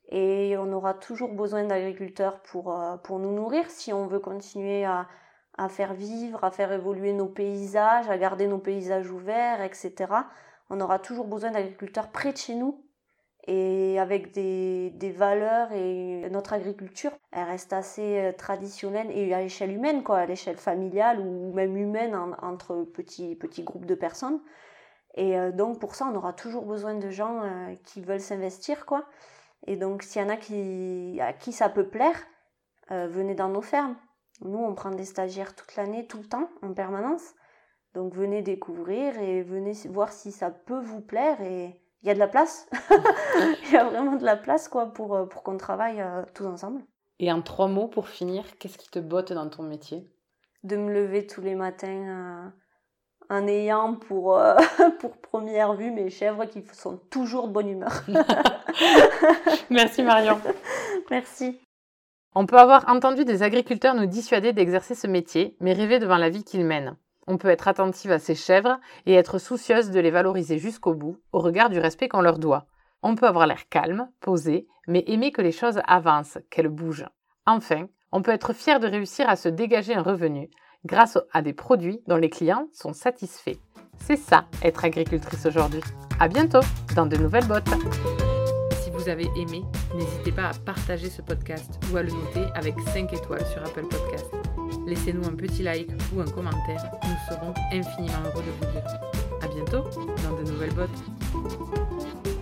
et 0.08 0.56
on 0.58 0.72
aura 0.72 0.92
toujours 0.92 1.32
besoin 1.32 1.62
d'agriculteurs 1.62 2.42
pour, 2.42 2.76
euh, 2.76 2.96
pour 2.96 3.20
nous 3.20 3.32
nourrir 3.32 3.70
si 3.70 3.92
on 3.92 4.08
veut 4.08 4.18
continuer 4.18 4.84
à, 4.84 5.06
à 5.56 5.68
faire 5.68 5.94
vivre, 5.94 6.42
à 6.42 6.50
faire 6.50 6.72
évoluer 6.72 7.12
nos 7.12 7.28
paysages, 7.28 8.10
à 8.10 8.18
garder 8.18 8.48
nos 8.48 8.58
paysages 8.58 9.08
ouverts, 9.08 9.62
etc. 9.62 9.94
On 10.68 10.80
aura 10.80 10.98
toujours 10.98 11.28
besoin 11.28 11.52
d'agriculteurs 11.52 12.10
près 12.10 12.32
de 12.32 12.38
chez 12.38 12.56
nous 12.56 12.84
et 13.46 14.00
avec 14.00 14.32
des, 14.32 14.90
des, 14.90 15.12
valeurs 15.12 15.70
et 15.70 16.28
notre 16.28 16.54
agriculture, 16.54 17.12
elle 17.30 17.44
reste 17.44 17.72
assez 17.72 18.18
euh, 18.18 18.32
traditionnelle 18.32 19.12
et 19.12 19.32
à 19.32 19.40
l'échelle 19.40 19.70
humaine, 19.70 20.02
quoi, 20.02 20.18
à 20.18 20.26
l'échelle 20.26 20.56
familiale 20.56 21.20
ou 21.20 21.52
même 21.52 21.76
humaine 21.76 22.16
entre 22.42 22.82
petits, 22.82 23.36
petits 23.36 23.62
groupes 23.62 23.86
de 23.86 23.94
personnes. 23.94 24.40
Et 25.14 25.38
euh, 25.38 25.52
donc 25.52 25.78
pour 25.78 25.94
ça, 25.94 26.06
on 26.10 26.14
aura 26.16 26.32
toujours 26.32 26.64
besoin 26.66 26.94
de 26.94 27.10
gens 27.10 27.42
euh, 27.42 27.74
qui 27.84 28.00
veulent 28.00 28.20
s'investir, 28.20 28.86
quoi. 28.86 29.04
Et 29.66 29.76
donc 29.76 30.02
s'il 30.02 30.22
y 30.22 30.24
en 30.24 30.28
a 30.28 30.36
qui, 30.36 31.18
à 31.20 31.32
qui 31.32 31.52
ça 31.52 31.68
peut 31.68 31.88
plaire, 31.88 32.16
venez 32.90 33.34
dans 33.34 33.48
nos 33.48 33.62
fermes. 33.62 33.96
Nous, 34.42 34.58
on 34.58 34.74
prend 34.74 34.90
des 34.90 35.06
stagiaires 35.06 35.54
toute 35.56 35.74
l'année, 35.76 36.06
tout 36.06 36.18
le 36.18 36.28
temps, 36.28 36.50
en 36.60 36.74
permanence. 36.74 37.34
Donc 37.94 38.12
venez 38.14 38.42
découvrir 38.42 39.18
et 39.18 39.42
venez 39.42 39.72
voir 39.88 40.12
si 40.12 40.32
ça 40.32 40.50
peut 40.50 40.80
vous 40.80 41.00
plaire 41.00 41.40
et 41.40 41.80
il 42.02 42.08
y 42.08 42.10
a 42.10 42.14
de 42.14 42.18
la 42.18 42.28
place. 42.28 42.68
Il 43.66 43.72
y 43.72 43.76
a 43.76 43.84
vraiment 43.84 44.16
de 44.16 44.24
la 44.24 44.36
place 44.36 44.68
quoi 44.68 44.92
pour, 44.92 45.14
euh, 45.14 45.24
pour 45.24 45.42
qu'on 45.42 45.56
travaille 45.56 46.02
euh, 46.02 46.22
tous 46.34 46.44
ensemble. 46.44 46.82
Et 47.18 47.32
en 47.32 47.40
trois 47.40 47.68
mots 47.68 47.88
pour 47.88 48.08
finir, 48.08 48.44
qu'est-ce 48.58 48.76
qui 48.76 48.90
te 48.90 48.98
botte 48.98 49.32
dans 49.32 49.48
ton 49.48 49.62
métier? 49.62 50.10
De 50.64 50.76
me 50.76 50.92
lever 50.92 51.26
tous 51.26 51.40
les 51.40 51.54
matins 51.54 51.88
euh, 51.88 52.50
en 53.30 53.46
ayant 53.46 53.94
pour, 53.94 54.40
pour 55.00 55.16
première 55.18 55.74
vue 55.74 55.90
mes 55.90 56.10
chèvres 56.10 56.44
qui 56.46 56.64
sont 56.72 56.98
toujours 57.10 57.48
de 57.48 57.52
bonne 57.52 57.68
humeur. 57.68 58.04
Merci 59.70 60.02
Marion. 60.02 60.38
Merci. 61.10 61.60
On 62.34 62.46
peut 62.46 62.58
avoir 62.58 62.88
entendu 62.88 63.24
des 63.24 63.42
agriculteurs 63.42 63.94
nous 63.94 64.06
dissuader 64.06 64.52
d'exercer 64.52 64.94
ce 64.94 65.06
métier, 65.06 65.56
mais 65.60 65.72
rêver 65.72 65.98
devant 65.98 66.16
la 66.16 66.30
vie 66.30 66.44
qu'ils 66.44 66.64
mènent. 66.64 66.96
On 67.26 67.38
peut 67.38 67.48
être 67.48 67.68
attentive 67.68 68.10
à 68.10 68.18
ses 68.18 68.34
chèvres 68.34 68.78
et 69.06 69.14
être 69.14 69.38
soucieuse 69.38 69.90
de 69.90 70.00
les 70.00 70.10
valoriser 70.10 70.58
jusqu'au 70.58 70.94
bout, 70.94 71.18
au 71.32 71.38
regard 71.38 71.70
du 71.70 71.78
respect 71.78 72.08
qu'on 72.08 72.20
leur 72.20 72.38
doit. 72.38 72.66
On 73.02 73.14
peut 73.14 73.26
avoir 73.26 73.46
l'air 73.46 73.68
calme, 73.68 74.08
posé, 74.20 74.66
mais 74.88 75.04
aimer 75.06 75.30
que 75.30 75.42
les 75.42 75.52
choses 75.52 75.80
avancent, 75.86 76.38
qu'elles 76.50 76.68
bougent. 76.68 77.06
Enfin, 77.46 77.86
on 78.12 78.22
peut 78.22 78.32
être 78.32 78.52
fier 78.52 78.80
de 78.80 78.88
réussir 78.88 79.28
à 79.28 79.36
se 79.36 79.48
dégager 79.48 79.94
un 79.94 80.02
revenu 80.02 80.50
grâce 80.84 81.18
à 81.32 81.42
des 81.42 81.52
produits 81.52 82.00
dont 82.06 82.16
les 82.16 82.30
clients 82.30 82.68
sont 82.72 82.92
satisfaits. 82.92 83.58
C'est 83.98 84.16
ça, 84.16 84.46
être 84.62 84.84
agricultrice 84.84 85.46
aujourd'hui. 85.46 85.80
À 86.20 86.28
bientôt 86.28 86.60
dans 86.94 87.06
de 87.06 87.16
nouvelles 87.16 87.46
bottes. 87.46 87.68
Si 88.82 88.90
vous 88.90 89.08
avez 89.08 89.28
aimé, 89.36 89.62
n'hésitez 89.94 90.32
pas 90.32 90.48
à 90.48 90.54
partager 90.54 91.08
ce 91.08 91.22
podcast 91.22 91.78
ou 91.92 91.96
à 91.96 92.02
le 92.02 92.10
noter 92.10 92.46
avec 92.54 92.74
5 92.92 93.12
étoiles 93.12 93.46
sur 93.46 93.62
Apple 93.62 93.86
Podcast 93.86 94.26
laissez-nous 94.86 95.26
un 95.26 95.34
petit 95.34 95.62
like 95.62 95.90
ou 96.14 96.20
un 96.20 96.26
commentaire, 96.26 96.90
nous 97.02 97.34
serons 97.34 97.54
infiniment 97.72 98.22
heureux 98.26 98.42
de 98.42 98.66
vous 98.66 98.72
lire. 98.72 98.84
A 99.42 99.48
bientôt 99.48 99.84
dans 100.22 100.36
de 100.36 100.50
nouvelles 100.50 100.74
bottes. 100.74 102.33